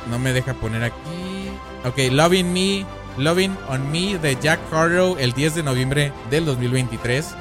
no 0.10 0.20
me 0.20 0.34
deja 0.34 0.54
poner 0.54 0.84
aquí. 0.84 1.50
Ok, 1.86 2.12
Loving 2.12 2.54
Me, 2.54 2.86
Loving 3.18 3.56
on 3.68 3.92
Me 3.92 4.18
de 4.18 4.38
Jack 4.42 4.60
Harlow 4.72 5.18
el 5.20 5.34
10 5.34 5.56
de 5.56 5.64
noviembre 5.64 6.12
del 6.30 6.46
2023. 6.46 7.36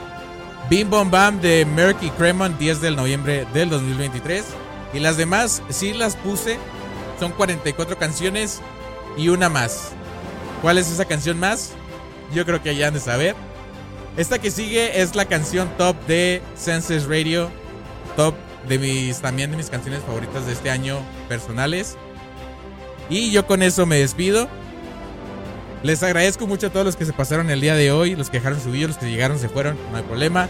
Bim 0.73 0.89
Bom 0.89 1.11
Bam 1.11 1.39
de 1.43 1.67
Merck 1.67 2.03
y 2.03 2.09
Cremon 2.09 2.57
10 2.57 2.81
de 2.81 2.91
noviembre 2.93 3.47
del 3.53 3.69
2023. 3.69 4.43
Y 4.95 5.01
las 5.01 5.19
demás 5.19 5.63
sí 5.69 5.93
las 5.93 6.17
puse. 6.17 6.57
Son 7.21 7.31
44 7.33 7.99
canciones 7.99 8.63
y 9.19 9.29
una 9.29 9.51
más. 9.51 9.91
¿Cuál 10.63 10.79
es 10.79 10.91
esa 10.91 11.05
canción 11.05 11.39
más? 11.39 11.73
Yo 12.33 12.47
creo 12.47 12.63
que 12.63 12.75
ya 12.75 12.89
han 12.89 12.95
de 12.95 13.01
saber. 13.01 13.37
Esta 14.17 14.39
que 14.39 14.51
sigue 14.51 15.03
es 15.03 15.15
la 15.15 15.27
canción 15.27 15.69
top 15.77 15.95
de 16.07 16.41
Senses 16.57 17.05
Radio. 17.05 17.51
Top 18.17 18.35
de 18.67 18.79
mis 18.79 19.21
también 19.21 19.51
de 19.51 19.59
mis 19.59 19.69
canciones 19.69 20.01
favoritas 20.01 20.47
de 20.47 20.55
este 20.55 20.71
año 20.71 21.01
personales. 21.29 21.99
Y 23.11 23.31
yo 23.31 23.47
con 23.47 23.63
eso 23.63 23.85
me 23.85 23.99
despido. 23.99 24.49
Les 25.83 26.01
agradezco 26.05 26.47
mucho 26.47 26.69
a 26.69 26.71
todos 26.71 26.87
los 26.87 26.97
que 26.97 27.05
se 27.05 27.13
pasaron 27.13 27.51
el 27.51 27.61
día 27.61 27.75
de 27.75 27.91
hoy, 27.91 28.15
los 28.15 28.31
que 28.31 28.39
dejaron 28.39 28.61
su 28.61 28.71
video, 28.71 28.89
los 28.89 28.99
que 28.99 29.11
llegaron, 29.11 29.39
se 29.39 29.49
fueron, 29.49 29.77
no 29.91 29.99
hay 29.99 30.05
problema. 30.05 30.49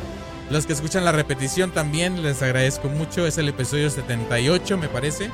Los 0.51 0.67
que 0.67 0.75
escuchan 0.75 1.07
la 1.07 1.13
repetición 1.13 1.71
también 1.71 2.23
les 2.23 2.43
agradezco 2.43 2.89
mucho. 2.89 3.27
Es 3.27 3.39
el 3.39 3.49
episodio 3.49 3.89
78, 3.89 4.77
me 4.77 4.89
parece. 4.89 5.31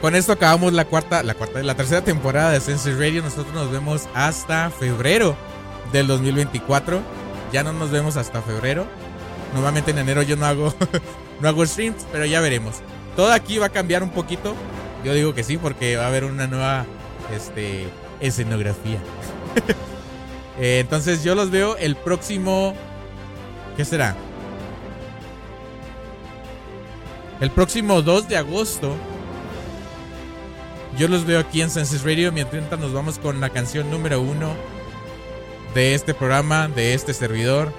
Con 0.00 0.14
esto 0.14 0.30
acabamos 0.30 0.72
la 0.72 0.84
cuarta, 0.84 1.24
la 1.24 1.34
cuarta, 1.34 1.60
la 1.60 1.74
tercera 1.74 2.02
temporada 2.02 2.52
de 2.52 2.60
Senses 2.60 2.96
Radio. 2.96 3.20
Nosotros 3.20 3.52
nos 3.52 3.72
vemos 3.72 4.08
hasta 4.14 4.70
febrero 4.70 5.34
del 5.92 6.06
2024. 6.06 7.00
Ya 7.52 7.64
no 7.64 7.72
nos 7.72 7.90
vemos 7.90 8.16
hasta 8.16 8.40
febrero. 8.42 8.86
Normalmente 9.54 9.90
en 9.90 9.98
enero 9.98 10.22
yo 10.22 10.36
no 10.36 10.46
hago, 10.46 10.72
no 11.40 11.48
hago 11.48 11.66
streams, 11.66 12.06
pero 12.12 12.26
ya 12.26 12.40
veremos. 12.40 12.76
Todo 13.16 13.32
aquí 13.32 13.58
va 13.58 13.66
a 13.66 13.70
cambiar 13.70 14.04
un 14.04 14.10
poquito. 14.10 14.54
Yo 15.04 15.14
digo 15.14 15.34
que 15.34 15.42
sí, 15.42 15.56
porque 15.56 15.96
va 15.96 16.04
a 16.04 16.08
haber 16.08 16.24
una 16.24 16.46
nueva 16.46 16.86
este, 17.34 17.88
escenografía. 18.20 18.98
Eh, 20.60 20.80
entonces 20.80 21.22
yo 21.22 21.36
los 21.36 21.52
veo 21.52 21.76
el 21.76 21.94
próximo. 21.94 22.74
¿Qué 23.76 23.84
será? 23.84 24.16
El 27.40 27.52
próximo 27.52 28.02
2 28.02 28.28
de 28.28 28.36
agosto. 28.38 28.96
Yo 30.98 31.06
los 31.06 31.24
veo 31.24 31.38
aquí 31.38 31.62
en 31.62 31.70
Senses 31.70 32.02
Radio. 32.02 32.32
Mientras 32.32 32.80
nos 32.80 32.92
vamos 32.92 33.20
con 33.20 33.40
la 33.40 33.50
canción 33.50 33.88
número 33.88 34.20
uno 34.20 34.52
de 35.74 35.94
este 35.94 36.12
programa, 36.12 36.66
de 36.66 36.94
este 36.94 37.14
servidor 37.14 37.72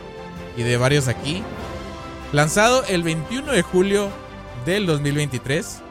y 0.55 0.63
de 0.63 0.77
varios 0.77 1.09
aquí. 1.09 1.43
Lanzado 2.31 2.85
el 2.85 3.03
21 3.03 3.51
de 3.51 3.61
julio 3.61 4.09
del 4.65 4.85
2023. 4.85 5.81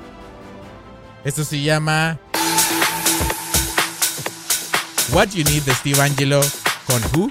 Esto 1.24 1.44
se 1.44 1.60
llama 1.60 2.18
What 5.12 5.28
You 5.34 5.44
Need 5.44 5.62
de 5.62 5.74
Steve 5.74 6.00
Angelo 6.02 6.40
con 6.86 7.02
Who. 7.14 7.30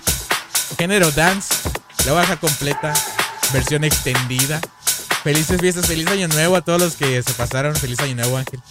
Género 0.78 1.12
dance. 1.12 1.54
La 2.06 2.14
baja 2.14 2.38
completa. 2.38 2.94
Versión 3.54 3.84
extendida. 3.84 4.60
Felices 5.24 5.60
fiestas, 5.60 5.86
feliz 5.88 6.08
año 6.08 6.28
nuevo 6.30 6.56
a 6.56 6.62
todos 6.62 6.80
los 6.82 6.96
que 6.96 7.22
se 7.22 7.34
pasaron. 7.34 7.76
Feliz 7.76 8.00
año 8.00 8.16
nuevo, 8.16 8.38
Ángel. 8.38 8.62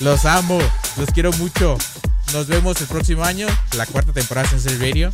Los 0.00 0.24
amo, 0.24 0.58
los 0.96 1.10
quiero 1.10 1.32
mucho. 1.32 1.76
Nos 2.32 2.46
vemos 2.46 2.80
el 2.80 2.86
próximo 2.86 3.24
año, 3.24 3.46
la 3.76 3.86
cuarta 3.86 4.12
temporada 4.12 4.48
de 4.50 4.58
Sensei 4.60 4.78
Radio. 4.78 5.12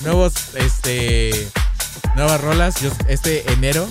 Nuevos, 0.00 0.32
este, 0.54 1.48
nuevas 2.16 2.40
rolas. 2.40 2.80
Yo- 2.80 2.90
este 3.08 3.50
enero, 3.52 3.88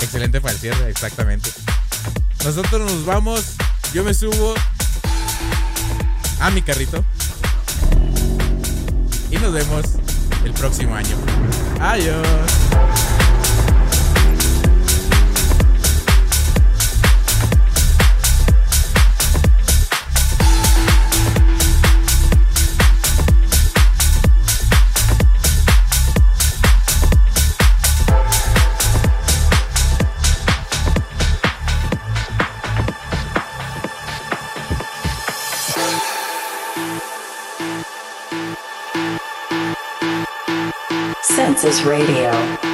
excelente 0.00 0.40
para 0.40 0.52
el 0.54 0.60
cierre, 0.60 0.90
exactamente. 0.90 1.50
Nosotros 2.44 2.90
nos 2.90 3.04
vamos. 3.04 3.44
Yo 3.94 4.04
me 4.04 4.12
subo 4.14 4.54
a 6.40 6.50
mi 6.50 6.62
carrito. 6.62 7.04
Y 9.30 9.36
nos 9.36 9.52
vemos 9.52 9.84
el 10.44 10.52
próximo 10.52 10.94
año. 10.94 11.16
Adiós. 11.80 12.26
Census 41.66 41.84
Radio. 41.84 42.65